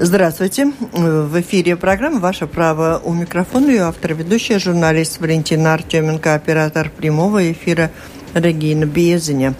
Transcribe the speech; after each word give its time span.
Здравствуйте. 0.00 0.72
В 0.92 1.40
эфире 1.40 1.74
программа 1.74 2.20
«Ваше 2.20 2.46
право». 2.46 3.02
У 3.04 3.12
микрофона 3.12 3.66
ее 3.66 3.82
автор, 3.82 4.14
ведущая, 4.14 4.60
журналист 4.60 5.18
Валентина 5.20 5.74
Артеменко, 5.74 6.34
оператор 6.34 6.88
прямого 6.88 7.50
эфира 7.50 7.90
Регина 8.32 8.84
Безеня. 8.84 9.54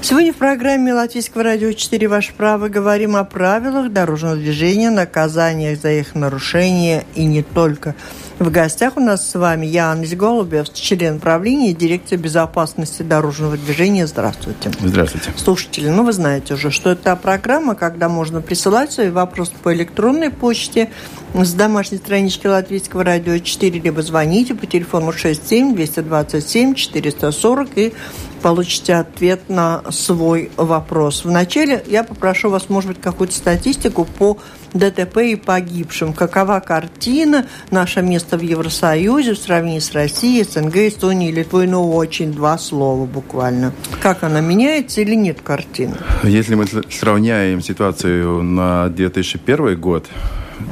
Сегодня 0.00 0.32
в 0.32 0.36
программе 0.36 0.92
Латвийского 0.92 1.44
радио 1.44 1.70
4 1.70 2.08
«Ваше 2.08 2.32
право» 2.32 2.66
говорим 2.66 3.14
о 3.14 3.22
правилах 3.22 3.92
дорожного 3.92 4.34
движения, 4.34 4.90
наказаниях 4.90 5.78
за 5.80 5.92
их 5.92 6.16
нарушение 6.16 7.04
и 7.14 7.24
не 7.24 7.44
только– 7.44 7.94
в 8.38 8.50
гостях 8.50 8.96
у 8.96 9.00
нас 9.00 9.30
с 9.30 9.34
вами 9.34 9.64
Янис 9.64 10.12
Голубев, 10.14 10.70
член 10.72 11.20
правления 11.20 11.72
дирекции 11.72 12.16
безопасности 12.16 13.02
дорожного 13.02 13.56
движения. 13.56 14.06
Здравствуйте. 14.06 14.70
Здравствуйте. 14.80 15.30
Слушатели, 15.36 15.88
ну 15.88 16.04
вы 16.04 16.12
знаете 16.12 16.54
уже, 16.54 16.70
что 16.70 16.90
это 16.90 17.16
программа, 17.16 17.74
когда 17.74 18.10
можно 18.10 18.42
присылать 18.42 18.92
свои 18.92 19.08
вопросы 19.08 19.52
по 19.62 19.72
электронной 19.74 20.30
почте 20.30 20.90
с 21.34 21.52
домашней 21.54 21.96
странички 21.96 22.46
Латвийского 22.46 23.04
радио 23.04 23.38
4, 23.38 23.80
либо 23.80 24.02
звоните 24.02 24.54
по 24.54 24.66
телефону 24.66 25.12
67 25.12 25.74
227 25.74 26.74
440 26.74 27.68
и 27.76 27.94
получите 28.42 28.96
ответ 28.96 29.48
на 29.48 29.82
свой 29.90 30.50
вопрос. 30.56 31.24
Вначале 31.24 31.82
я 31.86 32.04
попрошу 32.04 32.50
вас, 32.50 32.68
может 32.68 32.90
быть, 32.90 33.00
какую-то 33.00 33.34
статистику 33.34 34.04
по 34.04 34.38
ДТП 34.78 35.18
и 35.18 35.36
погибшим. 35.36 36.12
Какова 36.12 36.60
картина, 36.60 37.46
наше 37.70 38.02
место 38.02 38.36
в 38.36 38.42
Евросоюзе 38.42 39.34
в 39.34 39.38
сравнении 39.38 39.78
с 39.78 39.92
Россией, 39.92 40.44
СНГ, 40.44 40.76
Эстонией, 40.76 41.32
Литвой, 41.32 41.66
ну, 41.66 41.94
очень 41.94 42.32
два 42.32 42.58
слова 42.58 43.06
буквально. 43.06 43.72
Как 44.02 44.22
она 44.22 44.40
меняется 44.40 45.00
или 45.00 45.14
нет 45.14 45.40
картины? 45.42 45.96
Если 46.22 46.54
мы 46.54 46.66
сравняем 46.90 47.60
ситуацию 47.60 48.42
на 48.42 48.88
2001 48.88 49.80
год, 49.80 50.06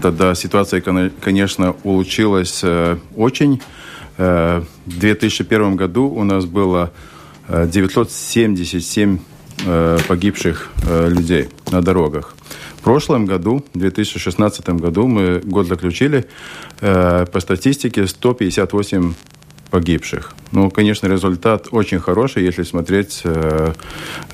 тогда 0.03 0.35
ситуация, 0.35 0.81
конечно, 0.81 1.75
улучшилась 1.83 2.61
э, 2.63 2.97
очень. 3.17 3.61
Э, 4.19 4.63
в 4.87 4.99
2001 4.99 5.77
году 5.77 6.07
у 6.09 6.25
нас 6.25 6.45
было 6.45 6.93
977 7.49 9.19
э, 9.67 9.99
погибших 10.09 10.71
людей 11.09 11.49
на 11.71 11.83
дорогах. 11.83 12.34
Прошлом 12.85 13.25
году, 13.25 13.65
в 13.73 13.79
2016 13.79 14.69
году, 14.69 15.07
мы 15.09 15.41
год 15.41 15.67
заключили, 15.67 16.27
э, 16.83 17.25
по 17.33 17.41
статистике 17.41 18.07
158 18.07 19.15
погибших. 19.71 20.35
Ну, 20.53 20.71
конечно, 20.71 21.09
результат 21.09 21.69
очень 21.71 21.99
хороший, 21.99 22.45
если 22.45 22.63
смотреть 22.63 23.23
э, 23.25 23.73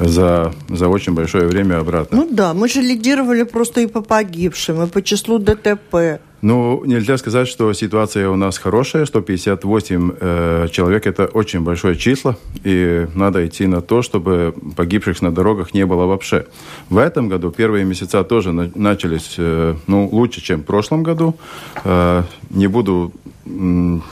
за, 0.00 0.52
за 0.68 0.88
очень 0.88 1.14
большое 1.14 1.46
время 1.46 1.78
обратно. 1.78 2.18
Ну 2.18 2.28
да, 2.30 2.52
мы 2.52 2.68
же 2.68 2.82
лидировали 2.82 3.44
просто 3.44 3.80
и 3.80 3.86
по 3.86 4.02
погибшим, 4.02 4.82
и 4.82 4.86
по 4.86 5.00
числу 5.00 5.38
ДТП. 5.38 6.20
Ну, 6.42 6.82
нельзя 6.86 7.18
сказать, 7.18 7.48
что 7.48 7.72
ситуация 7.74 8.30
у 8.30 8.36
нас 8.36 8.56
хорошая. 8.56 9.04
158 9.04 10.10
э, 10.20 10.68
человек– 10.72 11.06
это 11.06 11.26
очень 11.26 11.60
большое 11.60 11.96
число, 11.96 12.36
и 12.64 13.06
надо 13.14 13.46
идти 13.46 13.66
на 13.66 13.82
то, 13.82 14.00
чтобы 14.00 14.54
погибших 14.76 15.20
на 15.20 15.34
дорогах 15.34 15.74
не 15.74 15.84
было 15.84 16.06
вообще. 16.06 16.46
В 16.88 16.96
этом 16.96 17.28
году 17.28 17.50
первые 17.50 17.84
месяца 17.84 18.24
тоже 18.24 18.52
на, 18.52 18.70
начались 18.74 19.34
э, 19.36 19.74
ну, 19.86 20.08
лучше, 20.10 20.40
чем 20.40 20.60
в 20.60 20.64
прошлом 20.64 21.02
году. 21.02 21.36
Э, 21.84 22.22
не 22.48 22.68
буду 22.68 23.12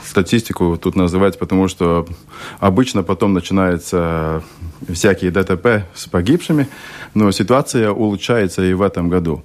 статистику 0.03 0.77
тут 0.81 0.95
называть, 0.95 1.39
потому 1.39 1.67
что 1.67 2.05
обычно 2.59 3.03
потом 3.03 3.33
начинаются 3.33 4.43
всякие 4.91 5.31
ДТП 5.31 5.85
с 5.95 6.07
погибшими, 6.07 6.67
но 7.13 7.31
ситуация 7.31 7.91
улучшается 7.91 8.63
и 8.63 8.73
в 8.73 8.81
этом 8.81 9.09
году. 9.09 9.41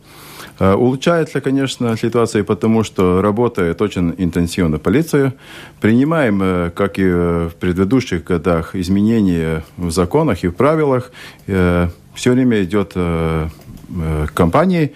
Э, 0.58 0.74
улучшается, 0.74 1.40
конечно, 1.40 1.96
ситуация, 1.96 2.44
потому 2.44 2.84
что 2.84 3.20
работает 3.20 3.82
очень 3.82 4.14
интенсивно 4.18 4.78
полиция. 4.78 5.34
Принимаем, 5.80 6.40
э, 6.42 6.70
как 6.70 6.98
и 6.98 7.04
в 7.04 7.52
предыдущих 7.58 8.24
годах, 8.24 8.76
изменения 8.76 9.64
в 9.76 9.90
законах 9.90 10.44
и 10.44 10.48
в 10.48 10.52
правилах. 10.52 11.10
Э, 11.46 11.88
все 12.14 12.30
время 12.30 12.62
идет 12.62 12.94
кампании, 14.34 14.92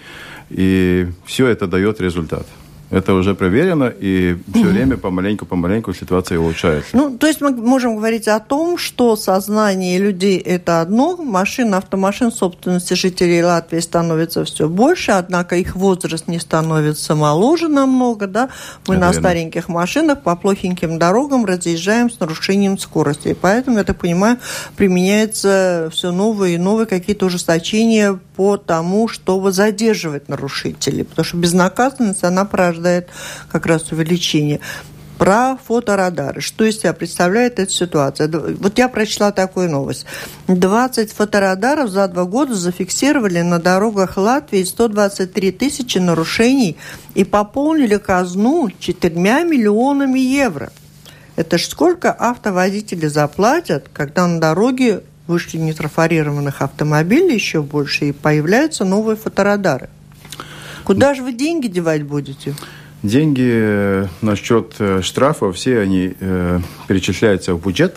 и 0.51 1.09
все 1.25 1.49
это 1.49 1.67
дает 1.67 2.01
результат. 2.01 2.47
Это 2.91 3.13
уже 3.13 3.35
проверено, 3.35 3.93
и 4.01 4.37
все 4.55 4.65
время 4.65 4.97
помаленьку-помаленьку 4.97 5.93
ситуация 5.93 6.39
улучшается. 6.39 6.97
Ну, 6.97 7.19
то 7.19 7.27
есть 7.27 7.43
мы 7.43 7.53
можем 7.53 7.97
говорить 7.97 8.29
о 8.29 8.41
том, 8.41 8.79
что 8.79 9.15
сознание 9.17 9.99
людей– 9.99 10.39
это 10.45 10.81
одно, 10.81 11.17
машин, 11.17 11.75
автомашин 11.75 12.33
собственности 12.33 12.95
жителей 12.95 13.45
Латвии 13.45 13.81
становится 13.81 14.45
все 14.45 14.69
больше, 14.69 15.13
однако 15.13 15.57
их 15.57 15.77
возраст 15.77 16.29
не 16.29 16.39
становится 16.39 17.15
моложе 17.15 17.69
намного, 17.69 18.27
да? 18.27 18.49
Мы 18.87 18.95
это 18.95 19.01
на 19.01 19.07
верно. 19.13 19.21
стареньких 19.21 19.69
машинах 19.69 20.23
по 20.23 20.35
плохеньким 20.35 20.99
дорогам 20.99 21.45
разъезжаем 21.45 22.11
с 22.11 22.19
нарушением 22.21 22.79
скорости, 22.79 23.29
и 23.29 23.35
поэтому, 23.35 23.79
я 23.79 23.85
так 23.85 23.99
понимаю, 23.99 24.39
применяется 24.77 25.91
все 25.93 26.11
новые 26.11 26.55
и 26.55 26.59
новые 26.59 26.87
какие-то 26.87 27.27
ужесточения 27.27 28.19
по 28.35 28.57
тому, 28.57 29.09
чтобы 29.09 29.53
задерживать 29.53 30.29
нарушителей, 30.29 31.05
потому 31.05 31.25
что 31.25 31.37
безнаказанность, 31.37 32.25
она 32.25 32.45
порождает 32.79 33.09
как 33.51 33.67
раз 33.67 33.91
увеличение 33.93 34.61
про 35.19 35.57
фоторадары. 35.57 36.41
Что 36.41 36.65
из 36.65 36.79
себя 36.79 36.93
представляет 36.93 37.59
эта 37.59 37.73
ситуация? 37.73 38.29
Вот 38.29 38.79
я 38.79 38.89
прочла 38.89 39.33
такую 39.33 39.69
новость. 39.69 40.07
20 40.47 41.13
фоторадаров 41.13 41.91
за 41.91 42.07
два 42.07 42.25
года 42.25 42.55
зафиксировали 42.55 43.41
на 43.41 43.59
дорогах 43.59 44.17
Латвии 44.17 44.63
123 44.63 45.51
тысячи 45.53 45.99
нарушений 45.99 46.77
и 47.15 47.25
пополнили 47.25 47.97
казну 47.97 48.71
4 48.79 49.15
миллионами 49.45 50.21
евро. 50.21 50.71
Это 51.35 51.59
ж 51.59 51.65
сколько 51.65 52.13
автоводители 52.13 53.09
заплатят, 53.09 53.89
когда 53.93 54.27
на 54.29 54.41
дороге 54.41 55.03
вышли 55.27 55.59
нетрафарированных 55.59 56.63
автомобилей 56.63 57.35
еще 57.35 57.63
больше, 57.63 58.07
и 58.07 58.13
появляются 58.13 58.85
новые 58.85 59.17
фоторадары. 59.17 59.89
Куда 60.89 61.13
же 61.13 61.23
вы 61.23 61.35
деньги 61.35 61.67
девать 61.67 62.03
будете? 62.03 62.55
Деньги 63.03 63.47
э, 63.47 64.07
насчет 64.23 64.75
э, 64.79 65.03
штрафов, 65.03 65.57
все 65.57 65.81
они 65.81 66.15
э, 66.19 66.61
перечисляются 66.87 67.53
в 67.53 67.63
бюджет. 67.63 67.97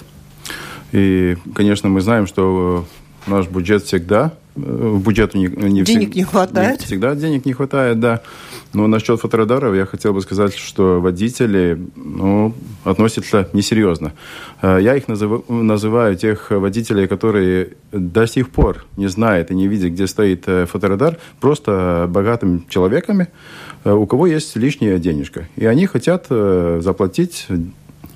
И, 0.92 1.38
конечно, 1.56 1.88
мы 1.88 2.02
знаем, 2.02 2.28
что 2.28 2.86
наш 3.28 3.48
бюджет 3.48 3.86
всегда, 3.86 4.34
в 4.56 5.00
бюджету 5.08 5.38
не, 5.38 5.48
не 5.48 5.84
денег 5.84 6.10
всег, 6.10 6.16
не 6.16 6.24
хватает. 6.24 6.82
Не, 6.82 6.86
всегда 6.86 7.16
денег 7.16 7.46
не 7.46 7.54
хватает, 7.54 8.02
да. 8.02 8.24
Но 8.74 8.88
насчет 8.88 9.20
фоторадаров 9.20 9.76
я 9.76 9.86
хотел 9.86 10.14
бы 10.14 10.22
сказать, 10.22 10.56
что 10.56 11.02
водители 11.02 11.78
ну, 11.96 12.54
относятся 12.84 13.50
несерьезно. 13.54 14.14
Э, 14.62 14.80
я 14.82 14.96
их 14.96 15.08
назыв, 15.08 15.50
называю 15.50 16.16
тех 16.16 16.52
водителей, 16.52 17.08
которые 17.08 17.74
до 17.92 18.26
сих 18.28 18.50
пор 18.50 18.86
не 18.96 19.08
знают 19.08 19.52
и 19.52 19.56
не 19.56 19.68
видят, 19.68 19.92
где 19.92 20.08
стоит 20.08 20.44
э, 20.48 20.66
фоторадар, 20.66 21.18
просто 21.42 22.06
богатыми 22.10 22.64
человеками, 22.70 23.28
э, 23.84 23.92
у 23.92 24.06
кого 24.06 24.28
есть 24.28 24.56
лишняя 24.56 24.98
денежка. 25.00 25.50
И 25.58 25.66
они 25.66 25.86
хотят 25.86 26.28
заплатить 26.30 27.48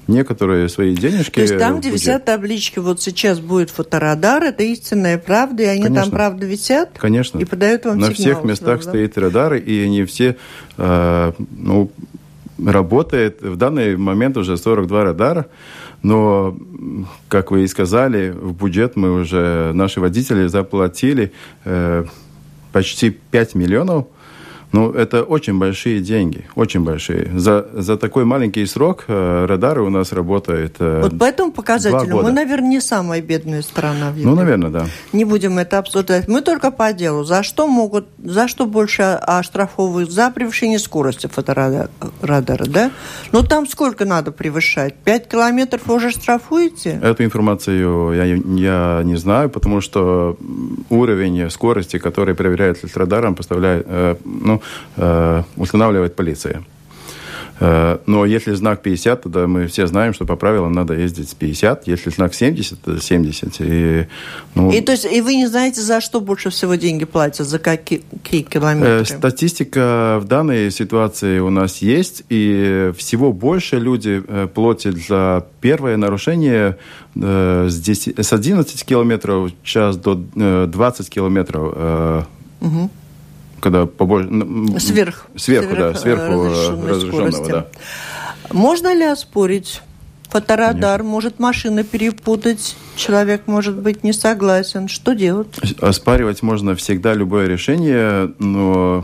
некоторые 0.08 0.70
свои 0.70 0.96
денежки. 0.96 1.36
То 1.36 1.42
есть 1.42 1.58
там, 1.58 1.80
где 1.80 1.90
висят 1.90 2.26
таблички, 2.26 2.80
вот 2.80 3.02
сейчас 3.02 3.40
будет 3.40 3.70
фоторадар, 3.70 4.44
это 4.44 4.64
истинная 4.64 5.18
правда, 5.18 5.64
и 5.64 5.66
они 5.68 5.84
Конечно. 5.84 6.04
там 6.04 6.12
правда 6.12 6.46
висят? 6.46 6.92
Конечно. 6.98 7.40
И 7.40 7.46
подают 7.46 7.86
вам 7.86 8.00
На 8.00 8.14
сигнал 8.14 8.16
всех 8.16 8.44
местах 8.44 8.84
сразу, 8.84 8.90
стоит 8.90 9.18
радары, 9.18 9.60
и 9.60 9.84
они 9.84 10.06
все, 10.06 10.38
э, 10.78 11.32
ну, 11.58 11.92
работает. 12.64 13.42
В 13.42 13.56
данный 13.56 13.98
момент 13.98 14.38
уже 14.38 14.58
42 14.58 15.04
радара. 15.04 15.48
Но, 16.04 16.56
как 17.30 17.50
вы 17.50 17.64
и 17.64 17.68
сказали, 17.68 18.30
в 18.30 18.54
бюджет 18.54 18.96
мы 18.96 19.12
уже, 19.12 19.72
наши 19.74 20.00
водители 20.00 20.46
заплатили 20.46 21.32
э, 21.64 22.06
почти 22.72 23.10
5 23.10 23.56
миллионов 23.56 24.06
ну, 24.75 24.91
это 24.91 25.24
очень 25.24 25.58
большие 25.58 26.02
деньги, 26.02 26.44
очень 26.55 26.82
большие. 26.82 27.32
За, 27.40 27.66
за 27.73 27.96
такой 27.96 28.26
маленький 28.26 28.66
срок 28.66 29.05
э, 29.08 29.46
радары 29.46 29.82
у 29.82 29.90
нас 29.90 30.11
работают 30.11 30.76
э, 30.79 31.00
Вот 31.02 31.17
по 31.17 31.23
этому 31.23 31.53
показателю 31.53 32.17
мы, 32.22 32.32
наверное, 32.34 32.70
не 32.70 32.82
самая 32.82 33.22
бедная 33.22 33.61
страна 33.61 34.11
в 34.11 34.17
Европе. 34.17 34.29
Ну, 34.29 34.35
наверное, 34.35 34.70
да. 34.70 34.85
Не 35.14 35.23
будем 35.23 35.58
это 35.59 35.78
обсуждать. 35.78 36.28
Мы 36.28 36.41
только 36.41 36.72
по 36.72 36.91
делу. 36.91 37.23
За 37.23 37.41
что 37.41 37.67
могут, 37.67 38.05
за 38.22 38.50
что 38.50 38.66
больше 38.66 39.03
оштрафовывают? 39.03 40.11
За 40.11 40.29
превышение 40.29 40.79
скорости 40.79 41.28
фоторадара, 41.28 42.66
да? 42.66 42.91
Ну, 43.32 43.44
там 43.44 43.67
сколько 43.67 44.03
надо 44.03 44.34
превышать? 44.34 44.96
Пять 45.05 45.29
километров 45.29 45.90
уже 45.90 46.11
штрафуете? 46.11 47.00
Эту 47.02 47.23
информацию 47.23 48.11
я, 48.11 48.26
я 48.26 49.03
не 49.05 49.16
знаю, 49.16 49.50
потому 49.50 49.79
что 49.79 50.38
уровень 50.90 51.50
скорости, 51.50 51.97
который 51.97 52.35
проверяется 52.35 52.88
радаром, 52.94 53.35
поставляет, 53.35 53.85
э, 53.88 54.16
ну, 54.26 54.61
Э, 54.97 55.44
устанавливает 55.58 56.16
полиция. 56.16 56.64
Э, 57.59 57.97
но 58.06 58.26
если 58.26 58.53
знак 58.53 58.82
50, 58.82 59.23
тогда 59.23 59.46
мы 59.46 59.67
все 59.67 59.88
знаем, 59.88 60.14
что 60.14 60.26
по 60.26 60.38
правилам 60.38 60.72
надо 60.72 60.94
ездить 60.94 61.29
с 61.29 61.34
50. 61.34 61.85
Если 61.88 62.09
знак 62.12 62.34
70, 62.34 62.82
то 62.82 62.97
70. 62.97 63.56
И, 63.59 64.08
ну, 64.56 64.72
и, 64.72 64.79
то 64.79 64.94
есть, 64.94 65.06
и 65.06 65.20
вы 65.20 65.35
не 65.35 65.47
знаете, 65.47 65.82
за 65.82 66.00
что 66.00 66.22
больше 66.22 66.50
всего 66.50 66.76
деньги 66.76 67.03
платят, 67.03 67.46
за 67.46 67.59
какие, 67.59 68.03
километры? 68.23 69.02
Э, 69.02 69.06
статистика 69.06 70.20
в 70.22 70.26
данной 70.28 70.72
ситуации 70.72 71.40
у 71.40 71.50
нас 71.50 71.78
есть, 71.82 72.23
и 72.29 72.94
всего 72.97 73.34
больше 73.34 73.79
люди 73.79 74.23
платят 74.53 74.96
за 74.96 75.46
первое 75.59 75.97
нарушение 75.97 76.78
с, 77.16 77.79
10, 77.79 78.17
с 78.17 78.34
11 78.34 78.85
километров 78.85 79.52
в 79.52 79.66
час 79.66 79.97
до 79.97 80.16
20 80.16 81.09
километров. 81.09 82.28
Угу 82.62 82.90
когда 83.66 83.88
побольше... 83.88 84.29
Сверх. 84.79 85.26
Сверху, 85.35 85.70
сверх, 85.70 85.76
да, 85.76 85.94
сверху 85.96 86.44
разрешенного, 86.88 87.47
да. 87.50 87.67
Можно 88.52 88.94
ли 88.94 89.03
оспорить 89.03 89.82
фоторадар? 90.29 91.00
Конечно. 91.00 91.09
Может 91.09 91.40
машина 91.40 91.84
перепутать? 91.84 92.78
Человек 92.96 93.47
может 93.47 93.76
быть 93.76 94.03
не 94.03 94.14
согласен. 94.14 94.88
Что 94.88 95.16
делать? 95.16 95.47
Оспаривать 95.82 96.44
можно 96.44 96.76
всегда 96.76 97.16
любое 97.16 97.47
решение, 97.47 98.32
но 98.38 99.03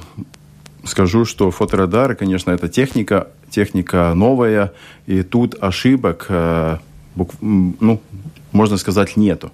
скажу, 0.84 1.26
что 1.26 1.50
фоторадар, 1.50 2.14
конечно, 2.14 2.52
это 2.52 2.70
техника, 2.70 3.30
техника 3.50 4.14
новая, 4.14 4.74
и 5.08 5.24
тут 5.24 5.56
ошибок, 5.60 6.28
э, 6.30 6.78
ну, 7.42 8.00
можно 8.52 8.78
сказать, 8.78 9.18
нету. 9.18 9.52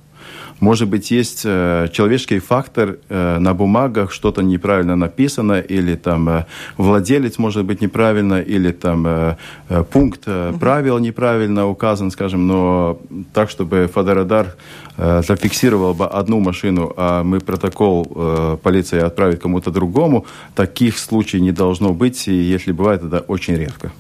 Может 0.60 0.90
быть, 0.90 1.12
есть 1.12 1.44
э, 1.46 1.88
человеческий 1.92 2.40
фактор 2.40 2.98
э, 3.10 3.38
на 3.38 3.54
бумагах, 3.54 4.12
что-то 4.12 4.42
неправильно 4.42 4.96
написано, 4.96 5.60
или 5.60 5.96
там 5.96 6.30
э, 6.30 6.46
владелец 6.78 7.38
может 7.38 7.64
быть 7.66 7.82
неправильно, 7.82 8.42
или 8.42 8.72
там 8.72 9.06
э, 9.08 9.36
э 9.70 9.84
пункт 9.84 10.24
э, 10.26 10.54
правил 10.60 10.98
неправильно 11.00 11.68
указан, 11.68 12.12
скажем, 12.12 12.48
но 12.48 13.00
так, 13.34 13.50
чтобы 13.52 13.88
фоторадар 13.94 14.56
э, 14.98 15.22
зафиксировал 15.28 15.94
бы 15.94 16.08
одну 16.08 16.40
машину, 16.40 16.92
а 16.98 17.24
мы 17.24 17.40
протокол 17.40 18.12
э, 18.16 18.58
полиции 18.64 19.00
отправить 19.00 19.40
кому-то 19.40 19.70
другому, 19.70 20.26
таких 20.56 20.98
случаев 20.98 21.44
не 21.44 21.52
должно 21.52 21.94
быть, 21.94 22.28
и 22.28 22.34
если 22.34 22.72
бывает, 22.72 23.04
это 23.04 23.20
очень 23.20 23.56
редко. 23.56 23.92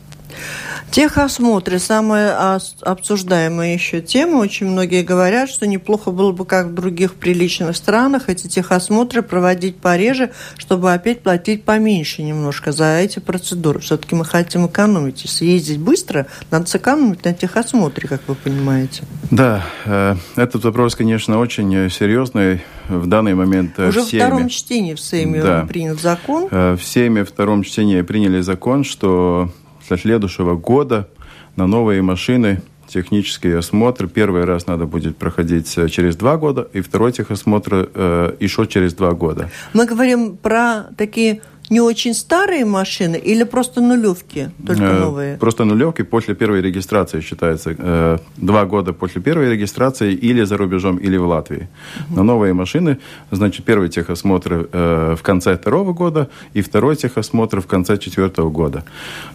Техосмотры– 0.92 1.80
самая 1.80 2.60
обсуждаемая 2.82 3.74
еще 3.74 4.02
тема. 4.02 4.38
Очень 4.38 4.68
многие 4.68 5.04
говорят, 5.04 5.50
что 5.50 5.68
неплохо 5.68 6.12
было 6.12 6.32
бы, 6.32 6.46
как 6.46 6.68
в 6.68 6.74
других 6.74 7.16
приличных 7.16 7.76
странах, 7.76 8.30
эти 8.30 8.48
техосмотры 8.48 9.22
проводить 9.22 9.78
пореже, 9.78 10.32
чтобы 10.58 10.94
опять 10.94 11.24
платить 11.24 11.66
поменьше 11.66 12.24
немножко 12.24 12.72
за 12.72 13.00
эти 13.00 13.20
процедуры. 13.20 13.80
Все-таки 13.80 14.16
мы 14.16 14.24
хотим 14.26 14.66
экономить. 14.68 15.24
Если 15.24 15.46
ездить 15.46 15.80
быстро, 15.80 16.28
надо 16.52 16.68
сэкономить 16.68 17.24
на 17.26 17.34
техосмотре, 17.34 18.08
как 18.08 18.22
вы 18.28 18.36
понимаете. 18.36 19.04
Да, 19.30 19.66
э, 19.86 20.16
этот 20.36 20.64
вопрос, 20.64 20.96
конечно, 20.96 21.38
очень 21.38 21.90
серьезный. 21.90 22.62
В 22.88 23.06
данный 23.08 23.36
момент 23.36 23.74
э, 23.78 23.90
Уже 23.90 24.02
в 24.02 24.08
втором 24.08 24.48
чтении 24.48 24.94
в 24.94 25.00
Сейме 25.00 25.42
да. 25.42 25.66
принят 25.68 26.00
закон. 26.00 26.48
Э, 26.50 26.76
в 26.76 26.84
Сейме 26.84 27.26
в 27.26 27.30
втором 27.30 27.64
чтении 27.64 28.02
приняли 28.02 28.40
закон, 28.40 28.86
что 28.86 29.52
со 29.88 29.98
следующего 29.98 30.56
года 30.56 31.08
на 31.56 31.68
новые 31.68 32.02
машины 32.02 32.62
технический 32.88 33.52
осмотр 33.52 34.08
первый 34.08 34.46
раз 34.46 34.68
надо 34.68 34.86
будет 34.86 35.18
проходить 35.18 35.78
э, 35.78 35.90
через 35.90 36.16
два 36.16 36.38
года, 36.38 36.68
и 36.74 36.82
второй 36.82 37.12
техосмотр 37.12 37.90
э, 37.94 38.36
еще 38.40 38.66
через 38.66 38.94
два 38.94 39.12
года. 39.12 39.50
Мы 39.74 39.86
говорим 39.86 40.38
про 40.38 40.88
такие 40.98 41.42
не 41.70 41.82
очень 41.82 42.14
старые 42.14 42.66
машины 42.66 43.18
или 43.18 43.44
просто 43.44 43.82
нулевки, 43.82 44.50
только 44.66 44.84
э, 44.84 45.00
новые? 45.00 45.38
Просто 45.38 45.66
нулевки 45.66 46.04
после 46.04 46.36
первой 46.36 46.62
регистрации 46.62 47.22
считается. 47.22 47.76
Э, 47.78 48.18
два 48.38 48.66
года 48.66 48.94
после 48.94 49.22
первой 49.22 49.52
регистрации 49.52 50.14
или 50.14 50.46
за 50.46 50.58
рубежом, 50.58 50.98
или 50.98 51.18
в 51.18 51.28
Латвии. 51.28 51.68
Угу. 52.10 52.16
На 52.16 52.24
новые 52.24 52.54
машины, 52.54 52.98
значит, 53.32 53.66
первый 53.66 53.90
техосмотр 53.90 54.70
э, 54.72 55.16
в 55.18 55.22
конце 55.24 55.58
второго 55.58 55.94
года 55.94 56.30
и 56.54 56.62
второй 56.62 56.96
техосмотр 56.96 57.62
в 57.62 57.68
конце 57.68 57.98
четвертого 57.98 58.50
года. 58.50 58.84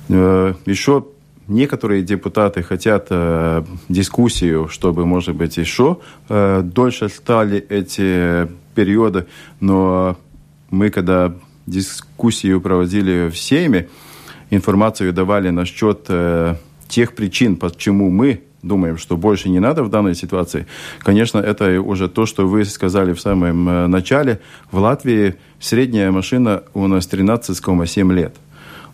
Еще 0.08 1.04
Некоторые 1.48 2.02
депутаты 2.02 2.62
хотят 2.62 3.08
э, 3.10 3.64
дискуссию, 3.88 4.68
чтобы, 4.68 5.04
может 5.04 5.34
быть, 5.34 5.56
еще 5.56 5.98
э, 6.28 6.62
дольше 6.62 7.08
стали 7.08 7.58
эти 7.58 8.48
периоды, 8.74 9.26
но 9.60 10.16
мы, 10.70 10.90
когда 10.90 11.34
дискуссию 11.66 12.60
проводили 12.60 13.28
в 13.28 13.38
Сейме, 13.38 13.88
информацию 14.50 15.12
давали 15.12 15.50
насчет 15.50 16.06
э, 16.08 16.56
тех 16.88 17.14
причин, 17.14 17.56
почему 17.56 18.10
мы 18.10 18.42
думаем, 18.62 18.96
что 18.96 19.16
больше 19.16 19.48
не 19.48 19.58
надо 19.58 19.82
в 19.82 19.90
данной 19.90 20.14
ситуации. 20.14 20.66
Конечно, 21.00 21.38
это 21.38 21.80
уже 21.80 22.08
то, 22.08 22.26
что 22.26 22.46
вы 22.46 22.64
сказали 22.64 23.12
в 23.12 23.20
самом 23.20 23.68
э, 23.68 23.86
начале. 23.86 24.40
В 24.70 24.78
Латвии 24.78 25.34
средняя 25.58 26.10
машина 26.10 26.62
у 26.74 26.86
нас 26.86 27.08
13,7 27.08 28.12
лет. 28.12 28.36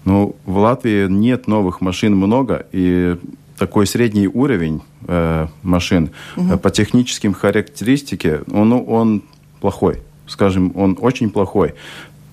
Но 0.04 0.34
в 0.46 0.56
Латвии 0.58 1.06
нет 1.08 1.48
новых 1.48 1.80
машин 1.80 2.16
много, 2.16 2.66
и 2.72 3.16
такой 3.58 3.86
средний 3.86 4.28
уровень 4.28 4.80
э, 5.06 5.48
машин 5.62 6.10
угу. 6.36 6.58
по 6.58 6.70
техническим 6.70 7.34
характеристике, 7.34 8.42
он, 8.50 8.72
он 8.72 9.22
плохой. 9.60 9.98
Скажем, 10.26 10.72
он 10.74 10.96
очень 11.00 11.30
плохой. 11.30 11.74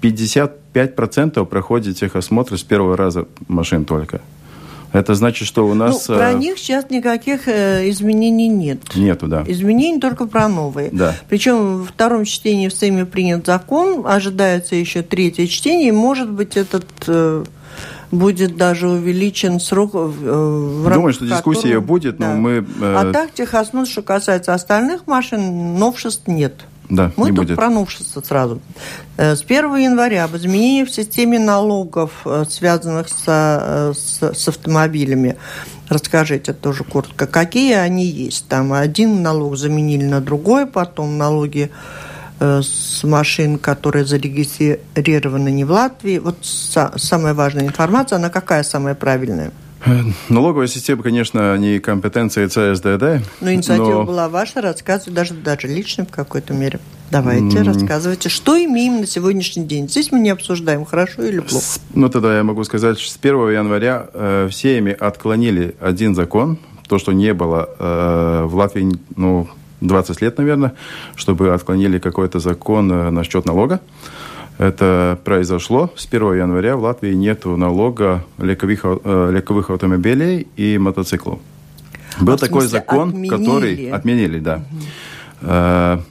55% 0.02 1.46
проходит 1.46 1.98
техосмотр 1.98 2.58
с 2.58 2.64
первого 2.64 2.98
раза 2.98 3.28
машин 3.48 3.86
только. 3.86 4.22
Это 4.96 5.14
значит, 5.14 5.46
что 5.46 5.68
у 5.68 5.74
нас... 5.74 6.08
Ну, 6.08 6.16
про 6.16 6.32
э, 6.32 6.38
них 6.38 6.58
сейчас 6.58 6.90
никаких 6.90 7.50
э, 7.50 7.90
изменений 7.90 8.48
нет. 8.48 8.80
Нету, 8.96 9.28
да. 9.28 9.44
Изменений 9.46 10.00
только 10.00 10.26
про 10.26 10.48
новые. 10.48 10.90
Да. 10.90 11.14
Причем 11.28 11.82
в 11.82 11.88
втором 11.88 12.24
чтении 12.24 12.70
в 12.70 12.74
Сейме 12.74 13.06
принят 13.06 13.46
закон, 13.46 14.06
ожидается 14.08 14.76
еще 14.76 15.02
третье 15.02 15.48
чтение, 15.48 15.90
и, 15.90 15.92
может 15.92 16.32
быть, 16.32 16.56
этот 16.56 16.86
э, 17.08 17.44
будет 18.12 18.56
даже 18.56 18.88
увеличен 18.88 19.60
срок 19.60 19.96
в 19.96 20.90
Думаю, 20.90 21.12
что 21.12 21.26
дискуссия 21.26 21.62
которого... 21.64 21.86
будет, 21.86 22.20
но 22.20 22.28
да. 22.28 22.34
мы... 22.36 22.66
А 22.82 23.12
так 23.12 23.34
техосмотр, 23.34 23.90
что 23.90 24.02
касается 24.02 24.54
остальных 24.54 25.08
машин, 25.08 25.78
новшеств 25.78 26.28
нет. 26.28 26.54
Да, 26.90 27.12
Мы 27.16 27.32
не 27.32 27.36
тут 27.36 27.46
будет. 27.46 27.56
про 27.56 27.70
новшество 27.70 28.22
сразу. 28.22 28.62
Э, 29.18 29.36
с 29.36 29.42
1 29.42 29.76
января 29.78 30.26
об 30.26 30.36
изменении 30.36 30.84
в 30.84 30.92
системе 30.92 31.40
налогов, 31.40 32.12
э, 32.26 32.46
связанных 32.50 33.10
со, 33.10 33.60
э, 33.62 33.94
с, 33.96 34.22
с 34.22 34.48
автомобилями, 34.48 35.38
расскажите 35.90 36.54
тоже 36.54 36.84
коротко, 36.84 37.26
какие 37.28 37.74
они 37.74 38.06
есть. 38.06 38.48
Там 38.48 38.74
один 38.74 39.22
налог 39.24 39.58
заменили 39.58 40.06
на 40.06 40.22
другой, 40.22 40.66
потом 40.68 41.18
налоги 41.18 41.72
с 42.38 43.02
машин, 43.06 43.58
которые 43.58 44.04
зарегистрированы 44.04 45.50
не 45.52 45.64
в 45.64 45.72
Латвии. 45.72 46.20
Вот 46.20 46.36
самая 46.44 47.34
важная 47.34 47.66
информация, 47.66 48.18
она 48.18 48.30
какая 48.30 48.64
самая 48.64 48.94
правильная? 48.94 49.52
Налоговая 50.30 50.68
система, 50.68 51.04
конечно, 51.04 51.58
не 51.58 51.80
компетенция 51.80 52.48
ЦСДД. 52.48 53.26
Но 53.42 53.54
инициатива 53.54 54.00
но... 54.00 54.04
была 54.04 54.30
ваша, 54.30 54.62
рассказывать 54.62 55.14
даже, 55.14 55.34
даже 55.34 55.68
лично 55.68 56.06
в 56.06 56.10
какой-то 56.10 56.54
мере. 56.54 56.80
Давайте, 57.12 57.58
mm. 57.58 57.64
рассказывайте, 57.64 58.30
что 58.30 58.58
имеем 58.58 59.00
на 59.00 59.08
сегодняшний 59.08 59.64
день. 59.64 59.88
Здесь 59.88 60.12
мы 60.12 60.20
не 60.20 60.32
обсуждаем, 60.32 60.86
хорошо 60.86 61.24
или 61.24 61.40
плохо. 61.40 61.64
С, 61.64 61.80
ну, 61.94 62.10
тогда 62.10 62.36
я 62.36 62.44
могу 62.44 62.64
сказать, 62.64 63.00
что 63.00 63.12
с 63.12 63.18
1 63.22 63.52
января 63.52 64.08
э, 64.14 64.48
все 64.50 64.80
ими 64.80 64.92
отклонили 64.92 65.76
один 65.80 66.16
закон, 66.16 66.58
то, 66.88 66.98
что 66.98 67.12
не 67.12 67.34
было 67.34 67.70
э, 67.78 68.44
в 68.46 68.56
Латвии, 68.56 68.92
ну, 69.16 69.48
20 69.82 70.22
лет, 70.22 70.38
наверное, 70.38 70.74
чтобы 71.16 71.54
отклонили 71.54 72.00
какой-то 72.00 72.40
закон 72.40 72.92
э, 72.92 73.10
насчет 73.12 73.46
налога. 73.46 73.82
Это 74.58 75.20
произошло 75.24 75.92
с 75.96 76.06
1 76.06 76.36
января. 76.36 76.78
В 76.78 76.84
Латвии 76.84 77.14
нет 77.14 77.46
налога 77.46 78.24
легковых, 78.38 78.80
э, 78.84 79.32
легковых 79.34 79.70
автомобилей 79.70 80.48
и 80.56 80.78
мотоциклов. 80.78 81.40
Был 82.22 82.36
а 82.36 82.38
такой 82.38 82.68
закон, 82.68 83.10
отменили. 83.10 83.30
который 83.30 83.90
отменили, 83.90 84.40
да. 84.40 84.64
Угу. 85.42 86.04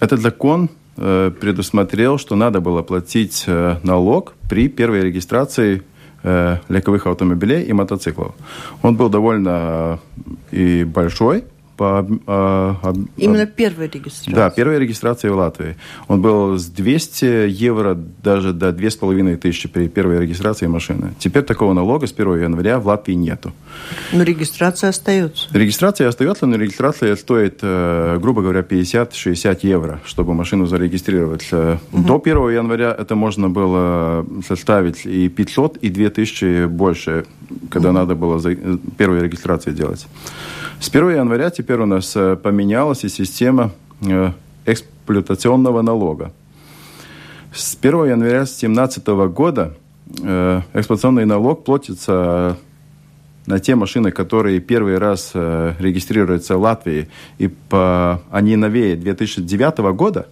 Этот 0.00 0.20
закон 0.20 0.70
э, 0.96 1.30
предусмотрел, 1.38 2.18
что 2.18 2.36
надо 2.36 2.60
было 2.60 2.82
платить 2.82 3.44
налог 3.82 4.34
при 4.48 4.68
первой 4.68 5.02
регистрации 5.02 5.82
легковых 6.68 7.06
автомобилей 7.06 7.62
и 7.62 7.72
мотоциклов. 7.72 8.34
Он 8.82 8.96
был 8.96 9.08
довольно 9.08 10.00
и 10.50 10.82
большой, 10.82 11.44
по... 11.78 12.04
Э, 12.26 12.74
Именно 13.16 13.46
первая 13.46 13.88
регистрация? 13.88 14.34
Да, 14.34 14.50
первая 14.50 14.78
регистрация 14.78 15.30
в 15.30 15.36
Латвии. 15.36 15.76
Он 16.08 16.20
был 16.20 16.58
с 16.58 16.66
200 16.66 17.48
евро 17.48 17.94
даже 17.94 18.52
до 18.52 18.72
2500 18.72 19.72
при 19.72 19.88
первой 19.88 20.18
регистрации 20.20 20.66
машины. 20.66 21.14
Теперь 21.18 21.44
такого 21.44 21.72
налога 21.72 22.06
с 22.06 22.12
1 22.12 22.42
января 22.42 22.80
в 22.80 22.86
Латвии 22.86 23.14
нету. 23.14 23.52
Но 24.12 24.24
регистрация 24.24 24.90
остается? 24.90 25.48
Регистрация 25.52 26.08
остается, 26.08 26.46
но 26.46 26.56
регистрация 26.56 27.14
стоит, 27.16 27.60
э, 27.62 28.18
грубо 28.20 28.42
говоря, 28.42 28.62
50-60 28.62 29.60
евро, 29.62 30.00
чтобы 30.04 30.34
машину 30.34 30.66
зарегистрировать. 30.66 31.48
Угу. 31.52 32.02
До 32.02 32.20
1 32.22 32.50
января 32.50 32.94
это 32.98 33.14
можно 33.14 33.48
было 33.48 34.26
составить 34.46 35.06
и 35.06 35.28
500, 35.28 35.76
и 35.76 35.90
2000 35.90 36.66
больше, 36.66 37.24
когда 37.70 37.90
угу. 37.90 37.98
надо 37.98 38.14
было 38.16 38.42
первую 38.96 39.22
регистрацию 39.22 39.76
делать. 39.76 40.06
С 40.80 40.90
1 40.90 41.10
января 41.10 41.50
теперь 41.50 41.80
у 41.80 41.86
нас 41.86 42.14
э, 42.14 42.36
поменялась 42.36 43.02
и 43.02 43.08
система 43.08 43.72
э, 44.00 44.30
эксплуатационного 44.64 45.82
налога. 45.82 46.32
С 47.52 47.76
1 47.80 48.04
января 48.04 48.44
2017 48.44 49.06
года 49.34 49.74
э, 50.22 50.60
эксплуатационный 50.74 51.26
налог 51.26 51.64
платится 51.64 52.56
на 53.46 53.58
те 53.58 53.74
машины, 53.74 54.12
которые 54.12 54.60
первый 54.60 54.98
раз 54.98 55.32
регистрируются 55.34 56.56
в 56.56 56.60
Латвии, 56.60 57.08
и 57.38 57.48
по, 57.48 58.20
они 58.30 58.54
новее 58.56 58.94
2009 58.94 59.78
года, 59.96 60.28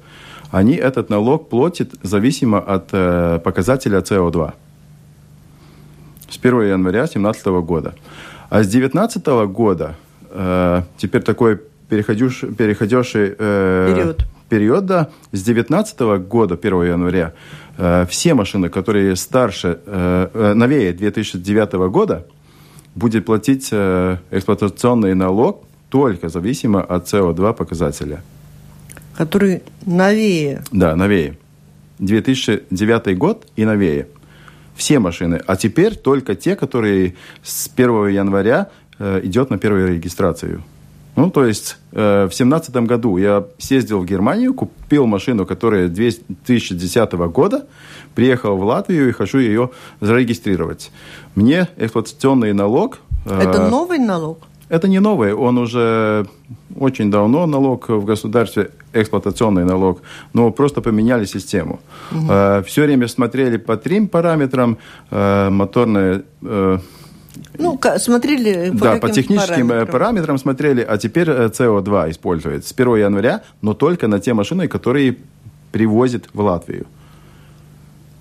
они 0.52 0.74
этот 0.74 1.10
налог 1.10 1.48
платят 1.48 1.90
зависимо 2.02 2.58
от 2.58 2.90
показателя 3.42 3.98
CO2 3.98 4.52
с 6.28 6.38
1 6.38 6.62
января 6.62 7.00
2017 7.00 7.46
года. 7.46 7.94
А 8.50 8.62
с 8.62 8.68
2019 8.68 9.26
года 9.50 9.96
э, 10.36 10.82
теперь 10.98 11.22
такой 11.22 11.60
переходивший, 11.88 12.52
переходивший 12.54 13.34
э, 13.38 13.94
период. 13.94 14.24
период, 14.48 14.86
да, 14.86 15.08
с 15.32 15.42
2019 15.42 16.00
года, 16.28 16.54
1 16.54 16.82
января, 16.82 17.32
э, 17.78 18.06
все 18.08 18.34
машины, 18.34 18.68
которые 18.68 19.16
старше, 19.16 19.78
э, 19.86 20.28
э 20.34 20.54
новее 20.54 20.92
2009 20.92 21.72
года, 21.90 22.26
будет 22.94 23.24
платить 23.24 23.68
э, 23.72 24.18
эксплуатационный 24.30 25.14
налог 25.14 25.64
только 25.88 26.28
зависимо 26.28 26.82
от 26.82 27.06
СО2 27.06 27.54
показателя. 27.54 28.22
Который 29.16 29.62
новее. 29.86 30.62
Да, 30.72 30.96
новее. 30.96 31.38
2009 31.98 33.16
год 33.16 33.46
и 33.56 33.64
новее 33.64 34.06
все 34.76 34.98
машины. 34.98 35.40
А 35.46 35.56
теперь 35.56 35.96
только 35.96 36.34
те, 36.34 36.54
которые 36.54 37.14
с 37.42 37.68
1 37.74 38.08
января 38.08 38.68
идет 38.98 39.50
на 39.50 39.58
первую 39.58 39.94
регистрацию. 39.94 40.62
Ну, 41.16 41.30
то 41.30 41.46
есть 41.46 41.78
э, 41.92 42.28
в 42.30 42.34
семнадцатом 42.34 42.86
году 42.86 43.16
я 43.16 43.44
съездил 43.58 44.00
в 44.00 44.04
Германию, 44.04 44.52
купил 44.52 45.06
машину, 45.06 45.46
которая 45.46 45.88
2010 45.88 47.12
года, 47.12 47.66
приехал 48.14 48.56
в 48.58 48.64
Латвию 48.64 49.08
и 49.08 49.12
хочу 49.12 49.38
ее 49.38 49.70
зарегистрировать. 50.00 50.92
Мне 51.34 51.68
эксплуатационный 51.78 52.52
налог... 52.52 52.98
Э, 53.24 53.40
Это 53.40 53.70
новый 53.70 53.98
налог? 53.98 54.38
Это 54.68 54.88
не 54.88 55.00
новый, 55.00 55.32
он 55.32 55.58
уже 55.58 56.26
очень 56.78 57.10
давно 57.10 57.46
налог 57.46 57.88
в 57.88 58.04
государстве, 58.04 58.70
эксплуатационный 58.92 59.64
налог, 59.64 60.02
но 60.34 60.50
просто 60.50 60.82
поменяли 60.82 61.24
систему. 61.24 61.80
Угу. 62.12 62.26
Э, 62.28 62.62
все 62.66 62.82
время 62.82 63.08
смотрели 63.08 63.56
по 63.56 63.76
трем 63.76 64.06
параметрам, 64.08 64.76
э, 65.10 65.50
моторные... 65.50 66.22
Э, 66.42 66.78
ну, 67.58 67.80
смотрели 67.98 68.70
по 68.70 68.84
Да, 68.84 68.96
по 68.96 69.10
техническим 69.10 69.68
параметрам. 69.68 69.86
параметрам 69.86 70.38
смотрели, 70.38 70.82
а 70.82 70.98
теперь 70.98 71.28
СО2 71.28 72.10
используют 72.10 72.66
с 72.66 72.72
1 72.72 72.96
января, 72.96 73.42
но 73.62 73.74
только 73.74 74.08
на 74.08 74.20
те 74.20 74.34
машины, 74.34 74.68
которые 74.68 75.16
привозят 75.72 76.28
в 76.32 76.40
Латвию 76.40 76.86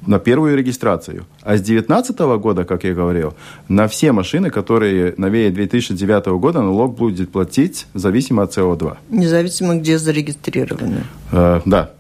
на 0.07 0.19
первую 0.19 0.55
регистрацию. 0.55 1.25
А 1.41 1.57
с 1.57 1.61
2019 1.61 2.19
года, 2.39 2.63
как 2.63 2.83
я 2.83 2.93
говорил, 2.93 3.33
на 3.67 3.87
все 3.87 4.11
машины, 4.11 4.49
которые 4.49 5.13
новее 5.17 5.51
2009 5.51 6.27
года, 6.39 6.61
налог 6.61 6.95
будет 6.95 7.31
платить 7.31 7.87
зависимо 7.93 8.43
от 8.43 8.55
СО2. 8.55 8.97
Независимо, 9.09 9.75
где 9.75 9.97
зарегистрированы. 9.97 11.03
Э, 11.31 11.61
да. 11.65 11.91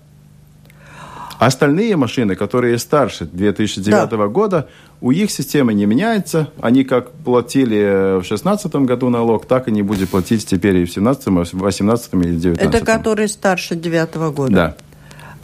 Остальные 1.39 1.95
машины, 1.97 2.35
которые 2.35 2.77
старше 2.77 3.25
2009 3.25 4.09
да. 4.09 4.27
года, 4.27 4.67
у 5.01 5.11
их 5.11 5.31
системы 5.31 5.73
не 5.73 5.85
меняется. 5.85 6.49
Они 6.61 6.83
как 6.83 7.11
платили 7.11 8.17
в 8.17 8.27
2016 8.27 8.75
году 8.75 9.09
налог, 9.09 9.45
так 9.45 9.67
и 9.67 9.71
не 9.71 9.81
будут 9.81 10.09
платить 10.09 10.45
теперь 10.45 10.77
и 10.77 10.85
в 10.85 10.93
2017, 10.93 11.25
2018 11.25 12.13
или 12.13 12.21
2019. 12.21 12.75
Это 12.75 12.85
которые 12.85 13.27
старше 13.27 13.75
2009 13.75 14.15
года? 14.35 14.53
Да. 14.53 14.75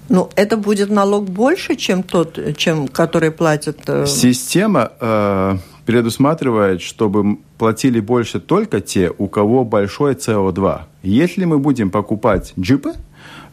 Ну, 0.10 0.30
это 0.36 0.58
будет 0.58 0.90
налог 0.90 1.30
больше, 1.30 1.76
чем 1.76 2.04
тот, 2.04 2.38
чем 2.58 2.88
который 2.88 3.32
платят. 3.32 3.78
Э, 3.88 4.06
Система 4.06 4.92
э, 5.00 5.58
предусматривает, 5.86 6.82
чтобы 6.82 7.38
платили 7.58 8.02
больше 8.02 8.40
только 8.40 8.82
те, 8.82 9.12
у 9.18 9.28
кого 9.28 9.64
большой 9.64 10.16
СО2. 10.16 10.82
Если 11.04 11.46
мы 11.46 11.60
будем 11.60 11.92
покупать 11.92 12.54
джипы, 12.60 12.94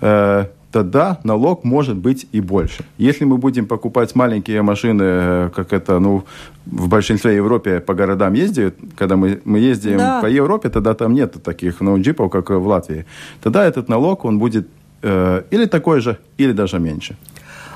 э, 0.01 0.47
тогда 0.73 1.19
налог 1.25 1.65
может 1.65 1.97
быть 1.97 2.27
и 2.33 2.41
больше. 2.41 2.85
Если 2.99 3.25
мы 3.25 3.37
будем 3.37 3.67
покупать 3.67 4.15
маленькие 4.15 4.63
машины, 4.63 5.03
э, 5.03 5.51
как 5.55 5.73
это, 5.73 5.99
ну, 5.99 6.25
в 6.67 6.89
большинстве 6.89 7.37
Европы 7.37 7.83
по 7.87 7.95
городам 7.95 8.35
ездят, 8.35 8.75
когда 8.97 9.17
мы, 9.17 9.41
мы 9.45 9.59
ездим 9.59 9.99
да. 9.99 10.21
по 10.21 10.27
Европе, 10.27 10.69
тогда 10.69 10.95
там 10.95 11.15
нет 11.15 11.43
таких 11.43 11.81
ну, 11.81 12.01
джипов, 12.01 12.31
как 12.31 12.51
в 12.51 12.67
Латвии. 12.67 13.05
Тогда 13.43 13.65
этот 13.65 13.89
налог, 13.89 14.25
он 14.25 14.39
будет 14.39 14.67
Э, 15.03 15.43
или 15.53 15.67
такой 15.67 16.01
же, 16.01 16.17
или 16.39 16.53
даже 16.53 16.79
меньше. 16.79 17.17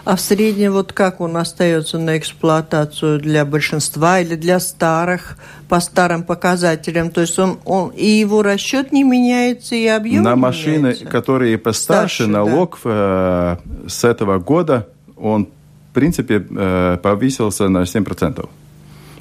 А 0.04 0.16
в 0.16 0.20
среднем 0.20 0.72
вот 0.72 0.92
как 0.92 1.20
он 1.20 1.36
остается 1.36 1.96
на 1.98 2.18
эксплуатацию 2.18 3.20
для 3.20 3.44
большинства 3.44 4.18
или 4.18 4.34
для 4.34 4.58
старых, 4.58 5.36
по 5.68 5.78
старым 5.78 6.24
показателям? 6.24 7.10
То 7.10 7.20
есть 7.20 7.38
он, 7.38 7.58
он 7.64 7.90
и 7.90 8.06
его 8.06 8.42
расчет 8.42 8.90
не 8.90 9.04
меняется, 9.04 9.76
и 9.76 9.86
объем 9.86 10.24
На 10.24 10.34
не 10.34 10.40
машины, 10.40 10.78
меняется? 10.78 11.06
которые 11.06 11.56
постарше, 11.56 12.24
Старше, 12.24 12.26
налог 12.26 12.80
да. 12.82 13.58
э, 13.86 13.88
с 13.88 14.02
этого 14.02 14.38
года, 14.38 14.88
он 15.16 15.46
в 15.90 15.94
принципе 15.94 16.44
э, 16.50 16.98
повысился 17.00 17.68
на 17.68 17.82
7%. 17.82 18.48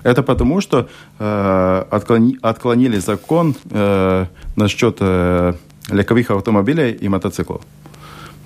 Это 0.04 0.24
потому, 0.24 0.62
что 0.62 0.88
э, 1.20 1.84
отклони, 1.92 2.40
отклонили 2.42 2.98
закон 2.98 3.56
э, 3.70 4.26
насчет 4.56 4.98
э, 5.00 5.54
легковых 5.92 6.32
автомобилей 6.32 6.92
и 6.94 7.08
мотоциклов. 7.08 7.62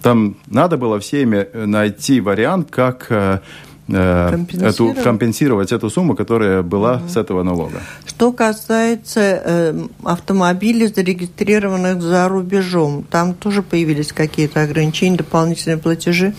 Там 0.05 0.35
надо 0.45 0.77
было 0.77 0.99
всеми 0.99 1.47
э, 1.51 1.65
найти 1.65 2.21
вариант, 2.21 2.69
как 2.69 3.07
э, 3.09 3.39
э 3.87 4.37
эту, 4.61 4.93
компенсировать 5.03 5.71
эту 5.71 5.89
сумму, 5.89 6.15
которая 6.15 6.61
была 6.61 6.97
угу. 6.97 7.09
с 7.09 7.17
этого 7.17 7.41
налога. 7.41 7.81
Что 8.05 8.31
касается 8.31 9.19
э, 9.19 9.73
автомобилей, 10.03 10.85
зарегистрированных 10.85 12.03
за 12.03 12.27
рубежом, 12.27 13.03
там 13.09 13.33
тоже 13.33 13.63
появились 13.63 14.13
какие-то 14.13 14.61
ограничения, 14.61 15.17
дополнительные 15.17 15.79
платежи? 15.79 16.35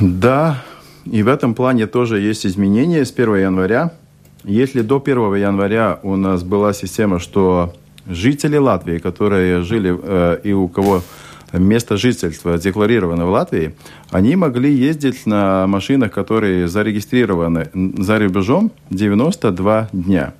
Да, 0.00 0.64
и 1.04 1.22
в 1.22 1.28
этом 1.28 1.54
плане 1.54 1.86
тоже 1.86 2.20
есть 2.20 2.46
изменения 2.46 3.04
с 3.04 3.12
1 3.12 3.36
января. 3.36 3.90
Если 4.44 4.80
до 4.80 4.96
1 4.96 5.34
января 5.34 6.00
у 6.02 6.16
нас 6.16 6.42
была 6.42 6.72
система, 6.72 7.18
что 7.18 7.74
жители 8.06 8.56
Латвии, 8.56 8.96
которые 8.96 9.60
жили 9.60 9.94
э, 10.02 10.38
и 10.42 10.54
у 10.54 10.68
кого 10.68 11.02
место 11.52 11.96
жительства 11.96 12.58
декларировано 12.58 13.26
в 13.26 13.30
Латвии, 13.30 13.74
они 14.10 14.36
могли 14.36 14.72
ездить 14.72 15.26
на 15.26 15.66
машинах, 15.66 16.12
которые 16.12 16.68
зарегистрированы 16.68 17.70
за 17.74 18.18
рубежом 18.18 18.72
92 18.90 19.88
дня. 19.92 20.34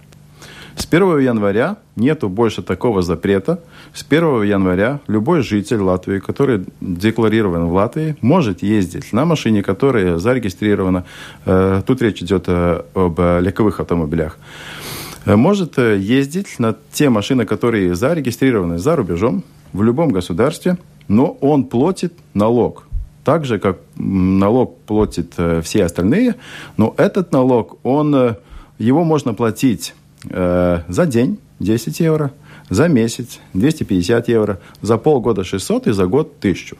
С 0.76 0.86
1 0.86 1.18
января 1.18 1.76
нету 1.96 2.28
больше 2.28 2.62
такого 2.62 3.02
запрета. 3.02 3.60
С 3.92 4.04
1 4.08 4.44
января 4.44 5.00
любой 5.08 5.42
житель 5.42 5.78
Латвии, 5.78 6.20
который 6.20 6.64
декларирован 6.80 7.66
в 7.66 7.74
Латвии, 7.74 8.16
может 8.22 8.62
ездить 8.62 9.12
на 9.12 9.26
машине, 9.26 9.62
которая 9.62 10.16
зарегистрирована. 10.16 11.04
Э, 11.44 11.82
тут 11.86 12.00
речь 12.00 12.22
идет 12.22 12.44
э, 12.46 12.82
об 12.94 13.18
легковых 13.18 13.80
автомобилях 13.80 14.38
э, 15.26 15.36
может 15.36 15.76
ездить 15.76 16.58
на 16.58 16.74
те 16.92 17.10
машины, 17.10 17.44
которые 17.44 17.94
зарегистрированы 17.94 18.78
за 18.78 18.96
рубежом 18.96 19.44
в 19.74 19.82
любом 19.82 20.10
государстве– 20.10 20.78
но 21.10 21.36
он 21.40 21.64
платит 21.64 22.12
налог. 22.34 22.86
Так 23.24 23.44
же, 23.44 23.58
как 23.58 23.78
налог 23.96 24.78
платят 24.86 25.32
э, 25.38 25.60
все 25.60 25.84
остальные, 25.84 26.36
но 26.76 26.94
этот 26.96 27.32
налог, 27.32 27.78
он, 27.82 28.14
э, 28.14 28.34
его 28.78 29.02
можно 29.02 29.34
платить 29.34 29.94
э, 30.28 30.82
за 30.88 31.06
день 31.06 31.38
10 31.58 32.00
евро, 32.00 32.30
за 32.70 32.86
месяц 32.88 33.40
250 33.54 34.28
евро, 34.28 34.60
за 34.82 34.98
полгода 34.98 35.42
600 35.42 35.88
и 35.88 35.92
за 35.92 36.06
год 36.06 36.32
1000. 36.38 36.76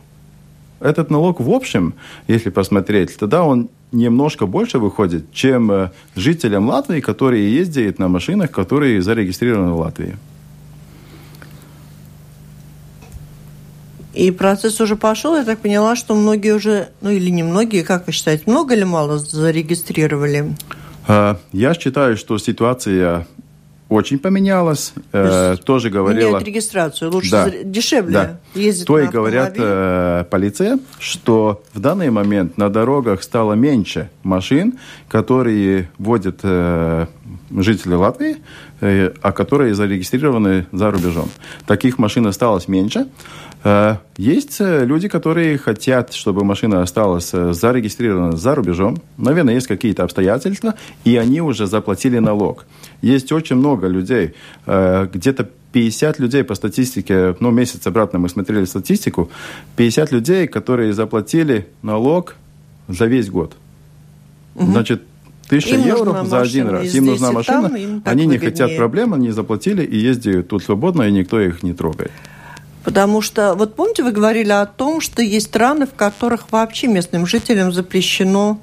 Этот 0.79 1.11
налог 1.11 1.41
в 1.41 1.51
общем, 1.51 1.95
если 2.29 2.51
посмотреть, 2.51 3.19
тогда 3.19 3.43
он 3.43 3.69
немножко 3.91 4.47
больше 4.47 4.79
выходит, 4.79 5.25
чем 5.33 5.91
жителям 6.15 6.69
Латвии, 6.69 7.01
которые 7.01 7.53
ездят 7.53 7.99
на 7.99 8.07
машинах, 8.07 8.53
которые 8.53 9.03
зарегистрированы 9.03 9.73
в 9.73 9.79
Латвии. 9.79 10.17
И 14.15 14.31
процесс 14.31 14.81
уже 14.81 14.97
пошел, 14.97 15.37
я 15.37 15.45
так 15.45 15.61
поняла, 15.61 15.95
что 15.97 16.15
многие 16.15 16.55
уже, 16.55 16.89
ну 17.01 17.11
или 17.11 17.31
не 17.31 17.43
многие, 17.43 17.83
как 17.83 18.07
вы 18.07 18.13
считаете, 18.13 18.45
много 18.47 18.75
или 18.75 18.85
мало 18.85 19.19
зарегистрировали? 19.19 20.55
А, 21.07 21.39
я 21.53 21.75
считаю, 21.75 22.17
что 22.17 22.39
ситуация 22.39 23.27
очень 23.91 24.19
поменялась. 24.19 24.95
То 25.11 25.59
Тоже 25.65 25.91
говорила... 25.91 26.29
Меняют 26.29 26.47
регистрацию, 26.47 27.11
лучше 27.11 27.31
да. 27.31 27.51
дешевле 27.65 28.13
да. 28.13 28.41
ездить 28.55 28.87
То 28.87 29.01
и 29.01 29.09
говорят 29.09 29.55
э, 29.57 30.25
полиция, 30.31 30.79
что 31.01 31.63
в 31.75 31.81
данный 31.81 32.11
момент 32.11 32.57
на 32.57 32.71
дорогах 32.71 33.23
стало 33.23 33.55
меньше 33.55 34.09
машин, 34.23 34.79
которые 35.09 35.91
водят 35.99 36.39
э, 36.45 37.07
жители 37.51 37.95
Латвии, 37.95 38.37
э, 38.81 39.13
а 39.21 39.33
которые 39.33 39.75
зарегистрированы 39.75 40.67
за 40.71 40.93
рубежом. 40.93 41.29
Таких 41.67 41.99
машин 41.99 42.27
осталось 42.29 42.69
меньше. 42.69 43.09
Э, 43.63 43.97
есть 44.17 44.61
э, 44.61 44.85
люди, 44.85 45.09
которые 45.09 45.59
хотят, 45.59 46.15
чтобы 46.15 46.45
машина 46.45 46.83
осталась 46.83 47.31
э, 47.33 47.53
зарегистрирована 47.53 48.37
за 48.37 48.55
рубежом. 48.55 48.99
Наверное, 49.19 49.55
есть 49.55 49.67
какие-то 49.67 50.05
обстоятельства, 50.05 50.75
и 51.05 51.17
они 51.17 51.41
уже 51.41 51.67
заплатили 51.67 52.19
налог. 52.19 52.65
Есть 53.03 53.33
очень 53.33 53.57
много 53.57 53.87
людей, 53.87 54.35
где-то 54.67 55.49
50 55.73 56.19
людей 56.19 56.45
по 56.45 56.55
статистике, 56.55 57.37
ну, 57.41 57.51
месяц 57.51 57.87
обратно 57.87 58.19
мы 58.19 58.29
смотрели 58.29 58.65
статистику, 58.65 59.31
50 59.77 60.13
людей, 60.13 60.47
которые 60.47 60.93
заплатили 60.93 61.69
налог 61.83 62.35
за 62.89 63.07
весь 63.07 63.31
год. 63.31 63.57
Угу. 64.57 64.67
Значит, 64.67 65.03
тысяча 65.49 65.77
им 65.77 65.87
евро 65.87 66.25
за 66.25 66.41
один 66.41 66.69
раз. 66.69 66.93
Им 66.95 67.07
нужна 67.07 67.33
машина, 67.33 67.69
там, 67.69 67.77
им 67.77 68.03
они 68.05 68.27
не 68.27 68.39
хотят 68.39 68.77
проблем, 68.77 69.15
они 69.15 69.31
заплатили 69.31 69.85
и 69.85 69.97
ездят 69.97 70.49
тут 70.49 70.63
свободно, 70.63 71.03
и 71.03 71.13
никто 71.13 71.41
их 71.41 71.63
не 71.63 71.73
трогает. 71.73 72.11
Потому 72.85 73.21
что, 73.21 73.55
вот 73.55 73.75
помните, 73.75 74.03
вы 74.03 74.13
говорили 74.13 74.53
о 74.53 74.67
том, 74.67 75.01
что 75.01 75.23
есть 75.23 75.47
страны, 75.47 75.87
в 75.87 75.95
которых 75.95 76.51
вообще 76.51 76.87
местным 76.87 77.27
жителям 77.27 77.73
запрещено 77.73 78.59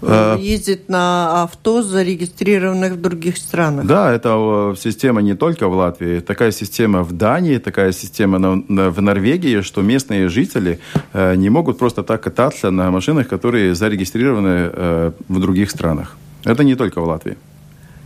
э, 0.00 0.36
ездить 0.38 0.88
на 0.88 1.42
авто, 1.42 1.82
зарегистрированных 1.82 2.92
в 2.92 3.00
других 3.00 3.36
странах. 3.36 3.86
Да, 3.86 4.12
это 4.12 4.74
система 4.78 5.22
не 5.22 5.34
только 5.34 5.68
в 5.68 5.74
Латвии. 5.74 6.20
Такая 6.20 6.52
система 6.52 7.02
в 7.02 7.12
Дании, 7.12 7.58
такая 7.58 7.92
система 7.92 8.38
в 8.68 9.02
Норвегии, 9.02 9.60
что 9.62 9.82
местные 9.82 10.28
жители 10.28 10.78
э, 11.12 11.34
не 11.34 11.50
могут 11.50 11.78
просто 11.78 12.04
так 12.04 12.22
кататься 12.22 12.70
на 12.70 12.90
машинах, 12.92 13.26
которые 13.26 13.74
зарегистрированы 13.74 14.70
э, 14.72 15.12
в 15.28 15.40
других 15.40 15.70
странах. 15.70 16.16
Это 16.44 16.62
не 16.62 16.76
только 16.76 17.00
в 17.00 17.04
Латвии. 17.04 17.36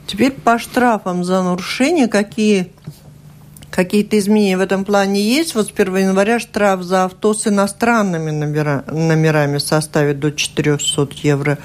Теперь 0.06 0.32
по 0.32 0.58
штрафам 0.58 1.24
за 1.24 1.42
нарушение 1.42 2.08
какие 2.08 2.72
Какие-то 3.70 4.18
изменения 4.18 4.56
в 4.56 4.60
этом 4.60 4.84
плане 4.84 5.22
есть? 5.22 5.54
Вот 5.54 5.68
с 5.68 5.70
1 5.70 5.96
января 5.96 6.40
штраф 6.40 6.82
за 6.82 7.04
авто 7.04 7.34
с 7.34 7.46
иностранными 7.46 8.30
номера, 8.30 8.84
номерами 8.88 9.58
составит 9.58 10.18
до 10.18 10.32
400 10.32 11.08
евро. 11.22 11.58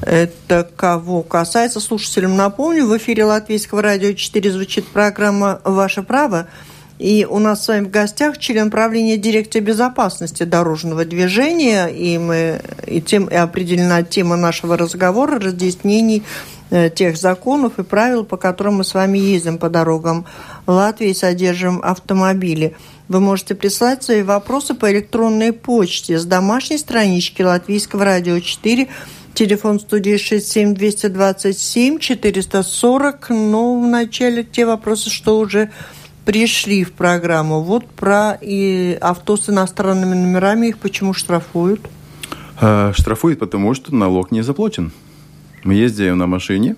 Это 0.00 0.68
кого 0.76 1.22
касается? 1.22 1.80
Слушателям 1.80 2.36
напомню, 2.36 2.86
в 2.86 2.96
эфире 2.96 3.24
Латвийского 3.24 3.82
радио 3.82 4.12
4 4.12 4.50
звучит 4.50 4.86
программа 4.86 5.60
«Ваше 5.64 6.02
право». 6.02 6.48
И 6.98 7.26
у 7.28 7.38
нас 7.38 7.64
с 7.64 7.68
вами 7.68 7.84
в 7.84 7.90
гостях 7.90 8.38
член 8.38 8.70
правления 8.70 9.18
дирекции 9.18 9.60
безопасности 9.60 10.44
дорожного 10.44 11.04
движения. 11.04 11.88
И, 11.88 12.16
мы, 12.16 12.62
и, 12.86 13.02
тем, 13.02 13.26
и 13.26 13.34
определена 13.34 14.02
тема 14.02 14.36
нашего 14.36 14.78
разговора 14.78 15.38
разъяснений 15.38 16.22
тех 16.70 17.16
законов 17.16 17.78
и 17.78 17.82
правил, 17.82 18.24
по 18.24 18.36
которым 18.36 18.76
мы 18.76 18.84
с 18.84 18.94
вами 18.94 19.18
ездим 19.18 19.58
по 19.58 19.68
дорогам 19.68 20.26
Латвии, 20.66 21.12
содержим 21.12 21.80
автомобили. 21.82 22.76
Вы 23.08 23.20
можете 23.20 23.54
прислать 23.54 24.02
свои 24.02 24.22
вопросы 24.22 24.74
по 24.74 24.90
электронной 24.90 25.52
почте 25.52 26.18
с 26.18 26.24
домашней 26.24 26.78
странички 26.78 27.42
Латвийского 27.42 28.04
радио 28.04 28.40
4 28.40 28.88
Телефон 29.36 29.78
студии 29.78 30.16
67227 30.16 31.98
440. 31.98 33.28
Но 33.28 33.78
вначале 33.78 34.42
те 34.42 34.64
вопросы, 34.64 35.10
что 35.10 35.38
уже 35.38 35.70
пришли 36.24 36.84
в 36.84 36.92
программу. 36.92 37.60
Вот 37.60 37.86
про 37.86 38.38
и 38.40 38.96
авто 38.98 39.36
с 39.36 39.50
иностранными 39.50 40.14
номерами, 40.14 40.68
их 40.68 40.78
почему 40.78 41.12
штрафуют? 41.12 41.82
А, 42.58 42.94
штрафуют, 42.94 43.38
потому 43.38 43.74
что 43.74 43.94
налог 43.94 44.30
не 44.30 44.40
заплатен. 44.40 44.90
Мы 45.66 45.74
ездим 45.74 46.16
на 46.16 46.26
машине, 46.26 46.76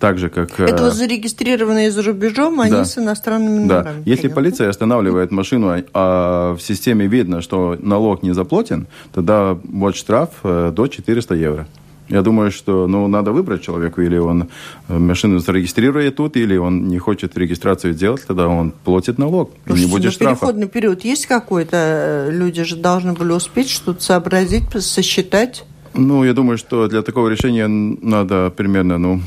так 0.00 0.18
же, 0.18 0.30
как... 0.30 0.58
Это 0.58 0.84
вот 0.84 0.94
зарегистрированные 0.94 1.92
за 1.92 2.02
рубежом, 2.02 2.60
они 2.60 2.72
да. 2.72 2.84
с 2.84 2.98
иностранными 2.98 3.58
номерами. 3.58 4.02
Да. 4.04 4.10
Если 4.10 4.28
полиция 4.28 4.68
останавливает 4.68 5.30
машину, 5.30 5.68
а, 5.68 5.84
а 5.94 6.56
в 6.56 6.60
системе 6.60 7.06
видно, 7.06 7.40
что 7.42 7.76
налог 7.80 8.24
не 8.24 8.32
заплатен, 8.32 8.86
тогда 9.14 9.56
вот 9.62 9.94
штраф 9.94 10.30
э, 10.42 10.72
до 10.74 10.88
400 10.88 11.34
евро. 11.34 11.68
Я 12.08 12.22
думаю, 12.22 12.50
что 12.50 12.86
ну, 12.88 13.06
надо 13.06 13.32
выбрать 13.32 13.62
человеку, 13.62 14.00
или 14.00 14.16
он 14.16 14.48
э, 14.88 14.98
машину 14.98 15.38
зарегистрирует 15.38 16.16
тут, 16.16 16.36
или 16.36 16.56
он 16.56 16.88
не 16.88 16.98
хочет 16.98 17.38
регистрацию 17.38 17.94
делать, 17.94 18.26
тогда 18.26 18.48
он 18.48 18.72
платит 18.84 19.18
налог, 19.18 19.52
Слушайте, 19.66 19.86
не 19.86 19.92
будет 19.92 20.12
штрафа. 20.12 20.40
переходный 20.40 20.68
период 20.68 21.04
есть 21.04 21.26
какой-то? 21.26 22.28
Люди 22.30 22.64
же 22.64 22.76
должны 22.76 23.12
были 23.12 23.32
успеть 23.32 23.70
что-то 23.70 24.02
сообразить, 24.02 24.64
сосчитать. 24.80 25.64
Ну, 25.94 26.24
я 26.24 26.32
думаю, 26.32 26.58
что 26.58 26.88
для 26.88 27.02
такого 27.02 27.28
решения 27.28 27.68
надо 27.68 28.50
примерно, 28.50 28.98
ну, 28.98 29.20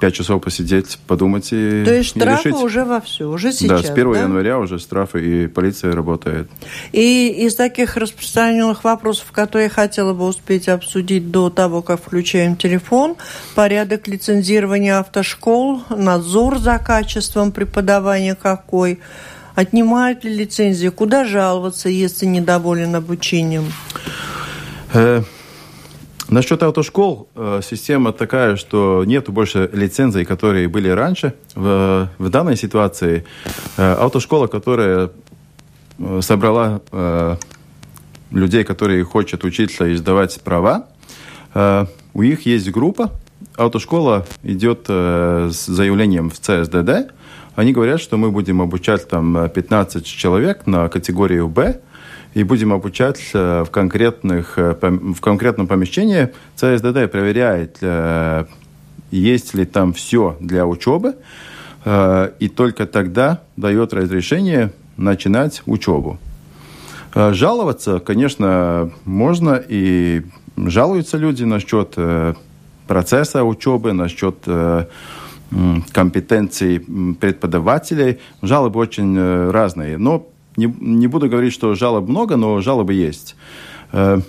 пять 0.00 0.14
часов 0.14 0.42
посидеть, 0.42 0.98
подумать 1.06 1.48
и 1.52 1.84
То 1.84 1.94
есть 1.94 2.10
штрафы 2.10 2.48
решить. 2.48 2.60
уже 2.60 2.84
вовсю, 2.84 3.30
уже 3.30 3.52
сейчас, 3.52 3.82
Да, 3.82 3.86
с 3.86 3.90
1 3.90 4.12
да? 4.12 4.20
января 4.22 4.58
уже 4.58 4.80
штрафы, 4.80 5.44
и 5.44 5.46
полиция 5.46 5.92
работает. 5.94 6.48
И 6.90 7.28
из 7.28 7.54
таких 7.54 7.96
распространенных 7.96 8.82
вопросов, 8.82 9.30
которые 9.30 9.66
я 9.66 9.70
хотела 9.70 10.12
бы 10.12 10.26
успеть 10.26 10.68
обсудить 10.68 11.30
до 11.30 11.50
того, 11.50 11.82
как 11.82 12.02
включаем 12.02 12.56
телефон, 12.56 13.14
порядок 13.54 14.08
лицензирования 14.08 14.98
автошкол, 14.98 15.82
надзор 15.88 16.58
за 16.58 16.78
качеством 16.78 17.52
преподавания 17.52 18.34
какой, 18.34 18.98
отнимают 19.54 20.24
ли 20.24 20.34
лицензии, 20.34 20.88
куда 20.88 21.24
жаловаться, 21.24 21.88
если 21.88 22.26
недоволен 22.26 22.96
обучением? 22.96 23.66
Э, 24.94 25.22
Насчет 26.32 26.62
автошкол 26.62 27.28
э, 27.34 27.60
система 27.62 28.14
такая, 28.14 28.56
что 28.56 29.04
нет 29.04 29.28
больше 29.28 29.68
лицензий, 29.70 30.24
которые 30.24 30.66
были 30.66 30.88
раньше. 30.88 31.34
В, 31.54 32.08
в 32.16 32.30
данной 32.30 32.56
ситуации 32.56 33.26
э, 33.76 33.92
автошкола, 33.92 34.46
которая 34.46 35.10
э, 35.98 36.20
собрала 36.22 36.80
людей, 38.30 38.64
которые 38.64 39.04
хотят 39.04 39.44
учиться 39.44 39.86
и 39.86 39.94
сдавать 39.94 40.40
права, 40.40 40.86
у 42.14 42.22
них 42.22 42.46
есть 42.46 42.70
группа. 42.70 43.10
Автошкола 43.58 44.24
идет 44.42 44.86
с 44.88 45.66
заявлением 45.66 46.30
в 46.30 46.38
ЦСДД. 46.38 47.12
Они 47.56 47.74
говорят, 47.74 48.00
что 48.00 48.16
мы 48.16 48.30
будем 48.30 48.62
обучать 48.62 49.06
там 49.06 49.50
15 49.50 50.06
человек 50.06 50.66
на 50.66 50.88
категорию 50.88 51.48
«Б», 51.48 51.82
и 52.34 52.44
будем 52.44 52.72
обучать 52.72 53.20
в, 53.32 53.66
конкретных, 53.70 54.58
э, 54.58 54.74
в 54.80 55.20
конкретном 55.20 55.66
помещении. 55.66 56.30
ЦСДД 56.56 57.10
проверяет, 57.10 57.78
э, 57.80 58.44
есть 59.10 59.54
ли 59.54 59.64
там 59.64 59.92
все 59.92 60.36
для 60.40 60.66
учебы, 60.66 61.16
э, 61.84 62.30
и 62.38 62.48
только 62.48 62.86
тогда 62.86 63.42
дает 63.56 63.92
разрешение 63.92 64.72
начинать 64.96 65.62
учебу. 65.66 66.18
Жаловаться, 67.14 68.00
конечно, 68.00 68.90
можно, 69.04 69.62
и 69.68 70.22
жалуются 70.56 71.18
люди 71.18 71.44
насчет 71.44 71.94
процесса 72.86 73.44
учебы, 73.44 73.92
насчет 73.92 74.36
компетенций 75.92 76.80
преподавателей. 77.20 78.18
Жалобы 78.40 78.80
очень 78.80 79.50
разные. 79.50 79.98
Но 79.98 80.26
не, 80.56 80.74
не 80.80 81.06
буду 81.06 81.28
говорить, 81.28 81.52
что 81.52 81.74
жалоб 81.74 82.08
много, 82.08 82.36
но 82.36 82.60
жалобы 82.60 82.94
есть. 82.94 83.36
Э, 83.92 84.20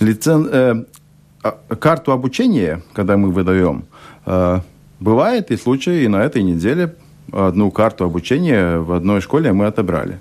лицен, 0.00 0.48
э, 0.50 0.84
а, 1.42 1.58
карту 1.76 2.12
обучения, 2.12 2.82
когда 2.92 3.16
мы 3.16 3.30
выдаем, 3.30 3.84
э, 4.26 4.60
бывает 5.00 5.50
и 5.50 5.56
случай, 5.56 6.04
и 6.04 6.08
на 6.08 6.22
этой 6.22 6.42
неделе 6.42 6.94
одну 7.32 7.70
карту 7.70 8.04
обучения 8.04 8.78
в 8.78 8.92
одной 8.92 9.20
школе 9.20 9.52
мы 9.52 9.66
отобрали. 9.66 10.18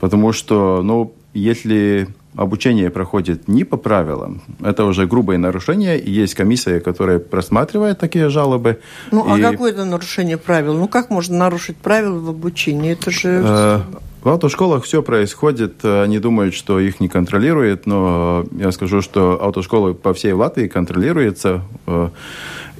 Потому 0.00 0.32
что, 0.32 0.82
ну, 0.82 1.12
если 1.34 2.08
обучение 2.36 2.90
проходит 2.90 3.48
не 3.48 3.64
по 3.64 3.76
правилам, 3.76 4.42
это 4.62 4.84
уже 4.84 5.06
грубое 5.06 5.38
нарушение, 5.38 5.98
и 5.98 6.10
есть 6.10 6.34
комиссия, 6.34 6.80
которая 6.80 7.18
просматривает 7.18 7.98
такие 7.98 8.28
жалобы. 8.28 8.80
Ну, 9.10 9.24
а 9.30 9.38
и... 9.38 9.42
а 9.42 9.50
какое 9.50 9.72
это 9.72 9.84
нарушение 9.84 10.36
правил? 10.36 10.74
Ну, 10.74 10.86
как 10.86 11.10
можно 11.10 11.36
нарушить 11.36 11.76
правила 11.76 12.18
в 12.18 12.28
обучении? 12.28 12.92
Это 12.92 13.10
же... 13.10 13.42
Э, 13.44 13.80
в 14.26 14.28
автошколах 14.28 14.84
все 14.84 15.02
происходит, 15.02 15.84
они 15.84 16.18
думают, 16.18 16.54
что 16.54 16.80
их 16.80 16.98
не 16.98 17.08
контролируют, 17.08 17.86
но 17.86 18.44
я 18.58 18.72
скажу, 18.72 19.00
что 19.00 19.40
автошколы 19.40 19.94
по 19.94 20.12
всей 20.12 20.32
Латвии 20.32 20.66
контролируются. 20.66 21.62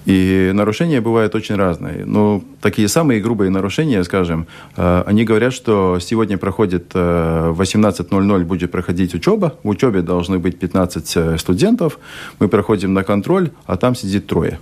И 0.07 0.53
нарушения 0.55 1.01
бывают 1.01 1.35
очень 1.35 1.57
разные. 1.57 2.05
Ну, 2.05 2.43
такие 2.61 2.87
самые 2.87 3.21
грубые 3.21 3.51
нарушения, 3.51 4.05
скажем, 4.05 4.47
э, 4.77 5.03
они 5.05 5.25
говорят, 5.25 5.53
что 5.53 5.99
сегодня 6.01 6.39
проходит 6.39 6.93
э, 6.95 7.51
в 7.51 7.61
18.00 7.61 8.45
будет 8.45 8.71
проходить 8.71 9.15
учеба. 9.15 9.55
В 9.65 9.69
учебе 9.69 10.03
должны 10.03 10.39
быть 10.39 10.61
15 10.61 11.17
э, 11.17 11.39
студентов. 11.39 11.99
Мы 12.39 12.47
проходим 12.47 12.95
на 12.95 13.03
контроль, 13.03 13.51
а 13.67 13.77
там 13.77 13.97
сидит 13.97 14.29
трое. 14.29 14.61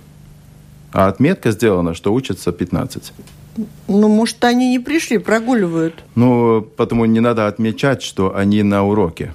А 0.91 1.09
отметка 1.09 1.51
сделана, 1.51 1.93
что 1.93 2.11
учатся 2.11 2.51
15. 2.51 3.13
Ну, 3.87 4.07
может, 4.09 4.43
они 4.43 4.71
не 4.71 4.79
пришли, 4.79 5.17
прогуливают. 5.17 6.03
Ну, 6.15 6.61
потому 6.75 7.05
не 7.05 7.19
надо 7.19 7.47
отмечать, 7.47 8.01
что 8.01 8.35
они 8.35 8.63
на 8.63 8.83
уроке. 8.83 9.33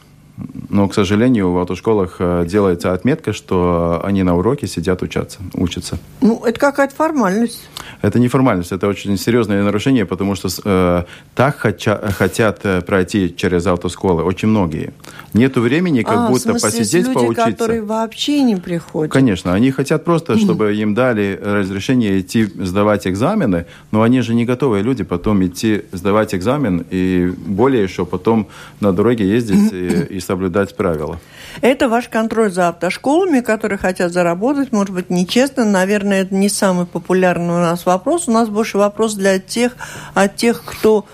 Но, 0.69 0.89
к 0.89 0.95
сожалению, 0.95 1.53
в 1.53 1.59
автошколах 1.59 2.17
э, 2.19 2.45
делается 2.47 2.93
отметка, 2.93 3.33
что 3.33 4.01
они 4.05 4.23
на 4.23 4.37
уроке 4.37 4.67
сидят 4.67 5.03
учатся, 5.03 5.39
учатся. 5.55 5.99
Ну, 6.21 6.43
это 6.45 6.59
какая-то 6.59 6.95
формальность. 6.95 7.69
Это 8.03 8.19
не 8.19 8.29
формальность, 8.29 8.73
это 8.73 8.87
очень 8.89 9.17
серьезное 9.19 9.63
нарушение, 9.63 10.07
потому 10.07 10.35
что 10.35 10.49
э, 10.65 11.05
так 11.35 11.57
хотя, 11.59 11.97
хотят 12.13 12.61
э, 12.65 12.81
пройти 12.83 13.35
через 13.37 13.67
автошколы 13.67 14.23
очень 14.23 14.49
многие. 14.49 14.93
Нету 15.35 15.61
времени, 15.61 16.03
как 16.03 16.17
а, 16.17 16.29
будто 16.29 16.55
в 16.55 16.59
смысле, 16.59 16.79
посидеть, 16.81 17.07
люди, 17.07 17.15
поучиться. 17.15 17.51
которые 17.51 17.83
вообще 17.83 18.43
не 18.43 18.57
приходят. 18.57 19.13
Конечно, 19.13 19.53
они 19.53 19.71
хотят 19.71 20.05
просто, 20.05 20.39
чтобы 20.39 20.75
им 20.75 20.95
дали 20.95 21.39
разрешение 21.43 22.21
идти 22.21 22.45
сдавать 22.45 23.07
экзамены, 23.07 23.67
но 23.91 24.03
они 24.03 24.21
же 24.21 24.35
не 24.35 24.45
готовые 24.45 24.83
люди 24.83 25.05
потом 25.05 25.45
идти 25.45 25.83
сдавать 25.93 26.35
экзамен 26.35 26.87
и 26.91 27.33
более 27.47 27.83
еще 27.83 28.07
потом 28.07 28.49
на 28.81 28.93
дороге 28.93 29.29
ездить 29.29 29.73
и, 29.73 30.17
и 30.17 30.21
соблюдать 30.31 30.77
правила. 30.77 31.19
Это 31.61 31.89
ваш 31.89 32.09
контроль 32.09 32.53
за 32.53 32.69
автошколами, 32.69 33.41
которые 33.41 33.79
хотят 33.79 34.13
заработать, 34.13 34.71
может 34.71 34.95
быть, 34.95 35.11
нечестно. 35.11 35.65
Наверное, 35.65 36.23
это 36.23 36.35
не 36.37 36.49
самый 36.49 36.87
популярный 36.87 37.55
у 37.55 37.59
нас 37.59 37.85
вопрос. 37.85 38.29
У 38.29 38.31
нас 38.31 38.49
больше 38.49 38.79
вопрос 38.79 39.15
для 39.15 39.41
тех, 39.41 39.77
от 40.15 40.37
тех, 40.37 40.63
кто 40.65 41.05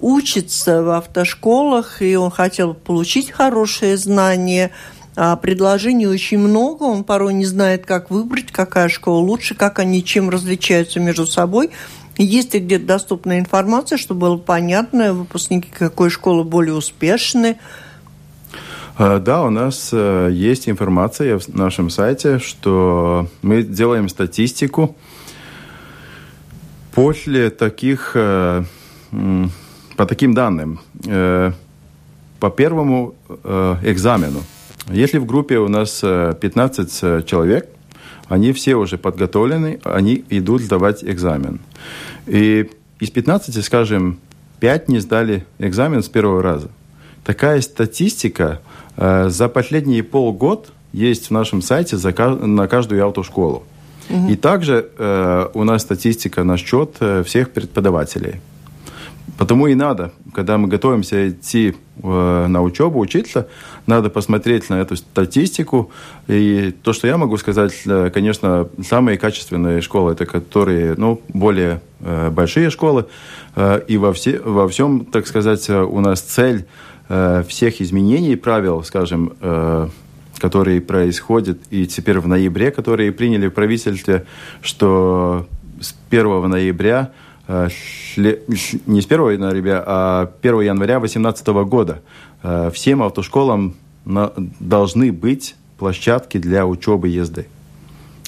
учится 0.00 0.82
в 0.82 0.90
автошколах, 0.90 2.02
и 2.02 2.14
он 2.16 2.30
хотел 2.30 2.74
получить 2.74 3.30
хорошие 3.30 3.96
знания, 3.96 4.70
а 5.16 5.36
предложений 5.36 6.08
очень 6.08 6.38
много, 6.38 6.82
он 6.82 7.04
порой 7.04 7.32
не 7.32 7.46
знает, 7.46 7.86
как 7.86 8.10
выбрать, 8.10 8.52
какая 8.52 8.90
школа 8.90 9.18
лучше, 9.18 9.54
как 9.54 9.78
они 9.78 10.04
чем 10.04 10.28
различаются 10.28 11.00
между 11.00 11.26
собой. 11.26 11.70
Есть 12.18 12.52
ли 12.52 12.60
где-то 12.60 12.84
доступная 12.84 13.38
информация, 13.38 13.96
чтобы 13.96 14.20
было 14.20 14.36
понятно, 14.36 15.14
выпускники 15.14 15.70
какой 15.70 16.10
школы 16.10 16.44
более 16.44 16.74
успешны, 16.74 17.58
да, 18.98 19.44
у 19.44 19.50
нас 19.50 19.90
э, 19.92 20.28
есть 20.32 20.68
информация 20.68 21.38
в 21.38 21.46
нашем 21.54 21.88
сайте, 21.88 22.40
что 22.40 23.28
мы 23.42 23.62
делаем 23.62 24.08
статистику 24.08 24.96
после 26.92 27.50
таких, 27.50 28.16
э, 28.16 28.64
по 29.96 30.04
таким 30.04 30.34
данным, 30.34 30.80
э, 31.06 31.52
по 32.40 32.50
первому 32.50 33.14
экзамену. 33.84 34.42
Если 34.88 35.18
в 35.18 35.26
группе 35.26 35.58
у 35.58 35.68
нас 35.68 36.00
15 36.00 37.24
человек, 37.24 37.68
они 38.26 38.52
все 38.52 38.74
уже 38.74 38.98
подготовлены, 38.98 39.78
они 39.84 40.24
идут 40.28 40.62
сдавать 40.62 41.04
экзамен. 41.04 41.60
И 42.26 42.68
из 42.98 43.10
15, 43.10 43.64
скажем, 43.64 44.18
5 44.58 44.88
не 44.88 44.98
сдали 44.98 45.46
экзамен 45.60 46.02
с 46.02 46.08
первого 46.08 46.42
раза. 46.42 46.68
Такая 47.24 47.60
статистика 47.60 48.60
Э, 48.60 48.67
за 48.98 49.48
последние 49.48 50.02
полгода 50.02 50.66
есть 50.92 51.28
в 51.28 51.30
нашем 51.30 51.62
сайте 51.62 51.96
на 51.96 52.66
каждую 52.66 53.06
автошколу. 53.06 53.64
Угу. 54.10 54.28
И 54.28 54.36
также 54.36 54.88
э, 54.96 55.48
у 55.54 55.64
нас 55.64 55.82
статистика 55.82 56.44
насчет 56.44 56.96
э, 57.00 57.22
всех 57.24 57.50
преподавателей. 57.50 58.40
Потому 59.36 59.68
и 59.68 59.74
надо, 59.74 60.12
когда 60.34 60.58
мы 60.58 60.66
готовимся 60.66 61.28
идти 61.28 61.76
э, 62.02 62.46
на 62.48 62.62
учебу, 62.62 62.98
учиться, 62.98 63.48
надо 63.86 64.10
посмотреть 64.10 64.70
на 64.70 64.80
эту 64.80 64.96
статистику. 64.96 65.90
И 66.26 66.74
то, 66.82 66.92
что 66.92 67.06
я 67.06 67.18
могу 67.18 67.36
сказать, 67.36 67.74
э, 67.86 68.10
конечно, 68.12 68.68
самые 68.84 69.18
качественные 69.18 69.82
школы, 69.82 70.12
это 70.12 70.26
которые, 70.26 70.94
ну, 70.96 71.20
более 71.28 71.80
э, 72.00 72.30
большие 72.30 72.70
школы. 72.70 73.06
Э, 73.54 73.80
и 73.86 73.98
во, 73.98 74.12
все, 74.12 74.40
во 74.40 74.68
всем, 74.68 75.04
так 75.04 75.26
сказать, 75.26 75.68
у 75.68 76.00
нас 76.00 76.20
цель 76.20 76.66
Э, 77.08 77.42
всех 77.48 77.80
изменений 77.80 78.36
правил, 78.36 78.84
скажем, 78.84 79.32
э, 79.40 79.88
которые 80.38 80.80
происходят 80.82 81.58
и 81.70 81.86
теперь 81.86 82.18
в 82.18 82.28
ноябре, 82.28 82.70
которые 82.70 83.12
приняли 83.12 83.48
в 83.48 83.52
правительстве, 83.52 84.26
что 84.60 85.46
с 85.80 85.94
1 86.10 86.48
ноября 86.48 87.12
э, 87.46 87.68
не 88.16 89.00
с 89.00 89.06
1 89.06 89.40
ноября, 89.40 89.82
а 89.86 90.30
1 90.42 90.60
января 90.60 90.98
2018 91.00 91.46
года 91.48 92.02
всем 92.72 93.02
автошколам 93.02 93.74
должны 94.04 95.10
быть 95.10 95.56
площадки 95.76 96.38
для 96.38 96.66
учебы 96.66 97.08
езды. 97.08 97.46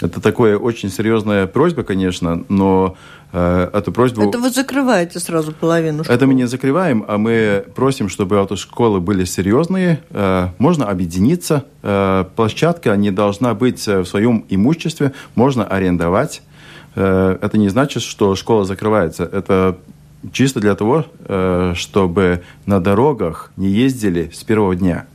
Это 0.01 0.21
такое 0.21 0.57
очень 0.57 0.91
серьезная 0.91 1.47
просьба, 1.47 1.83
конечно, 1.83 2.45
но 2.49 2.97
э, 3.33 3.71
эту 3.73 3.93
просьбу... 3.93 4.23
Это 4.23 4.39
вы 4.39 4.51
закрываете 4.51 5.21
сразу 5.21 5.53
половину 5.53 6.05
школы? 6.05 6.17
Это 6.17 6.27
мы 6.27 6.35
не 6.35 6.47
закрываем, 6.47 7.05
а 7.07 7.19
мы 7.19 7.65
просим, 7.75 8.09
чтобы 8.09 8.41
автошколы 8.41 9.01
были 9.01 9.25
серьезные. 9.25 10.01
Э, 10.11 10.49
можно 10.59 10.87
объединиться. 10.87 11.65
Э, 11.83 12.25
площадка 12.35 12.97
не 12.97 13.11
должна 13.11 13.55
быть 13.55 13.87
в 13.87 14.05
своем 14.07 14.45
имуществе. 14.49 15.13
Можно 15.35 15.65
арендовать. 15.65 16.43
Э, 16.95 17.37
это 17.41 17.59
не 17.59 17.69
значит, 17.69 18.03
что 18.03 18.35
школа 18.37 18.65
закрывается. 18.65 19.25
Это 19.25 19.77
чисто 20.33 20.61
для 20.61 20.75
того, 20.75 21.05
э, 21.27 21.75
чтобы 21.77 22.43
на 22.65 22.81
дорогах 22.81 23.53
не 23.57 23.69
ездили 23.69 24.31
с 24.33 24.45
первого 24.45 24.75
дня. 24.75 25.07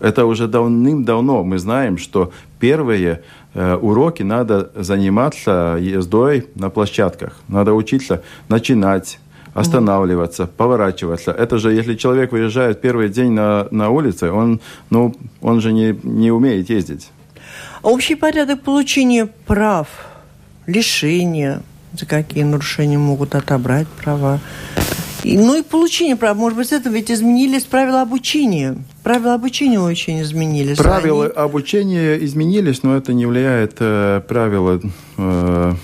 Это 0.00 0.26
уже 0.26 0.48
давным-давно 0.48 1.44
мы 1.44 1.58
знаем, 1.58 1.96
что 1.96 2.30
первые 2.60 3.22
Э, 3.22 3.22
уроки 3.54 4.22
надо 4.22 4.70
заниматься 4.74 5.78
ездой 5.80 6.46
на 6.54 6.70
площадках. 6.70 7.36
Надо 7.48 7.72
учиться 7.72 8.22
начинать, 8.48 9.18
останавливаться, 9.54 10.46
поворачиваться. 10.46 11.30
Это 11.30 11.58
же, 11.58 11.72
если 11.72 11.94
человек 11.94 12.32
выезжает 12.32 12.80
первый 12.80 13.08
день 13.08 13.30
на, 13.30 13.68
на 13.70 13.90
улице, 13.90 14.30
он, 14.30 14.60
ну, 14.90 15.14
он 15.40 15.60
же 15.60 15.72
не, 15.72 15.98
не 16.02 16.30
умеет 16.30 16.68
ездить. 16.68 17.10
Общий 17.82 18.16
порядок 18.16 18.62
получения 18.62 19.28
прав, 19.46 19.88
лишения, 20.66 21.62
за 21.92 22.06
какие 22.06 22.42
нарушения 22.42 22.98
могут 22.98 23.34
отобрать 23.34 23.86
права, 23.88 24.40
и, 25.22 25.38
ну 25.38 25.56
и 25.56 25.62
получение 25.62 26.16
прав. 26.16 26.36
Может 26.36 26.58
быть, 26.58 26.72
это 26.72 26.90
ведь 26.90 27.10
изменились 27.10 27.64
правила 27.64 28.02
обучения. 28.02 28.76
Правила 29.04 29.34
обучения 29.34 29.78
очень 29.78 30.22
изменились. 30.22 30.78
Правила 30.78 31.26
Они... 31.26 31.34
обучения 31.34 32.16
изменились, 32.24 32.82
но 32.82 32.96
это 32.96 33.12
не 33.12 33.26
влияет 33.26 33.76
э, 33.78 34.22
правила... 34.26 34.80
Э... 35.18 35.74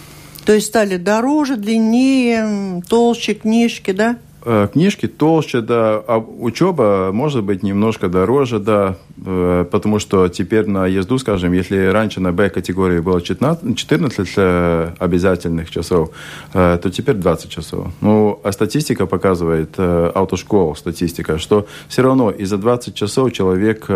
То 0.47 0.55
есть 0.55 0.69
стали 0.69 0.97
дороже, 0.97 1.57
длиннее, 1.57 2.83
толще 2.89 3.35
книжки, 3.35 3.91
да? 3.91 4.17
Э, 4.43 4.69
книжки 4.73 5.07
толще, 5.07 5.61
да, 5.61 6.03
а 6.07 6.19
учеба 6.19 7.11
может 7.13 7.45
быть 7.45 7.63
немножко 7.63 8.09
дороже, 8.09 8.59
да, 8.59 8.97
э, 9.27 9.67
потому 9.71 9.99
что 9.99 10.29
теперь 10.29 10.67
на 10.67 10.87
езду, 10.87 11.19
скажем, 11.19 11.53
если 11.53 11.87
раньше 11.87 12.21
на 12.21 12.33
Б-категории 12.33 13.01
было 13.01 13.21
14 13.21 14.33
э, 14.37 14.93
обязательных 14.99 15.71
часов, 15.71 16.11
то 16.53 16.91
теперь 16.91 17.17
20 17.17 17.51
часов. 17.51 17.89
Ну, 18.01 18.41
а 18.43 18.53
статистика 18.53 19.07
показывает, 19.07 19.79
автошкол 19.79 20.75
статистика, 20.75 21.39
что 21.39 21.67
все 21.89 22.03
равно 22.03 22.31
из-за 22.31 22.57
20 22.57 22.95
часов 22.95 23.33
человек, 23.33 23.89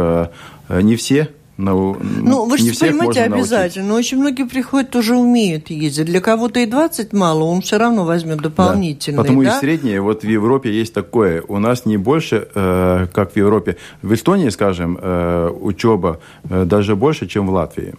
не 0.68 0.96
все 0.96 1.30
ну, 1.56 1.96
ну, 2.00 2.46
вы 2.46 2.58
же 2.58 2.72
понимаете 2.78 3.22
обязательно. 3.22 3.88
Но 3.88 3.94
очень 3.94 4.18
многие 4.18 4.44
приходят, 4.44 4.96
уже 4.96 5.16
умеют 5.16 5.70
ездить. 5.70 6.06
Для 6.06 6.20
кого-то 6.20 6.58
и 6.58 6.66
20 6.66 7.12
мало, 7.12 7.44
он 7.44 7.60
все 7.60 7.78
равно 7.78 8.04
возьмет 8.04 8.38
дополнительные. 8.38 9.16
Да. 9.16 9.22
Потому 9.22 9.44
да? 9.44 9.56
и 9.56 9.60
среднее, 9.60 10.00
вот 10.00 10.24
в 10.24 10.28
Европе 10.28 10.72
есть 10.72 10.92
такое. 10.92 11.42
У 11.46 11.58
нас 11.58 11.86
не 11.86 11.96
больше, 11.96 12.48
э, 12.54 13.06
как 13.12 13.32
в 13.32 13.36
Европе. 13.36 13.76
В 14.02 14.12
Эстонии, 14.12 14.48
скажем, 14.48 14.98
э, 15.00 15.50
учеба 15.60 16.18
э, 16.50 16.64
даже 16.64 16.96
больше, 16.96 17.28
чем 17.28 17.46
в 17.46 17.52
Латвии. 17.52 17.94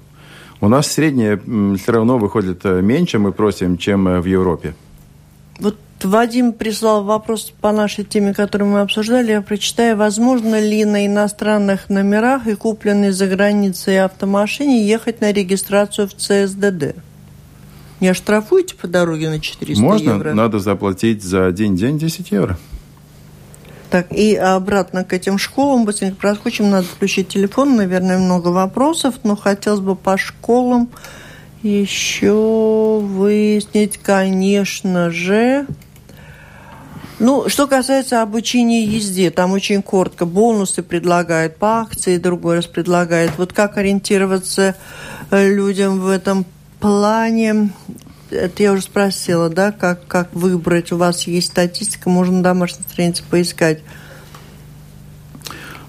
У 0.60 0.68
нас 0.68 0.88
среднее 0.88 1.40
все 1.78 1.92
равно 1.92 2.18
выходит 2.18 2.66
э, 2.66 2.82
меньше, 2.82 3.20
мы 3.20 3.32
просим, 3.32 3.78
чем 3.78 4.08
э, 4.08 4.20
в 4.20 4.26
Европе. 4.26 4.76
Вот 5.60 5.78
Вадим 6.04 6.54
прислал 6.54 7.04
вопрос 7.04 7.52
по 7.62 7.72
нашей 7.72 8.04
теме, 8.04 8.34
которую 8.34 8.70
мы 8.70 8.82
обсуждали. 8.82 9.32
Я 9.32 9.42
прочитаю. 9.42 9.98
Возможно 9.98 10.60
ли 10.60 10.86
на 10.86 11.06
иностранных 11.08 11.90
номерах 11.90 12.48
и 12.48 12.56
купленной 12.56 13.12
за 13.12 13.28
границей 13.28 14.04
автомашине 14.04 14.86
ехать 14.88 15.22
на 15.22 15.32
регистрацию 15.32 16.08
в 16.08 16.14
ЦСДД? 16.14 16.96
Не 18.02 18.10
оштрафуете 18.10 18.76
по 18.76 18.88
дороге 18.88 19.30
на 19.30 19.40
400 19.40 19.82
Можно, 19.82 20.10
евро? 20.10 20.30
Можно, 20.30 20.44
надо 20.44 20.60
заплатить 20.60 21.24
за 21.24 21.48
один 21.48 21.76
день 21.76 21.98
10 21.98 22.32
евро. 22.32 22.58
Так, 23.90 24.12
и 24.12 24.36
обратно 24.36 25.04
к 25.06 25.14
этим 25.14 25.38
школам 25.38 25.86
быстренько 25.86 26.18
проскочим. 26.18 26.70
Надо 26.70 26.86
включить 26.86 27.30
телефон. 27.30 27.78
Наверное, 27.78 28.18
много 28.18 28.50
вопросов, 28.50 29.16
но 29.24 29.36
хотелось 29.36 29.80
бы 29.80 29.96
по 29.96 30.18
школам 30.18 30.90
еще 31.64 33.00
выяснить, 33.02 33.98
конечно 33.98 35.10
же, 35.10 35.66
ну, 37.18 37.48
что 37.48 37.68
касается 37.68 38.22
обучения 38.22 38.84
езде, 38.84 39.32
там 39.32 39.54
очень 39.54 39.82
коротко. 39.82 40.26
Бонусы 40.26 40.84
предлагают 40.84 41.56
по 41.56 41.80
акции, 41.80 42.18
другой 42.18 42.58
раз 42.58 42.66
предлагает. 42.66 43.32
Вот 43.38 43.54
как 43.54 43.78
ориентироваться 43.78 44.76
э, 45.32 45.50
людям 45.54 46.02
в 46.02 46.10
этом 46.10 46.46
плане? 46.82 47.70
Это 48.32 48.64
я 48.64 48.74
уже 48.74 48.82
спросила, 48.82 49.50
да, 49.50 49.72
как, 49.72 50.06
как 50.08 50.34
выбрать. 50.34 50.92
У 50.92 50.98
вас 50.98 51.26
есть 51.26 51.48
статистика, 51.48 52.10
можно 52.10 52.38
на 52.38 52.44
домашней 52.44 52.84
странице 52.84 53.24
поискать. 53.30 53.82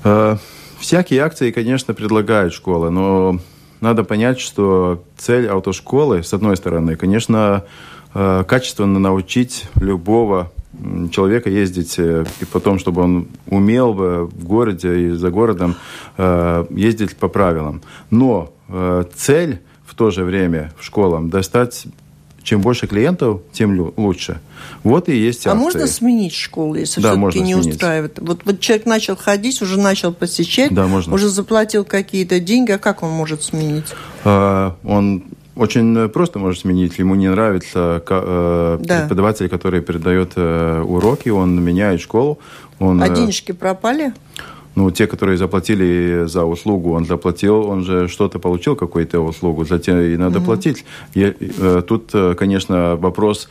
Э, 0.04 0.36
всякие 0.78 1.22
акции, 1.22 1.50
конечно, 1.50 1.92
предлагают 1.92 2.54
школы, 2.54 2.90
но 2.90 3.40
надо 3.80 4.04
понять, 4.04 4.38
что 4.38 5.02
цель 5.18 5.48
автошколы, 5.48 6.22
с 6.22 6.32
одной 6.32 6.56
стороны, 6.56 6.94
конечно, 6.94 7.64
э, 8.14 8.44
качественно 8.46 9.00
научить 9.00 9.64
любого 9.74 10.52
человека 11.10 11.50
ездить, 11.50 11.98
э, 11.98 12.24
и 12.40 12.44
потом, 12.44 12.78
чтобы 12.78 13.02
он 13.02 13.28
умел 13.46 13.92
в 13.92 14.44
городе 14.44 15.08
и 15.08 15.10
за 15.10 15.30
городом 15.30 15.76
э, 16.16 16.66
ездить 16.70 17.16
по 17.16 17.28
правилам. 17.28 17.82
Но 18.10 18.52
э, 18.68 19.04
цель 19.14 19.60
в 19.84 19.94
то 19.94 20.10
же 20.10 20.24
время 20.24 20.72
в 20.78 20.84
школам 20.84 21.30
достать 21.30 21.86
чем 22.46 22.60
больше 22.60 22.86
клиентов, 22.86 23.40
тем 23.52 23.92
лучше. 23.96 24.40
Вот 24.84 25.08
и 25.08 25.16
есть 25.16 25.40
акции. 25.40 25.50
А 25.50 25.54
можно 25.60 25.86
сменить 25.88 26.32
школу, 26.32 26.76
если 26.76 27.00
да, 27.00 27.14
все-таки 27.16 27.40
не 27.40 27.54
сменить. 27.54 27.74
устраивает? 27.74 28.18
Вот, 28.20 28.42
вот 28.44 28.60
человек 28.60 28.86
начал 28.86 29.16
ходить, 29.16 29.60
уже 29.62 29.80
начал 29.80 30.14
посещать, 30.14 30.72
да, 30.72 30.86
можно. 30.86 31.12
уже 31.12 31.28
заплатил 31.28 31.84
какие-то 31.84 32.38
деньги, 32.38 32.70
а 32.70 32.78
как 32.78 33.02
он 33.02 33.10
может 33.10 33.42
сменить? 33.42 33.86
А, 34.24 34.76
он 34.84 35.24
очень 35.56 36.08
просто 36.08 36.38
может 36.38 36.60
сменить. 36.60 36.98
Ему 36.98 37.14
не 37.14 37.28
нравится 37.28 38.02
э, 38.08 38.78
да. 38.80 39.00
преподаватель, 39.00 39.48
который 39.48 39.80
передает 39.80 40.32
э, 40.36 40.82
уроки, 40.82 41.30
он 41.30 41.62
меняет 41.62 42.00
школу. 42.00 42.38
Он, 42.78 43.02
а 43.02 43.08
э, 43.08 43.14
денежки 43.14 43.52
пропали? 43.52 44.12
Ну, 44.74 44.90
те, 44.90 45.06
которые 45.06 45.38
заплатили 45.38 46.26
за 46.26 46.44
услугу, 46.44 46.92
он 46.92 47.06
заплатил, 47.06 47.66
он 47.66 47.82
же 47.84 48.08
что-то 48.08 48.38
получил, 48.38 48.76
какую-то 48.76 49.20
услугу, 49.20 49.64
затем 49.64 49.98
и 49.98 50.16
надо 50.18 50.38
mm-hmm. 50.38 50.44
платить. 50.44 50.84
И, 51.14 51.34
э, 51.40 51.82
тут, 51.86 52.10
э, 52.12 52.34
конечно, 52.34 52.96
вопрос 52.96 53.48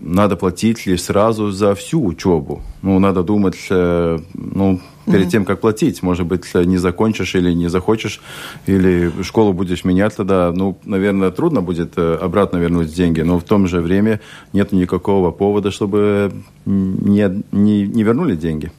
надо 0.00 0.36
платить 0.36 0.86
ли 0.86 0.96
сразу 0.96 1.50
за 1.50 1.74
всю 1.74 2.04
учебу. 2.04 2.62
Ну, 2.82 2.98
надо 2.98 3.22
думать, 3.22 3.56
э, 3.70 4.18
ну, 4.34 4.80
перед 5.06 5.28
тем, 5.28 5.44
как 5.44 5.60
платить. 5.60 6.02
Может 6.02 6.26
быть, 6.26 6.54
не 6.54 6.78
закончишь 6.78 7.34
или 7.34 7.52
не 7.52 7.68
захочешь, 7.68 8.20
или 8.66 9.12
школу 9.22 9.52
будешь 9.52 9.84
менять 9.84 10.16
тогда. 10.16 10.52
Ну, 10.54 10.78
наверное, 10.84 11.30
трудно 11.30 11.60
будет 11.60 11.92
э, 11.96 12.18
обратно 12.20 12.56
вернуть 12.58 12.94
деньги, 12.94 13.20
но 13.20 13.38
в 13.38 13.44
том 13.44 13.66
же 13.66 13.80
время 13.80 14.20
нет 14.52 14.72
никакого 14.72 15.30
повода, 15.30 15.70
чтобы 15.70 16.32
не, 16.64 17.42
не, 17.52 17.86
не 17.86 18.02
вернули 18.02 18.36
деньги. 18.36 18.72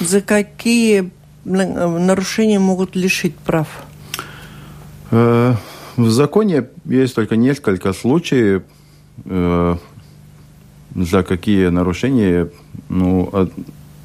За 0.00 0.20
какие 0.20 1.10
нарушения 1.44 2.58
могут 2.58 2.96
лишить 2.96 3.34
прав? 3.34 3.68
Э, 5.10 5.54
в 5.96 6.10
законе 6.10 6.66
есть 6.84 7.14
только 7.14 7.36
несколько 7.36 7.92
случаев 7.92 8.62
за 10.96 11.22
какие 11.22 11.68
нарушения 11.68 12.48
ну, 12.88 13.28
от, 13.32 13.52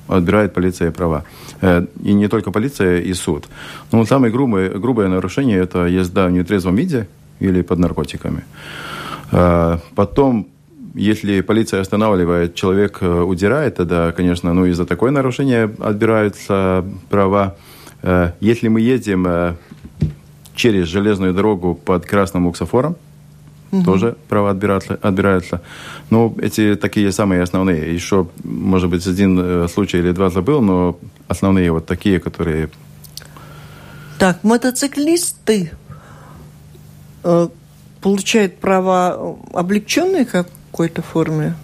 отбирает 0.07 0.53
полиция 0.53 0.91
права. 0.91 1.23
Э, 1.61 1.85
и 2.03 2.13
не 2.13 2.27
только 2.27 2.51
полиция, 2.51 2.99
и 2.99 3.13
суд. 3.13 3.47
Но 3.91 4.05
самое 4.05 4.31
грубое, 4.31 4.69
грубое 4.69 5.07
нарушение– 5.07 5.59
это 5.63 5.85
езда 5.85 6.27
в 6.27 6.31
нетрезвом 6.31 6.75
виде 6.75 7.07
или 7.39 7.61
под 7.61 7.79
наркотиками. 7.79 8.43
Э, 9.31 9.77
потом 9.95 10.47
если 10.93 11.39
полиция 11.41 11.79
останавливает, 11.79 12.53
человек 12.55 12.97
э, 13.01 13.21
удирает, 13.21 13.75
тогда, 13.75 14.11
конечно, 14.11 14.53
ну, 14.53 14.65
из-за 14.65 14.85
такое 14.85 15.11
нарушение 15.11 15.71
отбираются 15.79 16.83
права. 17.09 17.55
Если 18.39 18.67
мы 18.67 18.81
едем 18.81 19.55
через 20.55 20.87
железную 20.87 21.35
дорогу 21.35 21.75
под 21.75 22.07
красным 22.07 22.47
уксофором, 22.47 22.95
угу. 23.71 23.83
тоже 23.83 24.15
права 24.29 24.51
отбираются, 24.51 24.99
отбираются. 25.01 25.61
Но 26.09 26.33
эти 26.41 26.75
такие 26.75 27.11
самые 27.11 27.41
основные. 27.41 27.93
Еще, 27.93 28.27
может 28.43 28.89
быть, 28.89 29.05
один 29.07 29.39
э, 29.39 29.67
случай 29.67 29.97
или 29.97 30.11
два 30.11 30.29
забыл, 30.29 30.61
но 30.61 30.97
основные 31.27 31.71
вот 31.71 31.85
такие, 31.85 32.19
которые... 32.19 32.69
Так, 34.17 34.43
мотоциклисты 34.43 35.71
э, 37.23 37.47
получают 38.01 38.57
права 38.57 39.37
облегченные 39.53 40.25
какой-то 40.25 41.01
форме? 41.01 41.55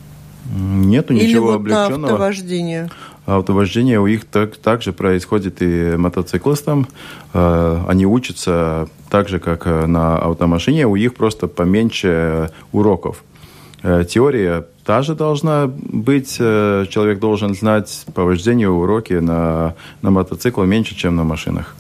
Нету 0.50 1.14
ничего 1.14 1.28
Или 1.28 1.38
вот 1.38 1.56
облегченного. 1.56 2.06
автовождение? 2.06 2.90
Автовождение 3.28 4.00
у 4.00 4.08
них 4.08 4.24
так, 4.24 4.56
также 4.56 4.94
происходит 4.94 5.62
и 5.62 5.98
мотоциклистам. 5.98 6.88
Э, 7.34 7.84
они 7.86 8.06
учатся 8.06 8.88
так 9.10 9.28
же, 9.28 9.40
как 9.40 9.68
э, 9.68 9.86
на 9.86 10.18
автомашине, 10.18 10.88
у 10.88 10.96
них 10.96 11.14
просто 11.14 11.48
поменьше 11.48 12.52
уроков. 12.72 13.26
Э, 13.84 14.06
теория 14.10 14.66
та 14.86 15.02
же 15.02 15.14
должна 15.14 15.68
быть. 15.68 16.38
Человек 16.38 17.20
должен 17.20 17.54
знать 17.54 18.06
по 18.14 18.24
вождению 18.24 18.76
уроки 18.76 19.16
на, 19.16 19.76
на 20.02 20.10
мотоцикле 20.10 20.66
меньше, 20.66 20.96
чем 20.96 21.18
на 21.18 21.26
машинах. 21.26 21.76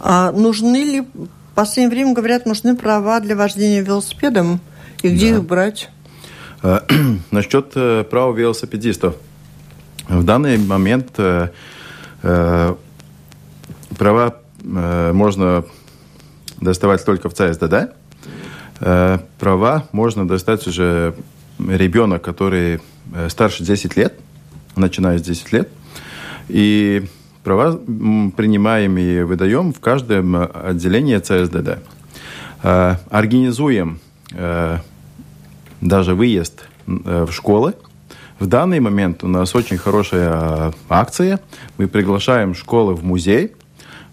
А 0.00 0.32
нужны 0.32 0.82
ли, 0.82 1.00
в 1.02 1.54
последнее 1.54 1.90
время 1.90 2.14
говорят, 2.14 2.46
нужны 2.46 2.74
права 2.74 3.20
для 3.20 3.36
вождения 3.36 3.82
велосипедом? 3.82 4.60
И 5.02 5.10
где 5.10 5.32
да. 5.32 5.36
их 5.36 5.44
брать? 5.44 5.90
Насчет 7.30 7.74
прав 8.08 8.34
велосипедистов– 8.34 9.16
в 10.10 10.24
данный 10.24 10.58
момент 10.58 11.12
э, 11.18 11.50
э, 12.22 12.74
права 13.96 14.36
э, 14.62 15.12
можно 15.12 15.64
доставать 16.60 17.04
только 17.04 17.28
в 17.28 17.34
ЦСДД. 17.34 17.94
Э, 18.80 19.18
права 19.38 19.86
можно 19.92 20.26
достать 20.26 20.66
уже 20.66 21.14
ребенок, 21.60 22.22
который 22.22 22.80
э, 23.14 23.28
старше 23.28 23.62
10 23.62 23.96
лет, 23.96 24.18
начиная 24.74 25.18
с 25.18 25.22
10 25.22 25.52
лет. 25.52 25.68
И 26.48 27.06
права 27.44 27.76
принимаем 27.76 28.98
и 28.98 29.22
выдаем 29.22 29.72
в 29.72 29.78
каждом 29.78 30.36
отделении 30.36 31.18
ЦСДД. 31.18 31.78
Э, 32.64 32.96
организуем 33.10 34.00
э, 34.32 34.78
даже 35.80 36.16
выезд 36.16 36.64
э, 36.88 37.26
в 37.28 37.32
школы– 37.32 37.74
в 38.40 38.46
данный 38.46 38.80
момент 38.80 39.22
у 39.22 39.28
нас 39.28 39.54
очень 39.54 39.76
хорошая 39.76 40.30
а, 40.32 40.72
акция. 40.88 41.40
Мы 41.76 41.88
приглашаем 41.88 42.54
школы 42.54 42.94
в 42.94 43.04
музей 43.04 43.52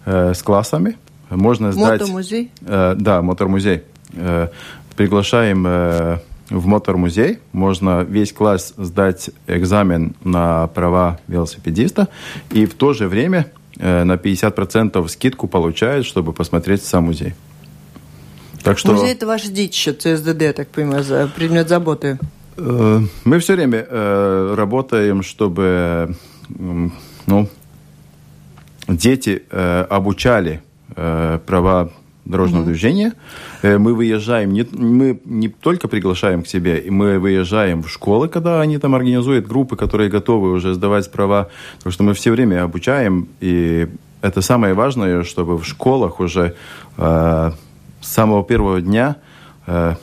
э, 0.06 0.34
с 0.34 0.44
классами. 0.44 0.98
Можно 1.30 1.72
сдать... 1.72 2.02
Мотомузей? 2.02 2.52
Э, 2.62 2.94
да, 2.98 3.22
мотор-музей. 3.22 3.84
Э, 4.14 4.50
приглашаем 4.98 5.66
э, 5.66 6.18
в 6.50 6.68
мотор-музей. 6.68 7.40
Можно 7.54 8.02
весь 8.04 8.34
класс 8.34 8.74
сдать 8.76 9.30
экзамен 9.48 10.14
на 10.26 10.68
права 10.68 11.20
велосипедиста. 11.30 12.10
И 12.52 12.66
в 12.66 12.74
то 12.74 12.92
же 12.92 13.08
время 13.08 13.50
э, 13.78 14.04
на 14.04 14.16
50% 14.16 15.08
скидку 15.08 15.48
получают, 15.48 16.06
чтобы 16.06 16.34
посмотреть 16.34 16.84
сам 16.84 17.06
музей. 17.06 17.34
Так 18.62 18.78
что... 18.78 18.92
Музей– 18.92 19.12
это 19.14 19.26
ваше 19.26 19.48
детище, 19.48 19.94
ЦСДД, 19.94 20.54
так 20.54 20.68
понимаю, 20.68 21.32
предмет 21.34 21.70
заботы. 21.70 22.20
Э, 22.58 23.00
мы 23.24 23.40
все 23.40 23.54
время 23.54 23.86
э, 23.88 24.54
работаем, 24.56 25.24
чтобы 25.24 26.16
ну, 26.50 27.50
дети 28.88 29.44
э, 29.50 29.86
обучали 29.90 30.62
права 30.96 31.92
дорожного 32.26 32.64
mm-hmm. 32.64 32.66
движения. 32.66 33.14
Мы 33.62 33.94
выезжаем, 33.94 34.52
не, 34.54 34.66
мы 34.72 35.20
не 35.26 35.50
только 35.50 35.88
приглашаем 35.88 36.42
к 36.42 36.48
себе, 36.48 36.84
мы 36.90 37.20
выезжаем 37.20 37.84
в 37.84 37.90
школы, 37.90 38.30
когда 38.30 38.62
они 38.62 38.80
там 38.80 38.96
организуют 38.96 39.46
группы, 39.48 39.76
которые 39.76 40.10
готовы 40.10 40.52
уже 40.52 40.74
сдавать 40.74 41.12
права. 41.12 41.50
Так 41.84 41.94
что 41.94 42.04
мы 42.04 42.14
все 42.14 42.32
время 42.32 42.64
обучаем, 42.64 43.28
и 43.42 43.88
это 44.22 44.42
самое 44.42 44.74
важное, 44.74 45.24
чтобы 45.24 45.58
в 45.58 45.66
школах 45.66 46.20
уже 46.20 46.56
э, 46.98 47.52
с 48.02 48.08
самого 48.08 48.44
первого 48.44 48.82
дня 48.82 49.18
э, 49.68 49.96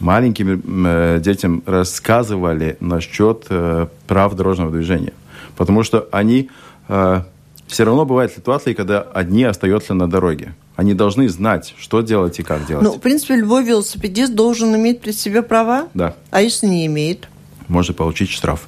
маленьким 0.00 0.86
э, 0.86 1.20
детям 1.20 1.62
рассказывали 1.66 2.76
насчет 2.80 3.46
э, 3.50 3.86
прав 4.06 4.34
дорожного 4.34 4.70
движения. 4.70 5.12
Потому 5.56 5.82
что 5.82 6.08
они... 6.10 6.50
Э, 6.88 7.22
все 7.66 7.84
равно 7.84 8.04
бывают 8.04 8.32
ситуации, 8.32 8.72
когда 8.72 9.00
одни 9.00 9.44
остаются 9.44 9.94
на 9.94 10.10
дороге. 10.10 10.54
Они 10.74 10.92
должны 10.92 11.28
знать, 11.28 11.74
что 11.78 12.00
делать 12.00 12.40
и 12.40 12.42
как 12.42 12.66
делать. 12.66 12.82
Ну, 12.82 12.94
в 12.94 13.00
принципе, 13.00 13.36
любой 13.36 13.62
велосипедист 13.64 14.34
должен 14.34 14.74
иметь 14.74 15.00
при 15.00 15.12
себе 15.12 15.42
права. 15.42 15.86
Да. 15.94 16.14
А 16.30 16.42
если 16.42 16.66
не 16.66 16.86
имеет? 16.86 17.28
Может 17.68 17.96
получить 17.96 18.30
штраф. 18.30 18.66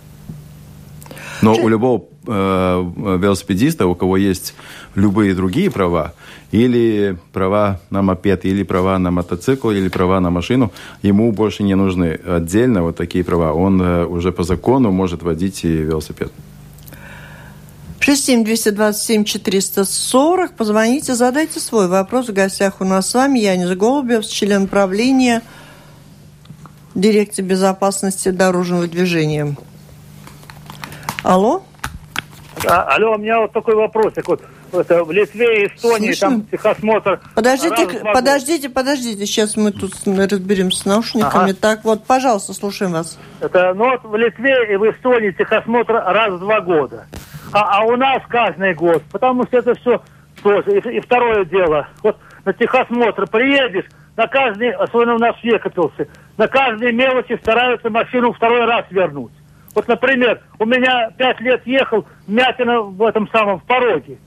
Но 1.42 1.54
у 1.54 1.68
любого 1.68 2.04
э, 2.26 2.90
велосипедиста, 3.20 3.86
у 3.86 3.94
кого 3.94 4.16
есть 4.16 4.54
любые 4.94 5.34
другие 5.34 5.70
права, 5.70 6.14
или 6.52 7.18
права 7.32 7.80
на 7.90 8.02
мопед, 8.02 8.44
или 8.44 8.62
права 8.62 8.96
на 8.98 9.10
мотоцикл, 9.10 9.70
или 9.70 9.88
права 9.88 10.20
на 10.20 10.30
машину, 10.30 10.70
ему 11.02 11.32
больше 11.32 11.64
не 11.64 11.74
нужны 11.74 12.20
отдельно 12.26 12.82
вот 12.82 12.96
такие 12.96 13.24
права. 13.24 13.52
Он 13.52 13.82
э, 13.82 14.06
уже 14.06 14.32
по 14.32 14.44
закону 14.44 14.92
может 14.92 15.22
водить 15.22 15.64
и 15.64 15.68
велосипед. 15.68 16.30
67-227-440. 18.00 20.50
Позвоните, 20.56 21.14
задайте 21.14 21.60
свой 21.60 21.88
вопрос. 21.88 22.28
В 22.28 22.32
гостях 22.32 22.80
у 22.80 22.84
нас 22.84 23.10
с 23.10 23.14
вами 23.14 23.38
Янис 23.38 23.76
Голубев, 23.76 24.26
член 24.26 24.66
правления 24.66 25.42
Дирекции 26.94 27.42
безопасности 27.42 28.30
дорожного 28.30 28.86
движения. 28.86 29.54
Алло? 31.22 31.62
А, 32.68 32.82
алло, 32.94 33.14
у 33.14 33.18
меня 33.18 33.40
вот 33.40 33.52
такой 33.52 33.74
вопросик. 33.74 34.26
Вот 34.28 34.42
это 34.72 35.04
в 35.04 35.12
Литве 35.12 35.62
и 35.62 35.66
Эстонии 35.66 36.06
Слышно? 36.06 36.28
там 36.28 36.46
техосмотр. 36.46 37.20
Подождите, 37.34 38.02
подождите, 38.12 38.68
подождите, 38.68 39.26
сейчас 39.26 39.56
мы 39.56 39.72
тут 39.72 39.92
разберемся 40.06 40.78
с 40.78 40.84
наушниками. 40.84 41.50
Ага. 41.50 41.54
Так, 41.60 41.84
вот, 41.84 42.04
пожалуйста, 42.04 42.52
слушаем 42.54 42.92
вас. 42.92 43.18
Это, 43.40 43.72
ну 43.74 43.90
вот 43.90 44.04
в 44.04 44.16
Литве 44.16 44.72
и 44.72 44.76
в 44.76 44.90
Эстонии 44.90 45.30
техосмотр 45.30 45.94
раз 45.94 46.34
в 46.34 46.38
два 46.40 46.60
года. 46.60 47.06
А, 47.52 47.80
а 47.80 47.84
у 47.84 47.96
нас 47.96 48.22
каждый 48.28 48.74
год, 48.74 49.02
потому 49.10 49.44
что 49.44 49.58
это 49.58 49.74
все 49.74 50.02
тоже. 50.42 50.78
И, 50.78 50.96
и 50.96 51.00
второе 51.00 51.44
дело, 51.44 51.88
вот 52.02 52.16
на 52.44 52.52
техосмотр 52.52 53.26
приедешь, 53.26 53.86
на 54.16 54.26
каждый, 54.26 54.70
особенно 54.72 55.14
у 55.14 55.18
нас 55.18 55.36
в 55.36 55.44
Екатеринбурге, 55.44 56.08
на 56.36 56.48
каждой 56.48 56.92
мелочи 56.92 57.38
стараются 57.42 57.90
машину 57.90 58.32
второй 58.32 58.64
раз 58.64 58.86
вернуть. 58.90 59.32
Вот, 59.74 59.88
например, 59.88 60.40
у 60.58 60.66
меня 60.66 61.10
пять 61.16 61.40
лет 61.40 61.66
ехал 61.66 62.06
мятина 62.26 62.82
в 62.82 63.02
этом 63.02 63.28
самом, 63.28 63.60
в 63.60 63.64
пороге. 63.64 64.18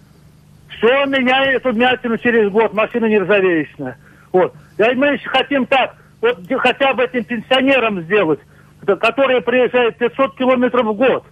Все 0.69 1.05
меняю 1.05 1.57
эту 1.57 1.71
мятину 1.71 2.17
через 2.17 2.49
год, 2.49 2.73
машина 2.73 3.05
нержавеечная. 3.05 3.97
Вот. 4.31 4.53
И 4.77 4.95
мы 4.95 5.07
еще 5.07 5.29
хотим 5.29 5.65
так, 5.65 5.95
вот 6.21 6.39
хотя 6.59 6.93
бы 6.93 7.03
этим 7.03 7.23
пенсионерам 7.23 8.01
сделать, 8.01 8.39
которые 8.85 9.41
приезжают 9.41 9.97
500 9.97 10.35
километров 10.35 10.87
в 10.87 10.93
год. 10.93 11.23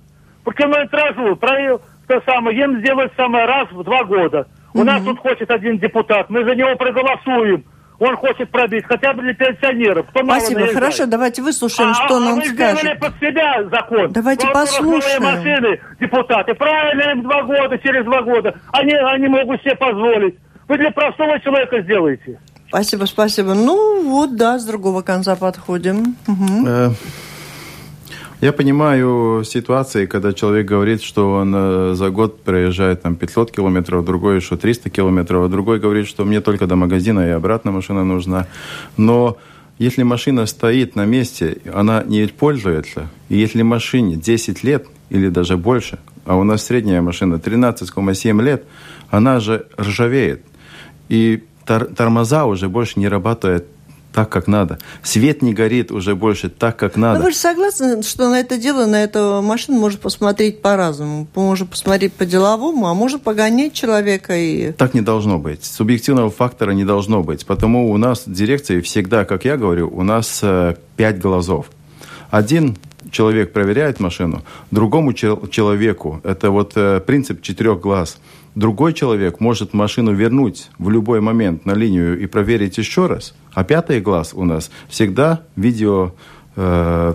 По 0.43 0.53
километражу, 0.53 1.35
про, 1.35 1.79
то 2.07 2.21
самое, 2.25 2.57
им 2.57 2.79
сделать 2.79 3.11
самое 3.17 3.45
раз 3.45 3.71
в 3.71 3.83
два 3.83 4.03
года. 4.03 4.47
У 4.73 4.79
угу. 4.79 4.85
нас 4.85 5.03
тут 5.03 5.19
хочет 5.19 5.49
один 5.49 5.79
депутат, 5.79 6.29
мы 6.29 6.43
за 6.43 6.55
него 6.55 6.75
проголосуем 6.75 7.63
он 8.03 8.17
хочет 8.17 8.49
пробить, 8.49 8.83
хотя 8.85 9.13
бы 9.13 9.21
для 9.21 9.33
пенсионеров. 9.33 10.05
Кто 10.09 10.23
Спасибо, 10.23 10.67
хорошо, 10.67 11.05
давайте 11.05 11.41
выслушаем, 11.41 11.91
а, 11.91 11.93
что 11.93 12.17
а 12.17 12.19
нам 12.19 12.35
вы 12.35 12.45
скажет. 12.45 12.99
под 12.99 13.15
себя 13.19 13.63
закон. 13.71 14.11
Давайте 14.11 14.47
Про 14.47 14.53
послушаем. 14.53 15.23
машины, 15.23 15.79
депутаты, 15.99 16.53
правильно 16.53 17.11
им 17.11 17.23
два 17.23 17.43
года, 17.43 17.77
через 17.79 18.03
два 18.03 18.21
года. 18.21 18.55
Они, 18.71 18.93
они 18.93 19.27
могут 19.27 19.61
себе 19.61 19.75
позволить. 19.75 20.35
Вы 20.67 20.77
для 20.77 20.91
простого 20.91 21.39
человека 21.39 21.81
сделаете. 21.81 22.39
Спасибо, 22.67 23.05
спасибо. 23.05 23.53
Ну 23.53 24.09
вот, 24.09 24.35
да, 24.35 24.59
с 24.59 24.65
другого 24.65 25.01
конца 25.01 25.35
подходим. 25.35 26.15
Угу. 26.27 26.95
Я 28.43 28.51
понимаю 28.51 29.45
ситуации, 29.45 30.05
когда 30.05 30.33
человек 30.33 30.67
говорит, 30.67 31.01
что 31.01 31.31
он 31.31 31.53
э, 31.55 31.93
за 31.95 32.09
год 32.09 32.43
проезжает 32.43 33.01
там 33.01 33.15
500 33.15 33.53
километров, 33.53 34.03
другой, 34.03 34.41
что 34.41 34.57
300 34.57 34.89
километров, 34.89 35.45
а 35.45 35.47
другой 35.47 35.79
говорит, 35.79 36.09
что 36.09 36.25
мне 36.25 36.41
только 36.41 36.67
до 36.67 36.75
магазина 36.75 37.25
и 37.25 37.29
обратно 37.29 37.71
машина 37.71 38.03
нужна. 38.03 38.47
Но 38.97 39.37
если 39.79 40.03
машина 40.03 40.45
стоит 40.45 40.97
на 40.97 41.05
месте, 41.05 41.59
она 41.73 42.03
не 42.03 42.25
используется, 42.25 43.09
и 43.29 43.37
если 43.37 43.61
машине 43.61 44.17
10 44.17 44.61
лет 44.65 44.87
или 45.09 45.29
даже 45.29 45.55
больше, 45.55 45.99
а 46.25 46.35
у 46.35 46.43
нас 46.43 46.65
средняя 46.65 47.01
машина 47.01 47.35
13,7 47.35 48.43
лет, 48.43 48.65
она 49.09 49.39
же 49.39 49.67
ржавеет. 49.79 50.41
И 51.07 51.43
тормоза 51.65 52.43
уже 52.43 52.67
больше 52.67 52.99
не 52.99 53.07
работают 53.07 53.67
так, 54.13 54.29
как 54.29 54.47
надо. 54.47 54.77
Свет 55.01 55.41
не 55.41 55.53
горит 55.53 55.91
уже 55.91 56.15
больше 56.15 56.49
так, 56.49 56.77
как 56.77 56.95
надо. 56.95 57.19
Но 57.19 57.25
вы 57.25 57.31
же 57.31 57.37
согласны, 57.37 58.01
что 58.03 58.29
на 58.29 58.39
это 58.39 58.57
дело, 58.57 58.85
на 58.85 59.03
эту 59.03 59.41
машину 59.41 59.79
можно 59.79 59.99
посмотреть 59.99 60.61
по-разному. 60.61 61.27
Можно 61.35 61.65
посмотреть 61.65 62.13
по-деловому, 62.13 62.87
а 62.87 62.93
можно 62.93 63.19
погонять 63.19 63.73
человека 63.73 64.37
и... 64.37 64.71
Так 64.71 64.93
не 64.93 65.01
должно 65.01 65.39
быть. 65.39 65.65
Субъективного 65.65 66.29
фактора 66.29 66.71
не 66.71 66.85
должно 66.85 67.23
быть. 67.23 67.45
Потому 67.45 67.91
у 67.91 67.97
нас 67.97 68.27
в 68.27 68.31
дирекции 68.31 68.81
всегда, 68.81 69.25
как 69.25 69.45
я 69.45 69.57
говорю, 69.57 69.89
у 69.89 70.03
нас 70.03 70.39
э, 70.43 70.75
пять 70.95 71.19
глазов. 71.19 71.71
Один 72.29 72.77
человек 73.11 73.51
проверяет 73.51 73.99
машину, 73.99 74.43
другому 74.71 75.13
человеку, 75.13 76.21
это 76.23 76.49
вот 76.51 76.73
э, 76.75 76.99
принцип 76.99 77.41
четырех 77.41 77.79
глаз– 77.79 78.17
Другой 78.55 78.93
человек 78.93 79.39
может 79.39 79.73
машину 79.73 80.13
вернуть 80.13 80.69
в 80.77 80.89
любой 80.89 81.21
момент 81.21 81.65
на 81.65 81.73
линию 81.73 82.19
и 82.19 82.27
проверить 82.27 82.77
еще 82.77 83.07
раз. 83.07 83.33
А 83.53 83.63
пятый 83.63 83.99
глаз 83.99 84.33
у 84.33 84.45
нас 84.45 84.69
всегда 84.87 85.41
видео 85.55 86.11
э. 86.55 87.13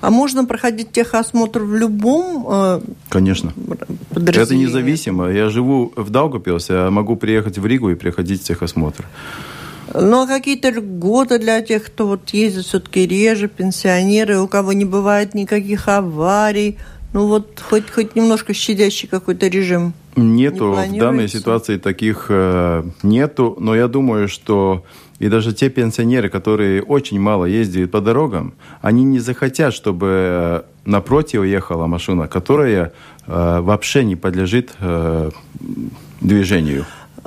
А 0.00 0.10
можно 0.10 0.44
проходить 0.44 0.90
техосмотр 0.90 1.60
в 1.60 1.76
любом 1.76 2.46
э, 2.50 2.80
Конечно. 3.08 3.52
Это 4.16 4.56
независимо. 4.56 5.28
Я 5.30 5.48
живу 5.48 5.92
в 5.94 6.10
Даугапилсе, 6.10 6.74
а 6.74 6.90
могу 6.90 7.14
приехать 7.14 7.58
в 7.58 7.66
Ригу 7.66 7.90
и 7.90 7.94
приходить 7.94 8.42
техосмотр. 8.42 9.06
Ну, 9.94 10.22
а 10.22 10.26
какие-то 10.26 10.70
льготы 10.70 11.38
для 11.38 11.60
тех, 11.60 11.84
кто 11.84 12.08
вот 12.08 12.30
ездит 12.30 12.64
все-таки 12.64 13.06
реже, 13.06 13.46
пенсионеры, 13.46 14.40
у 14.40 14.48
кого 14.48 14.72
не 14.72 14.84
бывает 14.84 15.34
никаких 15.34 15.86
аварий, 15.86 16.78
ну 17.12 17.26
вот 17.26 17.60
хоть, 17.60 17.90
хоть 17.90 18.16
немножко 18.16 18.54
щадящий 18.54 19.08
какой-то 19.08 19.48
режим. 19.48 19.92
Нету 20.16 20.76
не 20.88 20.98
в 20.98 21.00
данной 21.00 21.28
ситуации 21.28 21.78
таких 21.78 22.26
э, 22.28 22.84
нету, 23.02 23.56
но 23.58 23.74
я 23.74 23.88
думаю, 23.88 24.28
что 24.28 24.84
и 25.18 25.28
даже 25.28 25.52
те 25.52 25.70
пенсионеры, 25.70 26.28
которые 26.28 26.82
очень 26.82 27.20
мало 27.20 27.44
ездят 27.44 27.90
по 27.90 28.00
дорогам, 28.00 28.54
они 28.80 29.04
не 29.04 29.20
захотят, 29.20 29.72
чтобы 29.72 30.06
э, 30.10 30.62
напротив 30.84 31.44
ехала 31.44 31.86
машина, 31.86 32.28
которая 32.28 32.92
э, 33.26 33.60
вообще 33.60 34.04
не 34.04 34.16
подлежит 34.16 34.72
э, 34.80 35.30
движению. 36.20 36.84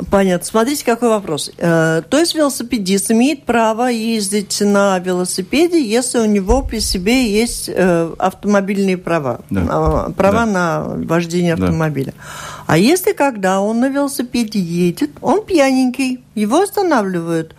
Понятно. 0.10 0.45
Смотрите, 0.45 0.84
какой 0.84 1.10
вопрос. 1.10 1.51
Э, 1.58 2.01
то 2.10 2.17
есть 2.17 2.36
велосипедист 2.36 3.12
имеет 3.12 3.43
право 3.45 3.89
ездить 3.89 4.60
на 4.62 4.99
велосипеде, 4.99 5.81
если 5.81 6.19
у 6.19 6.25
него 6.25 6.63
при 6.63 6.79
себе 6.79 7.29
есть 7.29 7.69
э, 7.73 8.13
автомобильные 8.17 8.97
права, 8.97 9.41
да. 9.49 10.10
права 10.17 10.45
да. 10.45 10.45
на 10.45 10.84
вождение 11.05 11.53
автомобиля. 11.53 12.13
Да. 12.15 12.23
А 12.67 12.77
если 12.77 13.13
когда 13.13 13.62
он 13.62 13.79
на 13.79 13.89
велосипеде 13.89 14.60
едет, 14.60 15.12
он 15.21 15.45
пьяненький, 15.45 16.23
его 16.36 16.62
останавливают, 16.62 17.55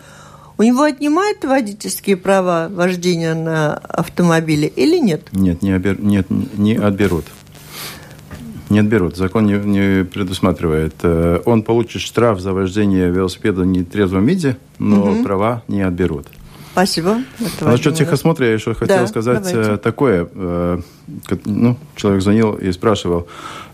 у 0.59 0.63
него 0.63 0.83
отнимают 0.83 1.43
водительские 1.43 2.17
права 2.17 2.67
вождения 2.69 3.35
на 3.35 3.75
автомобиле 3.75 4.67
или 4.67 4.97
нет? 4.97 5.27
Нет, 5.31 5.61
не, 5.61 5.71
обер... 5.71 5.99
нет, 6.01 6.27
не 6.29 6.75
отберут. 6.75 7.25
Не 8.69 8.79
отберут. 8.79 9.15
Закон 9.15 9.45
не, 9.45 9.53
не 9.53 10.03
предусматривает. 10.03 10.95
Э, 11.03 11.39
он 11.45 11.63
получит 11.63 12.01
штраф 12.01 12.39
за 12.39 12.53
вождение 12.53 13.09
велосипеда 13.09 13.61
в 13.61 13.65
нетрезвом 13.65 14.25
виде, 14.25 14.57
но 14.77 15.11
угу. 15.11 15.23
права 15.23 15.63
не 15.67 15.81
отберут. 15.81 16.27
Спасибо. 16.73 17.23
А 17.61 17.71
насчет 17.71 17.95
техосмотра 17.95 18.45
я 18.45 18.53
еще 18.53 18.73
хотел 18.75 18.99
да, 18.99 19.07
сказать 19.07 19.43
давайте. 19.43 19.77
такое. 19.77 20.29
Э, 20.33 20.79
ну, 21.45 21.77
человек 21.95 22.21
звонил 22.21 22.53
и 22.53 22.71
спрашивал. 22.71 23.27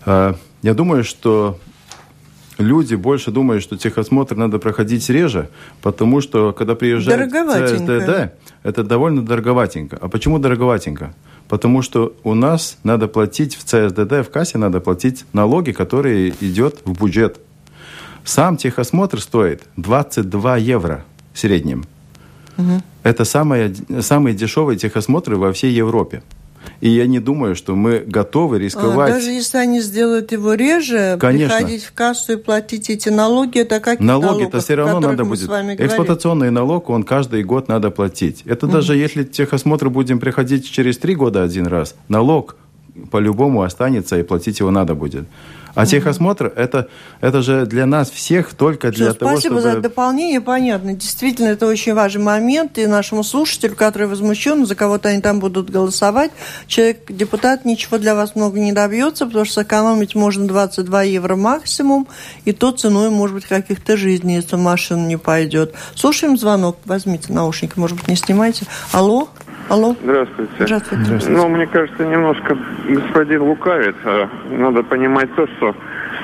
Э, 0.06 0.34
я 0.62 0.74
думаю, 0.74 1.04
что 1.04 1.58
люди 2.58 2.94
больше 2.94 3.30
думают, 3.30 3.62
что 3.62 3.76
техосмотр 3.76 4.36
надо 4.36 4.58
проходить 4.58 5.08
реже, 5.10 5.50
потому 5.82 6.20
что 6.20 6.52
когда 6.52 6.74
приезжает 6.74 7.30
ЦСДД, 7.30 8.32
это 8.62 8.84
довольно 8.84 9.22
дороговатенько. 9.22 9.98
А 10.00 10.08
почему 10.08 10.38
дороговатенько? 10.38 11.14
Потому 11.48 11.82
что 11.82 12.14
у 12.24 12.34
нас 12.34 12.78
надо 12.84 13.08
платить 13.08 13.56
в 13.56 13.64
ЦСДД, 13.64 14.26
в 14.26 14.30
кассе 14.30 14.58
надо 14.58 14.80
платить 14.80 15.24
налоги, 15.32 15.72
которые 15.72 16.34
идет 16.40 16.80
в 16.84 17.00
бюджет. 17.00 17.38
Сам 18.24 18.56
техосмотр 18.56 19.20
стоит 19.20 19.62
22 19.76 20.56
евро 20.56 21.04
в 21.32 21.38
среднем. 21.38 21.84
Угу. 22.56 22.82
Это 23.02 23.24
самые, 23.24 23.74
самые 24.00 24.34
дешевые 24.34 24.78
техосмотры 24.78 25.36
во 25.36 25.52
всей 25.52 25.72
Европе. 25.72 26.22
И 26.80 26.90
я 26.90 27.06
не 27.06 27.20
думаю, 27.20 27.54
что 27.54 27.74
мы 27.74 28.00
готовы 28.06 28.58
рисковать. 28.58 29.10
А, 29.10 29.14
даже 29.14 29.30
если 29.30 29.58
они 29.58 29.80
сделают 29.80 30.32
его 30.32 30.54
реже, 30.54 31.16
Конечно. 31.20 31.56
приходить 31.56 31.84
в 31.84 31.92
кассу 31.92 32.34
и 32.34 32.36
платить 32.36 32.90
эти 32.90 33.08
налоги, 33.08 33.60
это 33.60 33.80
как 33.80 34.00
налоги 34.00 34.44
это 34.44 34.60
все 34.60 34.74
равно 34.74 35.00
надо 35.00 35.24
будет. 35.24 35.48
Эксплуатационный 35.80 36.50
налог, 36.50 36.90
он 36.90 37.02
каждый 37.04 37.42
год 37.42 37.68
надо 37.68 37.90
платить. 37.90 38.42
Это 38.44 38.66
угу. 38.66 38.74
даже 38.74 38.96
если 38.96 39.24
техосмотр 39.24 39.88
будем 39.88 40.18
приходить 40.18 40.70
через 40.70 40.98
три 40.98 41.14
года 41.14 41.42
один 41.42 41.66
раз, 41.66 41.94
налог 42.08 42.56
по-любому 43.10 43.62
останется 43.62 44.18
и 44.18 44.22
платить 44.22 44.60
его 44.60 44.70
надо 44.70 44.94
будет. 44.94 45.24
А 45.74 45.86
техосмотр 45.86 46.52
это, 46.54 46.88
это 47.20 47.42
же 47.42 47.66
для 47.66 47.86
нас 47.86 48.10
всех 48.10 48.54
только 48.54 48.90
для 48.92 49.10
Все, 49.10 49.14
того, 49.18 49.32
спасибо 49.32 49.60
чтобы... 49.60 49.74
за 49.74 49.80
дополнение, 49.80 50.40
понятно. 50.40 50.94
Действительно, 50.94 51.48
это 51.48 51.66
очень 51.66 51.94
важный 51.94 52.22
момент. 52.22 52.78
И 52.78 52.86
нашему 52.86 53.24
слушателю, 53.24 53.74
который 53.74 54.06
возмущен, 54.06 54.66
за 54.66 54.74
кого-то 54.74 55.08
они 55.08 55.20
там 55.20 55.40
будут 55.40 55.70
голосовать, 55.70 56.30
человек, 56.66 57.10
депутат, 57.10 57.64
ничего 57.64 57.98
для 57.98 58.14
вас 58.14 58.36
много 58.36 58.60
не 58.60 58.72
добьется, 58.72 59.26
потому 59.26 59.44
что 59.44 59.54
сэкономить 59.54 60.14
можно 60.14 60.46
22 60.46 61.02
евро 61.02 61.36
максимум, 61.36 62.06
и 62.44 62.52
то 62.52 62.70
ценой, 62.70 63.10
может 63.10 63.34
быть, 63.34 63.46
каких-то 63.46 63.96
жизней, 63.96 64.36
если 64.36 64.56
машина 64.56 65.06
не 65.06 65.16
пойдет. 65.16 65.74
Слушаем 65.94 66.36
звонок. 66.36 66.78
Возьмите 66.84 67.32
наушники, 67.32 67.72
может 67.76 67.96
быть, 67.96 68.08
не 68.08 68.16
снимайте. 68.16 68.66
Алло? 68.92 69.28
Алло? 69.68 69.96
Здравствуйте. 70.02 70.52
Здравствуйте. 70.60 71.04
Здравствуйте. 71.04 71.40
Ну, 71.40 71.48
мне 71.48 71.66
кажется, 71.66 72.04
немножко 72.04 72.56
господин 72.88 73.42
лукавит. 73.42 73.96
А, 74.04 74.28
Надо 74.50 74.82
понимать 74.82 75.34
то, 75.34 75.46
что, 75.46 75.74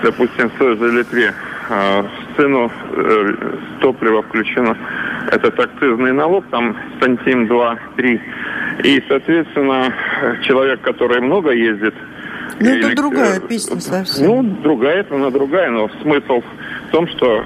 допустим, 0.02 0.50
в 0.50 0.58
той 0.58 0.76
же 0.76 0.90
Литве 0.92 1.32
а, 1.70 2.02
в 2.02 2.36
цену 2.36 2.70
э, 2.92 3.32
топлива 3.80 4.22
включено 4.22 4.76
этот 5.32 5.58
акцизный 5.58 6.12
налог, 6.12 6.44
там 6.50 6.76
сантим 7.00 7.46
2-3. 7.46 8.20
И, 8.84 9.02
соответственно, 9.08 9.92
человек, 10.42 10.80
который 10.82 11.20
много 11.20 11.50
ездит... 11.52 11.94
Ну, 12.58 12.68
это 12.68 12.88
или- 12.88 12.94
другая 12.94 13.38
э, 13.38 13.48
песня 13.48 13.80
совсем. 13.80 14.26
Ну, 14.26 14.42
другая, 14.62 14.98
это 15.00 15.14
она 15.14 15.30
другая, 15.30 15.70
но 15.70 15.88
смысл 16.02 16.42
в 16.88 16.90
том, 16.90 17.06
что 17.08 17.42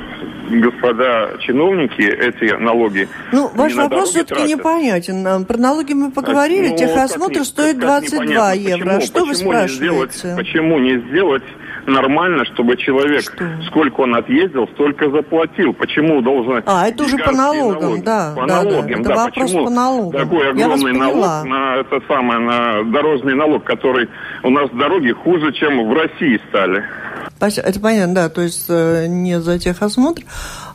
господа 0.50 1.36
чиновники 1.40 2.02
эти 2.02 2.54
налоги 2.56 3.08
Ну, 3.32 3.50
ваш 3.54 3.74
вопрос 3.74 4.10
все-таки 4.10 4.42
непонятен. 4.54 5.22
Нам 5.22 5.44
Про 5.44 5.58
налоги 5.58 5.92
мы 5.92 6.10
поговорили, 6.10 6.68
Ну, 6.68 6.76
техосмотр 6.76 7.34
как 7.38 7.44
стоит 7.44 7.76
как 7.78 8.02
22 8.02 8.24
непонятно, 8.24 8.54
евро. 8.60 8.84
почему- 8.84 8.96
а 8.96 9.00
что 9.00 9.20
вы 9.24 9.32
почему 9.32 9.68
сделать- 9.68 10.12
спрашиваете? 10.14 10.36
почему 10.42 10.78
не 10.78 10.98
сделать 11.08 11.42
нормально, 11.86 12.44
чтобы 12.46 12.76
человек, 12.78 13.20
Что? 13.22 13.44
сколько 13.66 14.00
он 14.00 14.14
отъездил, 14.14 14.66
столько 14.68 15.10
заплатил? 15.10 15.74
Почему 15.74 16.22
должен... 16.22 16.62
А, 16.66 16.88
это 16.88 17.04
уже 17.04 17.18
по 17.18 17.30
налогам, 17.32 17.82
налоги? 17.82 18.00
да, 18.00 18.32
По 18.34 18.46
да, 18.46 18.62
да. 18.62 18.62
налогам, 18.70 19.00
Это 19.00 19.08
да. 19.10 19.14
вопрос 19.16 19.44
Почему 19.50 19.64
по 19.64 19.70
налогам. 19.70 20.20
такой 20.20 20.50
огромный 20.50 20.92
налог 20.92 21.44
на 21.44 21.76
это 21.76 22.00
самое, 22.08 22.38
на 22.40 22.82
дорожный 22.84 23.34
налог, 23.34 23.64
который 23.64 24.08
у 24.42 24.50
нас 24.50 24.70
дороги 24.70 25.12
хуже, 25.12 25.52
чем 25.52 25.86
в 25.88 25.92
России 25.92 26.40
стали? 26.48 26.84
Это 27.46 27.80
понятно, 27.80 28.14
да, 28.14 28.28
то 28.28 28.40
есть 28.40 28.66
э, 28.68 29.06
не 29.06 29.40
за 29.40 29.58
техосмотр, 29.58 30.22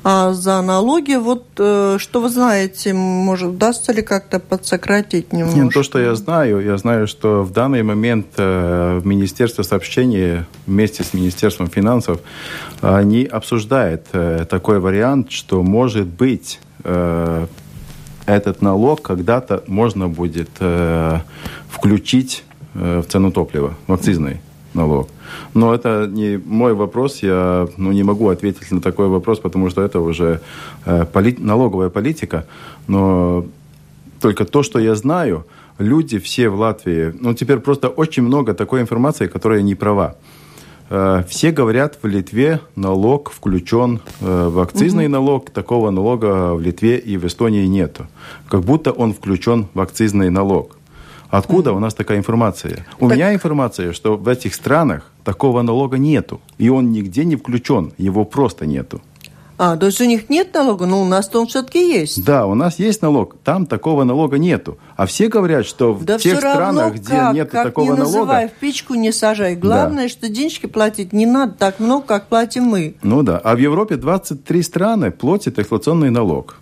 а 0.04 0.34
за 0.34 0.62
налоги. 0.62 1.16
Вот 1.16 1.46
э, 1.58 1.98
что 2.00 2.22
вы 2.22 2.30
знаете, 2.30 2.94
может, 2.94 3.50
удастся 3.50 3.92
ли 3.92 4.02
как-то 4.02 4.40
подсократить 4.40 5.34
немножко? 5.34 5.60
Нет, 5.60 5.74
то, 5.74 5.84
что 5.84 6.00
я 6.00 6.16
знаю, 6.16 6.62
я 6.62 6.78
знаю, 6.78 7.08
что 7.08 7.44
в 7.44 7.52
данный 7.52 7.84
момент 7.84 8.28
э, 8.38 9.00
в 9.02 9.06
Министерство 9.06 9.64
сообщения 9.64 10.48
вместе 10.68 11.04
с 11.04 11.14
Министерством 11.14 11.68
финансов 11.68 12.20
они 12.82 13.26
обсуждают 13.26 14.06
такой 14.50 14.80
вариант, 14.80 15.32
что 15.32 15.64
может 15.64 16.08
быть 16.08 16.60
этот 16.84 18.62
налог 18.62 19.02
когда-то 19.02 19.64
можно 19.68 20.08
будет 20.08 20.50
включить 21.70 22.44
в 22.74 23.04
цену 23.04 23.32
топлива, 23.32 23.74
в 23.88 23.94
акцизный 23.94 24.40
налог. 24.74 25.10
Но 25.54 25.74
это 25.74 26.08
не 26.08 26.38
мой 26.46 26.74
вопрос, 26.74 27.24
я 27.24 27.68
ну, 27.78 27.92
не 27.92 28.04
могу 28.04 28.30
ответить 28.30 28.72
на 28.72 28.82
такой 28.82 29.08
вопрос, 29.08 29.40
потому 29.40 29.70
что 29.70 29.82
это 29.82 30.00
уже 30.00 30.40
э, 30.86 31.06
поли- 31.14 31.38
налоговая 31.40 31.90
политика. 31.90 32.46
Но 32.88 33.46
только 34.22 34.46
то, 34.46 34.64
что 34.64 34.80
я 34.80 34.96
знаю, 34.96 35.46
люди 35.80 36.18
все 36.18 36.50
в 36.50 36.60
Латвии, 36.60 37.14
ну 37.22 37.34
теперь 37.34 37.60
просто 37.60 37.88
очень 37.88 38.24
много 38.24 38.54
такой 38.54 38.82
информации, 38.82 39.28
которая 39.28 39.62
не 39.62 39.76
права. 39.76 40.16
Э, 40.90 41.24
Все 41.30 41.52
говорят, 41.52 42.00
в 42.02 42.08
Литве 42.08 42.60
налог 42.76 43.32
включен 43.32 44.00
э, 44.22 44.50
в 44.50 44.60
акцизный 44.60 45.08
налог. 45.08 45.50
Такого 45.52 45.92
налога 45.92 46.54
в 46.54 46.62
Литве 46.62 46.98
и 46.98 47.18
в 47.18 47.26
Эстонии 47.26 47.68
нету. 47.68 48.08
Как 48.48 48.62
будто 48.62 48.92
он 48.92 49.14
включен 49.14 49.68
в 49.74 49.80
акцизный 49.80 50.30
налог. 50.32 50.79
Откуда 51.30 51.74
у 51.74 51.80
нас 51.80 51.94
такая 51.94 52.18
информация? 52.18 52.86
У 53.00 53.08
меня 53.08 53.34
информация, 53.34 53.94
что 53.94 54.18
в 54.18 54.28
этих 54.28 54.56
странах 54.56 55.12
такого 55.24 55.62
налога 55.62 55.98
нету. 55.98 56.42
И 56.58 56.70
он 56.70 56.92
нигде 56.92 57.24
не 57.26 57.36
включен. 57.36 57.94
Его 57.98 58.26
просто 58.26 58.66
нету. 58.66 59.02
А, 59.62 59.76
то 59.76 59.88
есть 59.88 60.00
у 60.00 60.06
них 60.06 60.30
нет 60.30 60.54
налога, 60.54 60.86
но 60.86 61.02
у 61.02 61.06
нас-то 61.06 61.42
он 61.42 61.48
все-таки 61.48 61.92
есть. 61.92 62.24
Да, 62.24 62.46
у 62.46 62.56
нас 62.56 62.80
есть 62.80 63.02
налог, 63.02 63.36
там 63.44 63.66
такого 63.66 64.06
налога 64.06 64.38
нету. 64.38 64.78
А 64.96 65.06
все 65.06 65.28
говорят, 65.28 65.66
что 65.66 65.94
в 65.94 66.06
Да 66.06 66.18
тех 66.18 66.38
странах, 66.38 66.94
где 66.94 67.10
как, 67.10 67.34
нет 67.34 67.50
как 67.52 67.64
такого 67.66 67.92
не 67.92 68.00
называй, 68.00 68.26
налога. 68.26 68.48
в 68.48 68.60
печку 68.62 68.94
не 68.94 69.12
сажай. 69.12 69.58
Главное, 69.58 70.08
что 70.08 70.30
денежки 70.30 70.66
платить 70.66 71.12
не 71.12 71.26
надо 71.26 71.56
так 71.60 71.82
много, 71.82 72.06
как 72.06 72.28
платим 72.28 72.64
мы. 72.64 72.96
Ну 73.04 73.22
да, 73.22 73.38
а 73.38 73.54
в 73.54 73.60
Европе 73.60 73.98
23 73.98 74.64
страны 74.64 75.12
платят 75.12 75.60
эксплуатационный 75.60 76.10
налог. 76.10 76.56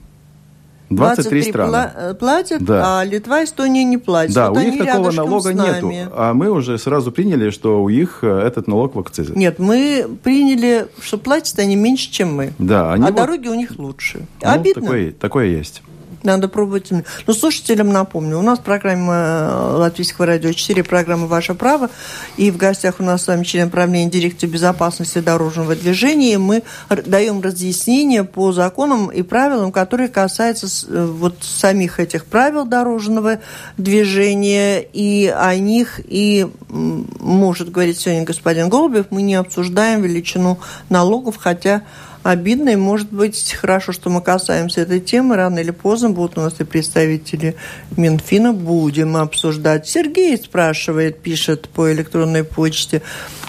23 0.89 1.43
страны. 1.43 1.71
пла- 1.71 1.91
э, 1.95 2.13
платят, 2.13 2.63
Да. 2.63 2.99
а 2.99 3.03
Литва, 3.03 3.43
Эстония 3.43 3.83
не 3.83 3.97
платят. 3.97 4.33
Да, 4.35 4.49
Вот 4.49 4.59
у 4.59 4.61
них 4.61 4.77
такого 4.77 5.11
налога 5.11 5.53
нету. 5.53 5.91
А 6.13 6.33
мы 6.33 6.49
уже 6.49 6.77
сразу 6.77 7.11
приняли, 7.11 7.49
что 7.49 7.83
у 7.83 7.89
них 7.89 8.19
э, 8.21 8.27
этот 8.27 8.67
налог 8.67 8.95
в 8.95 8.99
акцизе. 8.99 9.33
Нет, 9.35 9.59
мы 9.59 10.07
приняли, 10.23 10.87
что 11.01 11.17
платят 11.17 11.59
они 11.59 11.75
меньше, 11.75 12.09
чем 12.11 12.35
мы. 12.35 12.53
Да, 12.57 12.93
они 12.93 13.03
а 13.03 13.07
вот- 13.07 13.15
дороги 13.15 13.47
у 13.47 13.55
них 13.55 13.71
лучше. 13.77 14.25
Ну, 14.41 14.49
Обидно. 14.49 14.81
Такое, 14.81 15.11
такое 15.11 15.45
есть. 15.47 15.81
Надо 16.23 16.47
пробовать. 16.47 16.91
Ну, 16.91 17.33
слушателям 17.33 17.89
напомню, 17.89 18.39
у 18.39 18.41
нас 18.41 18.59
программа 18.59 19.13
э, 19.13 19.77
Латвийского 19.77 20.25
радио 20.25 20.51
4, 20.51 20.83
программа 20.83 21.27
«Ваше 21.27 21.53
право». 21.53 21.89
И 22.37 22.49
в 22.49 22.57
гостях 22.57 22.95
у 22.99 23.03
нас 23.03 23.23
с 23.23 23.27
вами 23.27 23.43
член 23.43 23.69
правления 23.69 24.09
дирекции 24.09 24.47
безопасности 24.47 25.19
дорожного 25.19 25.75
движения. 25.75 26.37
Мы 26.37 26.63
даем 26.89 27.41
разъяснения 27.41 28.23
по 28.23 28.51
законам 28.51 29.07
и 29.11 29.21
правилам, 29.21 29.71
которые 29.71 30.09
касаются 30.09 30.67
э, 30.89 31.05
вот 31.05 31.37
самих 31.41 31.99
этих 31.99 32.25
правил 32.25 32.65
дорожного 32.65 33.39
движения. 33.77 34.79
И 34.81 35.27
о 35.27 35.55
них 35.55 35.99
и 36.03 36.47
может 36.69 37.71
говорить 37.71 37.99
сегодня 37.99 38.23
господин 38.23 38.69
Голубев. 38.69 39.07
Мы 39.11 39.21
не 39.21 39.35
обсуждаем 39.35 40.01
величину 40.01 40.59
налогов, 40.89 41.37
хотя 41.37 41.83
обидно, 42.27 42.69
и, 42.69 42.75
может 42.75 43.11
быть, 43.11 43.53
хорошо, 43.53 43.93
что 43.93 44.09
мы 44.09 44.21
касаемся 44.21 44.81
этой 44.81 44.99
темы. 44.99 45.37
Рано 45.37 45.59
или 45.59 45.71
поздно 45.71 46.09
будут 46.09 46.37
у 46.37 46.41
нас 46.41 46.59
и 46.59 46.65
представители 46.65 47.55
Минфина. 47.95 48.51
Будем 48.51 49.15
обсуждать. 49.15 49.87
Сергей 49.87 50.37
спрашивает, 50.37 51.19
пишет 51.19 51.69
по 51.69 51.91
электронной 51.91 52.43
почте. 52.43 53.01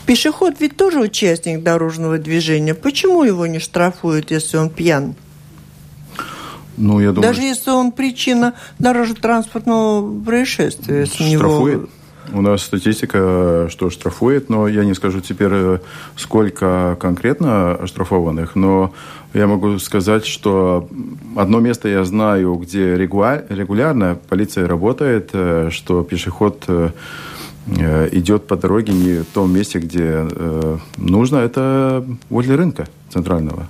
Пешеход 0.06 0.60
ведь 0.60 0.76
тоже 0.76 1.00
участник 1.00 1.62
дорожного 1.62 2.18
движения. 2.18 2.74
Почему 2.74 3.24
его 3.24 3.46
не 3.46 3.58
штрафуют, 3.58 4.30
если 4.30 4.56
он 4.56 4.70
пьян? 4.70 5.16
Ну, 6.76 7.00
я 7.00 7.08
думаю, 7.10 7.22
Даже 7.22 7.42
если 7.42 7.70
он 7.70 7.90
причина 7.90 8.54
дорожно-транспортного 8.78 10.22
происшествия. 10.24 11.00
Если 11.00 11.24
у 11.24 11.26
него-. 11.26 11.88
У 12.32 12.42
нас 12.42 12.62
статистика, 12.62 13.68
что 13.70 13.90
штрафует, 13.90 14.50
но 14.50 14.68
я 14.68 14.84
не 14.84 14.94
скажу 14.94 15.20
теперь, 15.20 15.50
э, 15.52 15.78
сколько 16.16 16.96
конкретно 17.00 17.74
оштрафованных, 17.74 18.54
но 18.54 18.92
я 19.32 19.46
могу 19.46 19.78
сказать, 19.78 20.26
что 20.26 20.88
одно 21.36 21.60
место 21.60 21.88
я 21.88 22.04
знаю, 22.04 22.54
где 22.56 22.96
регулярно 22.96 24.18
полиция 24.28 24.66
работает, 24.66 25.30
э, 25.32 25.70
что 25.70 26.02
пешеход 26.02 26.64
э, 26.68 26.90
идет 28.12 28.46
по 28.46 28.56
дороге 28.56 28.92
не 28.92 29.22
в 29.22 29.26
том 29.26 29.52
месте, 29.52 29.78
где 29.78 30.26
нужно, 30.96 31.36
это 31.36 32.02
возле 32.30 32.54
рынка 32.54 32.86
центрального, 33.10 33.66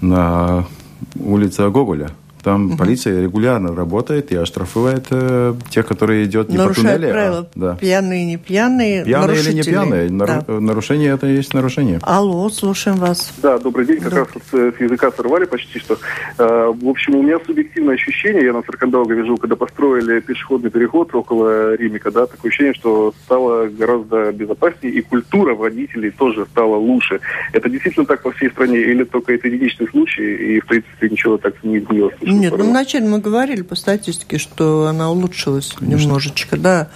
на 0.00 0.66
улице 1.14 1.68
Гоголя. 1.70 2.10
Там 2.46 2.76
полиция 2.76 3.22
регулярно 3.24 3.74
работает 3.74 4.30
и 4.30 4.36
оштрафует 4.36 5.06
э, 5.10 5.54
тех, 5.68 5.84
которые 5.84 6.26
идут 6.26 6.48
не 6.48 6.56
по 6.56 6.62
нарушают 6.62 6.92
туннелю. 6.92 7.08
а- 7.10 7.12
правила. 7.12 7.48
да. 7.56 7.74
Пьяные, 7.74 8.24
не 8.24 8.36
пьяные, 8.36 9.04
Пьяные 9.04 9.34
или 9.40 9.50
не 9.50 9.56
нарушители. 9.56 9.70
пьяные, 9.72 10.10
нару- 10.10 10.44
Да. 10.46 10.60
нарушение 10.60 11.10
это 11.12 11.26
и 11.26 11.34
есть 11.34 11.52
нарушение. 11.54 11.98
Алло, 12.02 12.48
слушаем 12.48 12.98
вас. 12.98 13.34
Да, 13.42 13.58
добрый 13.58 13.84
день. 13.84 13.98
Как 13.98 14.12
Да. 14.12 14.18
раз 14.18 14.28
с, 14.52 14.76
с 14.76 14.80
языка 14.80 15.10
сорвали 15.10 15.44
почти 15.46 15.80
что. 15.80 15.98
Э, 16.38 16.72
в 16.72 16.88
общем, 16.88 17.16
у 17.16 17.22
меня 17.24 17.38
субъективное 17.44 17.96
ощущение, 17.96 18.44
я 18.44 18.52
на 18.52 18.62
Саркандауга 18.62 19.12
вижу, 19.16 19.36
когда 19.38 19.56
построили 19.56 20.20
пешеходный 20.20 20.70
переход 20.70 21.12
около 21.16 21.74
Римика, 21.74 22.12
да, 22.12 22.26
такое 22.26 22.50
ощущение, 22.50 22.74
что 22.74 23.12
стало 23.24 23.66
гораздо 23.66 24.30
безопаснее, 24.30 24.94
и 24.94 25.00
культура 25.00 25.56
водителей 25.56 26.10
тоже 26.12 26.46
стала 26.52 26.76
лучше. 26.76 27.18
Это 27.52 27.68
действительно 27.68 28.06
так 28.06 28.22
по 28.22 28.30
всей 28.30 28.50
стране, 28.50 28.78
или 28.78 29.02
только 29.02 29.32
это 29.34 29.48
единичный 29.48 29.88
случай, 29.88 30.54
и 30.56 30.60
в 30.60 30.66
принципе 30.66 31.08
ничего 31.08 31.38
так 31.38 31.54
не 31.64 31.78
изменилось? 31.78 32.14
Нет, 32.40 32.54
ну 32.56 32.68
вначале 32.68 33.06
мы 33.08 33.18
говорили 33.18 33.62
по 33.62 33.74
статистике, 33.74 34.38
что 34.38 34.86
она 34.86 35.10
улучшилась 35.10 35.74
немножечко, 35.80 36.56
да. 36.56 36.88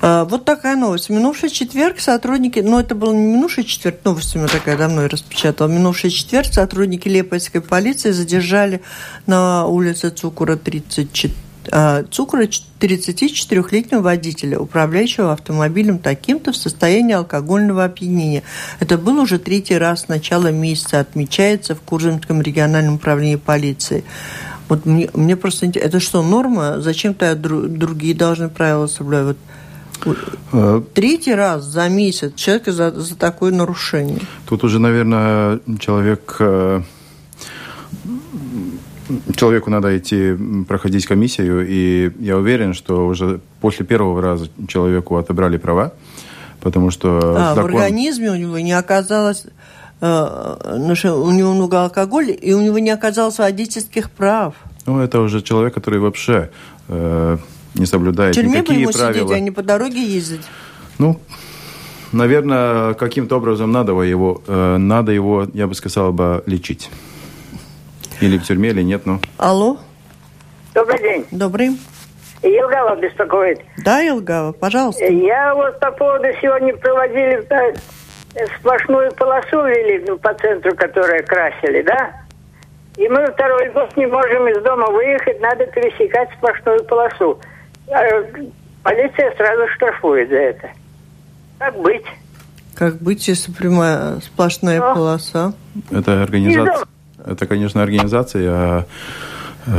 А, 0.00 0.24
вот 0.24 0.44
такая 0.44 0.76
новость. 0.76 1.08
В 1.08 1.12
минувший 1.12 1.50
четверг 1.50 2.00
сотрудники, 2.00 2.60
ну 2.60 2.78
это 2.78 2.94
был 2.94 3.12
не 3.12 3.34
минувший 3.34 3.64
четверг, 3.64 3.98
новость 4.04 4.36
у 4.36 4.38
меня 4.38 4.48
такая 4.48 4.76
давно 4.76 5.02
я 5.02 5.08
распечатала, 5.08 5.68
в 5.68 5.72
минувший 5.72 6.10
четверг 6.10 6.52
сотрудники 6.52 7.08
Лепойской 7.08 7.60
полиции 7.60 8.10
задержали 8.10 8.80
на 9.26 9.66
улице 9.66 10.10
Цукура 10.10 10.56
34 10.56 11.34
а, 11.70 12.04
цукра 12.10 12.44
34-летнего 12.80 14.00
водителя, 14.00 14.58
управляющего 14.58 15.32
автомобилем 15.32 15.98
таким-то 15.98 16.52
в 16.52 16.56
состоянии 16.56 17.14
алкогольного 17.14 17.84
опьянения. 17.84 18.42
Это 18.80 18.96
был 18.96 19.20
уже 19.20 19.38
третий 19.38 19.76
раз 19.76 20.02
с 20.02 20.08
начала 20.08 20.50
месяца, 20.50 21.00
отмечается 21.00 21.74
в 21.74 21.80
Курзамском 21.80 22.40
региональном 22.40 22.94
управлении 22.94 23.36
полиции. 23.36 24.04
Вот 24.68 24.84
мне, 24.86 25.08
мне 25.14 25.36
просто 25.36 25.66
интересно, 25.66 25.88
это 25.88 26.00
что, 26.00 26.22
норма? 26.22 26.80
Зачем 26.80 27.14
тогда 27.14 27.34
другие 27.34 28.14
должны 28.14 28.48
правила 28.48 28.86
соблюдать? 28.86 29.36
Вот 30.04 30.18
э, 30.52 30.82
Третий 30.94 31.34
раз 31.34 31.64
за 31.64 31.88
месяц 31.88 32.34
человек 32.34 32.66
за, 32.66 32.90
за 32.92 33.16
такое 33.16 33.52
нарушение. 33.52 34.20
Тут 34.46 34.64
уже, 34.64 34.78
наверное, 34.78 35.60
человек 35.80 36.36
э, 36.38 36.82
человеку 39.34 39.70
надо 39.70 39.96
идти 39.96 40.36
проходить 40.66 41.06
комиссию, 41.06 41.66
и 41.68 42.12
я 42.20 42.36
уверен, 42.36 42.74
что 42.74 43.06
уже 43.06 43.40
после 43.60 43.86
первого 43.86 44.20
раза 44.20 44.48
человеку 44.68 45.16
отобрали 45.16 45.56
права, 45.56 45.92
потому 46.60 46.90
что... 46.90 47.34
А, 47.36 47.54
закон... 47.54 47.72
в 47.72 47.74
организме 47.74 48.30
у 48.30 48.36
него 48.36 48.58
не 48.58 48.72
оказалось 48.72 49.46
у 50.00 51.30
него 51.30 51.54
много 51.54 51.82
алкоголя, 51.82 52.32
и 52.32 52.52
у 52.52 52.60
него 52.60 52.78
не 52.78 52.90
оказалось 52.90 53.38
водительских 53.38 54.10
прав. 54.10 54.54
Ну, 54.86 55.00
это 55.00 55.20
уже 55.20 55.42
человек, 55.42 55.74
который 55.74 56.00
вообще 56.00 56.50
э, 56.88 57.36
не 57.74 57.86
соблюдает 57.86 58.34
в 58.34 58.38
тюрьме 58.38 58.60
никакие 58.60 58.76
бы 58.78 58.82
ему 58.82 58.92
правила. 58.92 59.26
сидеть, 59.26 59.36
а 59.36 59.40
не 59.40 59.50
по 59.50 59.62
дороге 59.62 60.02
ездить? 60.02 60.42
Ну, 60.98 61.20
наверное, 62.12 62.94
каким-то 62.94 63.36
образом 63.36 63.72
надо 63.72 63.92
его, 64.02 64.42
э, 64.46 64.76
надо 64.76 65.12
его, 65.12 65.46
я 65.52 65.66
бы 65.66 65.74
сказал, 65.74 66.12
бы, 66.12 66.42
лечить. 66.46 66.90
Или 68.20 68.38
в 68.38 68.44
тюрьме, 68.44 68.70
или 68.70 68.82
нет, 68.82 69.04
ну. 69.04 69.20
Алло. 69.36 69.78
Добрый 70.74 70.98
день. 71.00 71.26
Добрый. 71.30 71.78
Елгава 72.42 72.96
беспокоит. 72.96 73.60
Да, 73.84 74.00
Елгава, 74.00 74.52
пожалуйста. 74.52 75.04
Я 75.04 75.54
вот 75.54 75.80
по 75.80 75.90
поводу 75.90 76.26
сегодня 76.40 76.76
проводили 76.76 77.44
да, 77.48 77.72
сплошную 78.58 79.12
полосу 79.12 79.62
вели 79.64 80.04
ну, 80.06 80.18
по 80.18 80.34
центру, 80.34 80.74
которая 80.74 81.22
красили, 81.22 81.82
да? 81.82 82.12
И 82.96 83.08
мы 83.08 83.26
второй 83.32 83.70
год 83.70 83.96
не 83.96 84.06
можем 84.06 84.48
из 84.48 84.62
дома 84.62 84.90
выехать, 84.90 85.40
надо 85.40 85.66
пересекать 85.66 86.28
сплошную 86.36 86.84
полосу. 86.84 87.38
А 87.90 88.02
полиция 88.82 89.32
сразу 89.36 89.68
штрафует 89.74 90.28
за 90.28 90.36
это. 90.36 90.70
Как 91.58 91.76
быть? 91.80 92.04
Как 92.74 92.96
быть, 92.96 93.26
если 93.26 93.52
прямая 93.52 94.20
сплошная 94.20 94.80
О. 94.80 94.94
полоса? 94.94 95.52
Это 95.90 96.22
организация. 96.22 96.86
Это, 97.24 97.46
конечно, 97.46 97.82
организация 97.82 98.80
э, 98.80 98.82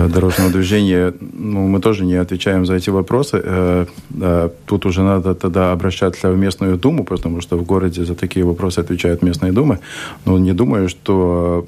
дорожного 0.07 0.51
движения, 0.51 1.13
ну, 1.19 1.67
мы 1.67 1.79
тоже 1.79 2.05
не 2.05 2.15
отвечаем 2.15 2.65
за 2.65 2.75
эти 2.75 2.89
вопросы. 2.91 3.41
Э, 3.43 4.49
тут 4.65 4.85
уже 4.85 5.01
надо 5.01 5.33
тогда 5.33 5.71
обращаться 5.71 6.31
в 6.31 6.37
местную 6.37 6.77
думу, 6.77 7.03
потому 7.03 7.41
что 7.41 7.57
в 7.57 7.63
городе 7.63 8.05
за 8.05 8.15
такие 8.15 8.45
вопросы 8.45 8.79
отвечают 8.79 9.23
местные 9.23 9.51
думы. 9.51 9.79
Но 10.25 10.37
не 10.39 10.53
думаю, 10.53 10.89
что 10.89 11.65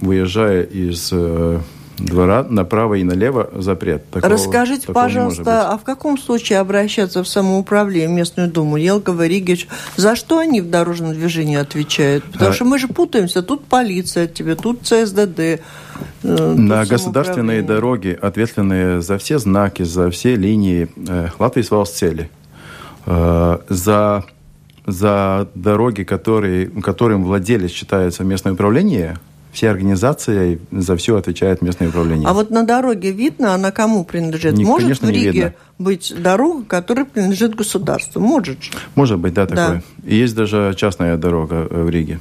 выезжая 0.00 0.62
из 0.62 1.10
э, 1.12 1.58
двора 1.98 2.44
направо 2.48 2.94
и 2.94 3.04
налево 3.04 3.50
запрет. 3.54 4.08
Такого, 4.10 4.32
Расскажите, 4.32 4.86
такого 4.86 5.04
пожалуйста, 5.04 5.70
а 5.70 5.78
в 5.78 5.84
каком 5.84 6.18
случае 6.18 6.58
обращаться 6.58 7.22
в 7.22 7.28
самоуправление, 7.28 8.08
в 8.08 8.12
местную 8.12 8.50
думу? 8.50 8.76
Елгова, 8.76 9.26
Ригич, 9.26 9.68
за 9.96 10.16
что 10.16 10.38
они 10.38 10.60
в 10.60 10.70
дорожном 10.70 11.12
движении 11.12 11.56
отвечают? 11.56 12.24
Потому 12.24 12.50
а... 12.50 12.52
что 12.52 12.64
мы 12.64 12.78
же 12.78 12.88
путаемся. 12.88 13.42
Тут 13.42 13.64
полиция 13.64 14.26
тебе, 14.26 14.56
тут 14.56 14.82
ЦСДД. 14.82 15.38
Э, 15.38 15.60
На 16.22 16.84
государственные 16.84 17.62
дороги, 17.62 18.16
ответственные 18.20 19.00
за 19.00 19.18
все 19.18 19.38
знаки, 19.38 19.82
за 19.82 20.10
все 20.10 20.36
линии 20.36 20.88
э, 21.08 21.28
Латвии 21.38 21.84
цели. 21.84 22.30
Э, 23.06 23.58
за, 23.68 24.24
за 24.86 25.48
дороги, 25.54 26.02
которые, 26.02 26.66
которым 26.66 27.24
владелец 27.24 27.70
считается 27.70 28.24
местное 28.24 28.52
управление– 28.52 29.18
все 29.54 29.70
организации 29.70 30.58
за 30.70 30.96
все 30.96 31.16
отвечает 31.16 31.62
местное 31.62 31.88
управление. 31.88 32.28
А 32.28 32.34
вот 32.34 32.50
на 32.50 32.64
дороге 32.64 33.12
видно, 33.12 33.54
она 33.54 33.70
кому 33.70 34.04
принадлежит? 34.04 34.54
Не, 34.54 34.64
Может 34.64 34.82
конечно, 34.82 35.08
в 35.08 35.10
Риге 35.10 35.30
видно. 35.30 35.54
быть 35.78 36.12
дорога, 36.18 36.64
которая 36.64 37.04
принадлежит 37.04 37.54
государству? 37.54 38.20
Может 38.20 38.58
Может 38.94 39.18
быть, 39.18 39.32
да, 39.34 39.46
такое. 39.46 39.82
Да. 39.98 40.08
И 40.10 40.16
есть 40.16 40.34
даже 40.34 40.74
частная 40.76 41.16
дорога 41.16 41.66
э, 41.70 41.82
в 41.84 41.88
Риге. 41.88 42.20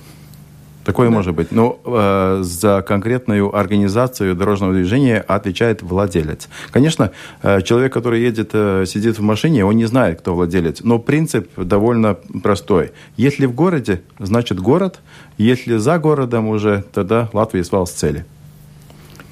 Такое 0.83 1.09
да. 1.09 1.15
может 1.15 1.33
быть. 1.33 1.51
Но 1.51 1.79
э, 1.85 2.39
за 2.43 2.83
конкретную 2.85 3.55
организацию 3.55 4.35
дорожного 4.35 4.73
движения 4.73 5.19
отвечает 5.19 5.81
владелец. 5.81 6.49
Конечно, 6.71 7.11
э, 7.41 7.61
человек, 7.61 7.93
который 7.93 8.21
едет, 8.21 8.49
э, 8.53 8.85
сидит 8.85 9.17
в 9.17 9.21
машине, 9.21 9.65
он 9.65 9.75
не 9.75 9.85
знает, 9.85 10.19
кто 10.19 10.35
владелец. 10.35 10.81
Но 10.83 10.99
принцип 10.99 11.49
довольно 11.57 12.15
простой. 12.43 12.91
Если 13.17 13.45
в 13.45 13.53
городе, 13.53 14.01
значит 14.19 14.59
город. 14.59 14.99
Если 15.37 15.77
за 15.77 15.97
городом 15.97 16.47
уже, 16.47 16.83
тогда 16.93 17.29
Латвия 17.33 17.63
свал 17.63 17.87
с 17.87 17.91
цели. 17.91 18.25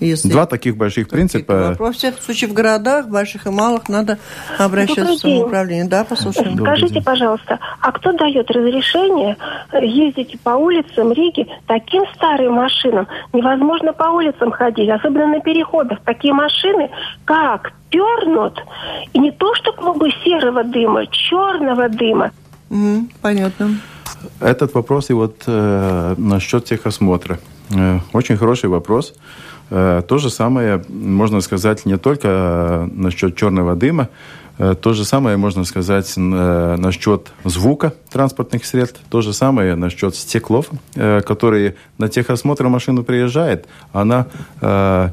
Если 0.01 0.29
Два 0.29 0.47
таких 0.47 0.77
больших 0.77 1.07
принципа. 1.09 1.75
Во 1.77 1.91
всех 1.91 2.19
случаях 2.19 2.51
в 2.51 2.55
городах, 2.55 3.07
больших 3.07 3.45
и 3.45 3.51
малых, 3.51 3.87
надо 3.87 4.17
обращаться 4.57 5.13
в 5.13 5.17
самоуправление. 5.17 5.85
Да, 5.85 6.03
послушаем. 6.03 6.57
Скажите, 6.57 7.01
пожалуйста, 7.01 7.59
а 7.79 7.91
кто 7.91 8.11
дает 8.11 8.49
разрешение 8.49 9.37
ездить 9.79 10.39
по 10.41 10.51
улицам 10.51 11.11
Риги 11.11 11.47
таким 11.67 12.03
старым 12.15 12.53
машинам? 12.53 13.07
Невозможно 13.31 13.93
по 13.93 14.05
улицам 14.05 14.49
ходить, 14.49 14.89
особенно 14.89 15.27
на 15.27 15.39
переходах. 15.39 15.99
Такие 16.03 16.33
машины, 16.33 16.89
как 17.23 17.71
пернут, 17.91 18.59
и 19.13 19.19
не 19.19 19.31
то 19.31 19.53
что 19.53 19.71
клубы 19.73 20.09
серого 20.23 20.63
дыма, 20.63 21.05
черного 21.07 21.89
дыма. 21.89 22.31
Mm, 22.71 23.11
понятно. 23.21 23.79
Этот 24.39 24.73
вопрос 24.73 25.11
и 25.11 25.13
вот 25.13 25.43
э, 25.45 26.15
насчет 26.17 26.65
техосмотра. 26.65 27.37
Э, 27.69 27.99
очень 28.13 28.37
хороший 28.37 28.69
вопрос. 28.69 29.13
Э, 29.13 29.50
то 29.71 30.17
же 30.17 30.29
самое 30.29 30.83
можно 30.89 31.39
сказать 31.39 31.85
не 31.85 31.97
только 31.97 32.27
э, 32.27 32.89
насчет 32.91 33.37
черного 33.37 33.75
дыма, 33.75 34.09
э, 34.57 34.75
то 34.75 34.91
же 34.91 35.05
самое 35.05 35.37
можно 35.37 35.63
сказать 35.63 36.11
насчет 36.17 37.31
звука 37.45 37.93
транспортных 38.11 38.65
средств, 38.65 38.99
то 39.09 39.21
же 39.21 39.31
самое 39.31 39.75
насчет 39.75 40.15
стеклов, 40.15 40.69
которые 40.93 41.75
на 41.97 42.09
техосмотр 42.09 42.67
машину 42.67 43.03
приезжает, 43.03 43.65
она 43.93 44.27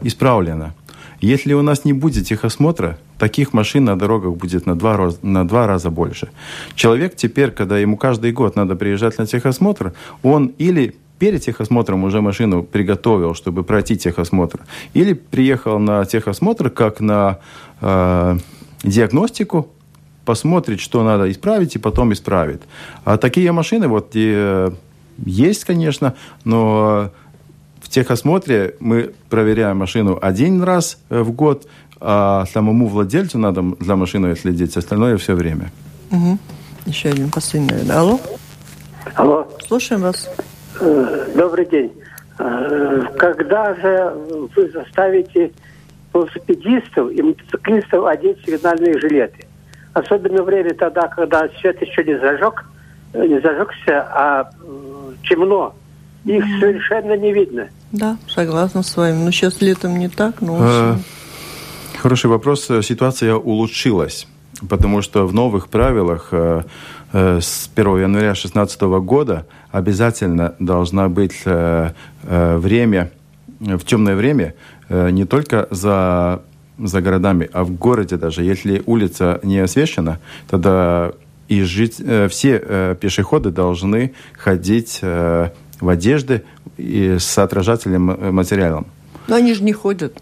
исправлена. 0.02 0.74
Если 1.20 1.52
у 1.52 1.62
нас 1.62 1.84
не 1.84 1.92
будет 1.92 2.26
техосмотра, 2.26 2.98
таких 3.18 3.52
машин 3.52 3.84
на 3.84 3.98
дорогах 3.98 4.36
будет 4.36 4.66
на 4.66 4.76
два, 4.76 5.11
на 5.22 5.46
два 5.46 5.66
раза 5.66 5.90
больше. 5.90 6.28
Человек 6.74 7.16
теперь, 7.16 7.50
когда 7.50 7.78
ему 7.78 7.96
каждый 7.96 8.32
год 8.32 8.56
надо 8.56 8.76
приезжать 8.76 9.18
на 9.18 9.26
техосмотр, 9.26 9.94
он 10.22 10.52
или 10.59 10.96
перед 11.18 11.42
техосмотром 11.42 12.04
уже 12.04 12.20
машину 12.20 12.62
приготовил, 12.62 13.34
чтобы 13.34 13.62
пройти 13.62 13.96
техосмотр, 13.96 14.60
или 14.94 15.12
приехал 15.12 15.78
на 15.78 16.04
техосмотр 16.04 16.70
как 16.70 17.00
на 17.00 17.38
э, 17.80 18.38
диагностику, 18.82 19.68
посмотрит, 20.24 20.80
что 20.80 21.02
надо 21.02 21.30
исправить, 21.30 21.76
и 21.76 21.78
потом 21.78 22.12
исправит. 22.12 22.62
А 23.04 23.16
такие 23.16 23.50
машины 23.52 23.88
вот 23.88 24.10
э, 24.14 24.70
есть, 25.24 25.64
конечно, 25.64 26.14
но 26.44 27.10
в 27.80 27.88
техосмотре 27.88 28.74
мы 28.80 29.12
проверяем 29.30 29.78
машину 29.78 30.18
один 30.20 30.62
раз 30.62 30.98
э, 31.08 31.22
в 31.22 31.32
год, 31.32 31.66
а 32.00 32.44
самому 32.52 32.86
владельцу 32.86 33.38
надо 33.38 33.62
для 33.80 33.96
машины 33.96 34.36
следить, 34.36 34.76
остальное 34.76 35.16
все 35.16 35.34
время. 35.34 35.72
Угу. 36.10 36.38
Еще 36.86 37.08
один 37.08 37.30
последний. 37.30 37.90
Алло? 37.90 38.20
Алло. 39.14 39.48
Слушаем 39.66 40.02
вас. 40.02 40.28
Э, 40.80 41.26
добрый 41.34 41.66
день. 41.66 41.92
Э, 42.38 43.02
когда 43.18 43.74
же 43.74 44.12
вы 44.54 44.70
заставите 44.70 45.52
велосипедистов 46.14 47.10
и 47.10 47.22
мотоциклистов 47.22 48.06
одеть 48.06 48.38
сигнальные 48.44 48.98
жилеты? 48.98 49.46
Особенно 49.92 50.42
время 50.42 50.74
тогда, 50.74 51.08
когда 51.08 51.48
свет 51.60 51.80
еще 51.82 52.04
не 52.04 52.18
зажег, 52.18 52.64
э, 53.12 53.26
не 53.26 53.40
зажегся, 53.40 54.06
а 54.12 54.50
темно. 55.28 55.74
Их 56.24 56.44
mm. 56.44 56.60
совершенно 56.60 57.16
не 57.16 57.32
видно. 57.32 57.68
Да, 57.92 58.18
согласна 58.28 58.82
с 58.82 58.96
вами. 58.96 59.24
Но 59.24 59.30
сейчас 59.30 59.60
летом 59.60 59.98
не 59.98 60.08
так, 60.08 60.40
но 60.40 60.56
осенью. 60.56 61.04
Хороший 61.98 62.26
вопрос. 62.26 62.66
Ситуация 62.82 63.34
улучшилась, 63.34 64.28
потому 64.68 65.02
что 65.02 65.26
в 65.26 65.34
новых 65.34 65.68
правилах 65.68 66.32
Э, 67.12 67.40
с 67.40 67.70
1 67.74 68.00
января 68.00 68.32
2016 68.32 68.80
года 69.00 69.46
обязательно 69.70 70.54
должна 70.58 71.08
быть 71.08 71.42
э, 71.44 71.90
э, 72.24 72.56
время, 72.56 73.10
в 73.60 73.80
темное 73.80 74.14
время 74.14 74.54
не 74.88 75.26
только 75.26 75.68
за, 75.70 76.42
за 76.78 77.02
городами, 77.02 77.50
а 77.52 77.64
в 77.64 77.72
городе 77.72 78.16
даже. 78.16 78.42
Если 78.42 78.82
улица 78.86 79.38
не 79.42 79.58
освещена, 79.58 80.18
тогда 80.48 81.12
и 81.48 81.62
жить, 81.62 81.96
все 82.30 82.96
пешеходы 82.98 83.50
должны 83.50 84.14
ходить 84.32 85.00
в 85.02 85.52
одежде 85.88 86.44
и 86.78 87.16
с 87.18 87.36
отражательным 87.36 88.32
материалом. 88.34 88.86
Но 89.26 89.36
они 89.36 89.52
же 89.52 89.62
не 89.62 89.74
ходят. 89.74 90.16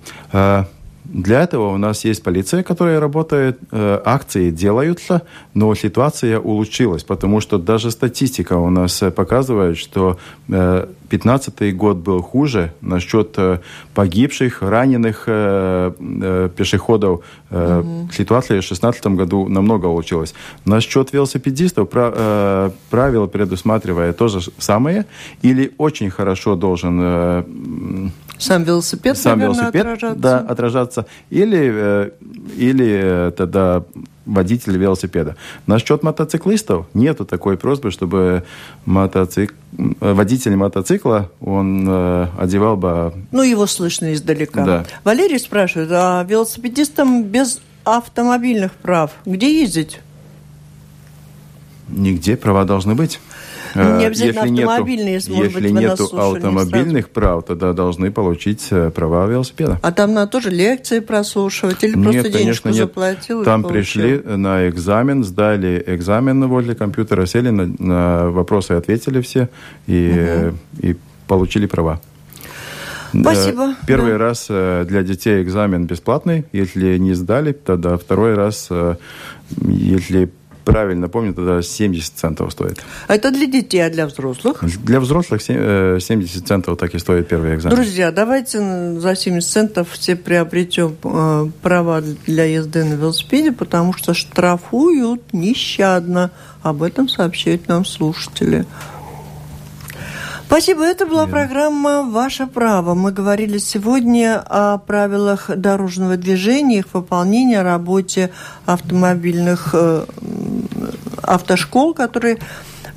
Для 1.16 1.40
этого 1.40 1.72
у 1.72 1.78
нас 1.78 2.04
есть 2.04 2.22
полиция, 2.22 2.62
которая 2.62 3.00
работает, 3.00 3.58
э, 3.72 4.00
акции 4.04 4.50
делаются, 4.50 5.22
но 5.54 5.74
ситуация 5.74 6.38
улучшилась, 6.38 7.04
потому 7.04 7.40
что 7.40 7.56
даже 7.56 7.90
статистика 7.90 8.58
у 8.58 8.68
нас 8.68 9.02
э, 9.02 9.10
показывает, 9.10 9.78
что 9.78 10.18
2015 10.46 11.74
год 11.74 11.96
был 11.96 12.20
хуже 12.20 12.74
насчет 12.82 13.38
погибших, 13.94 14.60
раненых 14.60 15.24
пешеходов. 16.56 17.24
Угу. 17.50 18.10
Ситуация 18.12 18.60
в 18.60 18.66
2016 18.66 19.06
году 19.06 19.48
намного 19.48 19.86
улучшилась. 19.86 20.34
Насчет 20.66 21.14
велосипедистов 21.14 21.88
правила 21.88 23.26
предусматривая 23.26 24.12
то 24.12 24.28
же 24.28 24.40
самое, 24.58 25.06
или 25.42 25.72
очень 25.78 26.10
хорошо 26.10 26.56
должен 26.56 28.12
сам 28.38 28.64
велосипед, 28.64 29.18
сам 29.18 29.38
наверное, 29.38 29.60
велосипед 29.60 29.86
отражаться. 29.86 30.20
Да, 30.20 30.38
отражаться. 30.38 31.06
Или, 31.30 31.70
э, 31.72 32.10
или 32.56 33.00
э, 33.02 33.30
тогда 33.36 33.82
водитель 34.26 34.76
велосипеда. 34.76 35.36
Насчет 35.66 36.02
мотоциклистов 36.02 36.86
нету 36.94 37.24
такой 37.24 37.56
просьбы, 37.56 37.90
чтобы 37.90 38.42
мотоцик... 38.84 39.54
водитель 39.72 40.56
мотоцикла, 40.56 41.30
он 41.40 41.86
э, 41.88 42.26
одевал 42.38 42.76
бы... 42.76 43.14
Ну, 43.30 43.42
его 43.42 43.66
слышно 43.66 44.12
издалека. 44.12 44.64
Да. 44.64 44.86
Валерий 45.04 45.38
спрашивает, 45.38 45.90
а 45.92 46.24
велосипедистам 46.24 47.22
без 47.22 47.60
автомобильных 47.84 48.72
прав 48.72 49.12
где 49.24 49.60
ездить? 49.62 50.00
Нигде 51.88 52.36
права 52.36 52.64
должны 52.64 52.96
быть. 52.96 53.20
Не 53.76 54.04
э, 54.04 54.06
обязательно 54.06 54.44
если 54.44 54.62
автомобильные, 54.62 55.14
если, 55.14 55.32
может 55.32 55.52
если 55.52 55.68
быть, 55.68 55.80
нету 55.80 56.04
автомобильных 56.18 57.10
прав, 57.10 57.44
тогда 57.44 57.72
должны 57.72 58.10
получить 58.10 58.66
э, 58.70 58.90
права 58.90 59.26
велосипеда. 59.26 59.78
А 59.82 59.92
там 59.92 60.14
надо 60.14 60.30
тоже 60.30 60.50
лекции 60.50 61.00
прослушивать 61.00 61.84
или 61.84 61.94
нет, 61.94 62.04
просто 62.04 62.30
денежку 62.30 62.38
конечно, 62.38 62.68
нет. 62.68 62.76
заплатил? 62.76 63.44
Там 63.44 63.64
пришли 63.64 64.18
на 64.24 64.68
экзамен, 64.68 65.24
сдали 65.24 65.82
экзамен 65.86 66.46
возле 66.46 66.74
компьютера, 66.74 67.26
сели 67.26 67.50
на, 67.50 67.66
на 67.78 68.30
вопросы, 68.30 68.72
ответили 68.72 69.20
все 69.20 69.48
и, 69.86 70.48
угу. 70.48 70.86
и 70.86 70.96
получили 71.26 71.66
права. 71.66 72.00
Спасибо. 73.10 73.74
Первый 73.86 74.12
да. 74.12 74.18
раз 74.18 74.46
э, 74.48 74.84
для 74.88 75.02
детей 75.02 75.42
экзамен 75.42 75.86
бесплатный. 75.86 76.44
Если 76.52 76.98
не 76.98 77.14
сдали, 77.14 77.52
тогда 77.52 77.96
второй 77.96 78.34
раз, 78.34 78.68
если 79.60 80.30
правильно 80.66 81.08
помню, 81.08 81.32
тогда 81.32 81.62
70 81.62 82.12
центов 82.14 82.52
стоит. 82.52 82.84
А 83.06 83.14
это 83.14 83.30
для 83.30 83.46
детей, 83.46 83.86
а 83.86 83.88
для 83.88 84.06
взрослых? 84.06 84.64
Для 84.84 84.98
взрослых 84.98 85.40
70 85.40 85.56
э, 85.56 86.46
центов 86.46 86.76
так 86.76 86.94
и 86.94 86.98
стоит 86.98 87.28
первый 87.28 87.54
экзамен. 87.54 87.76
Друзья, 87.76 88.10
давайте 88.10 88.58
за 88.98 89.14
70 89.14 89.48
центов 89.48 89.88
все 89.92 90.16
приобретем 90.16 90.96
э, 91.04 91.46
права 91.62 92.02
для 92.26 92.44
езды 92.44 92.84
на 92.84 92.94
велосипеде, 92.94 93.52
потому 93.52 93.92
что 93.92 94.12
штрафуют 94.12 95.32
нещадно. 95.32 96.32
Об 96.62 96.82
этом 96.82 97.08
сообщают 97.08 97.68
нам 97.68 97.84
слушатели. 97.84 98.66
Спасибо. 100.48 100.84
Это 100.84 101.06
была 101.06 101.26
программа 101.26 102.04
«Ваше 102.04 102.46
право». 102.46 102.94
Мы 102.94 103.10
говорили 103.10 103.58
сегодня 103.58 104.40
о 104.40 104.78
правилах 104.78 105.50
дорожного 105.54 106.16
движения, 106.16 106.78
их 106.78 106.86
выполнении, 106.94 107.56
о 107.56 107.64
работе 107.64 108.30
автомобильных 108.64 109.70
э, 109.72 110.04
автошкол, 111.26 111.94
которые 111.94 112.38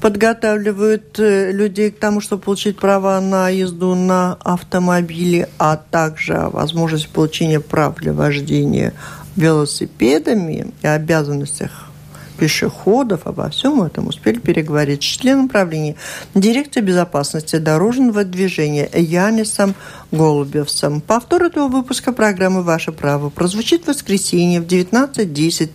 подготавливают 0.02 1.20
э, 1.20 1.52
людей 1.52 1.92
к 1.92 2.00
тому, 2.00 2.22
чтобы 2.22 2.44
получить 2.44 2.78
права 2.78 3.20
на 3.20 3.50
езду 3.50 3.96
на 3.96 4.38
автомобиле, 4.44 5.50
а 5.58 5.76
также 5.78 6.36
о 6.36 6.50
возможности 6.50 7.10
получения 7.12 7.60
прав 7.60 7.96
для 7.96 8.14
вождения 8.14 8.94
велосипедами 9.36 10.74
и 10.82 10.88
обязанностях 10.88 11.90
пешеходов, 12.40 13.22
обо 13.26 13.50
всем 13.50 13.84
этом 13.84 14.08
успели 14.08 14.40
переговорить 14.40 15.04
с 15.04 15.06
членом 15.06 15.50
правления 15.50 15.96
дирекции 16.34 16.80
безопасности 16.80 17.58
дорожного 17.58 18.24
движения 18.24 18.90
Янисом 18.94 19.76
Голубевцем. 20.12 21.02
Повтор 21.02 21.44
этого 21.44 21.68
выпуска 21.68 22.14
программы 22.14 22.64
«Ваше 22.64 22.94
право» 22.94 23.30
прозвучит 23.30 23.84
в 23.84 23.88
воскресенье 23.90 24.62
в 24.62 24.66
19.10 24.66 25.72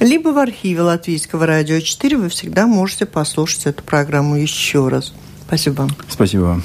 либо 0.00 0.28
в 0.28 0.38
архиве 0.38 0.82
Латвийского 0.82 1.46
радио 1.46 1.80
4 1.80 2.16
вы 2.16 2.28
всегда 2.28 2.66
можете 2.66 3.06
послушать 3.06 3.66
эту 3.66 3.82
программу 3.82 4.36
еще 4.36 4.88
раз. 4.88 5.12
Спасибо 5.46 5.82
вам. 5.82 5.90
Спасибо 6.08 6.42
вам. 6.42 6.62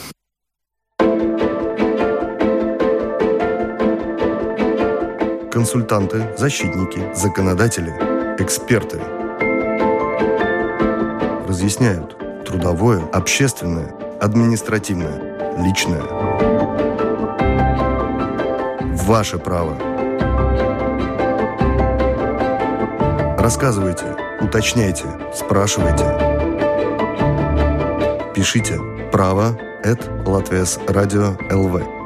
Консультанты, 5.51 6.29
защитники, 6.37 7.01
законодатели, 7.15 7.91
эксперты– 8.39 8.99
разъясняют 11.51 12.17
трудовое, 12.45 13.03
общественное, 13.11 13.93
административное, 14.21 15.57
личное. 15.61 16.01
Ваше 19.03 19.37
право. 19.37 19.75
Рассказывайте, 23.51 24.05
уточняйте, 24.39 25.03
спрашивайте. 25.35 26.05
Пишите 28.33 28.79
право 29.11 29.59
at 29.83 30.25
Латвес 30.25 30.79
Радио 30.87 31.35
ЛВ. 31.51 32.00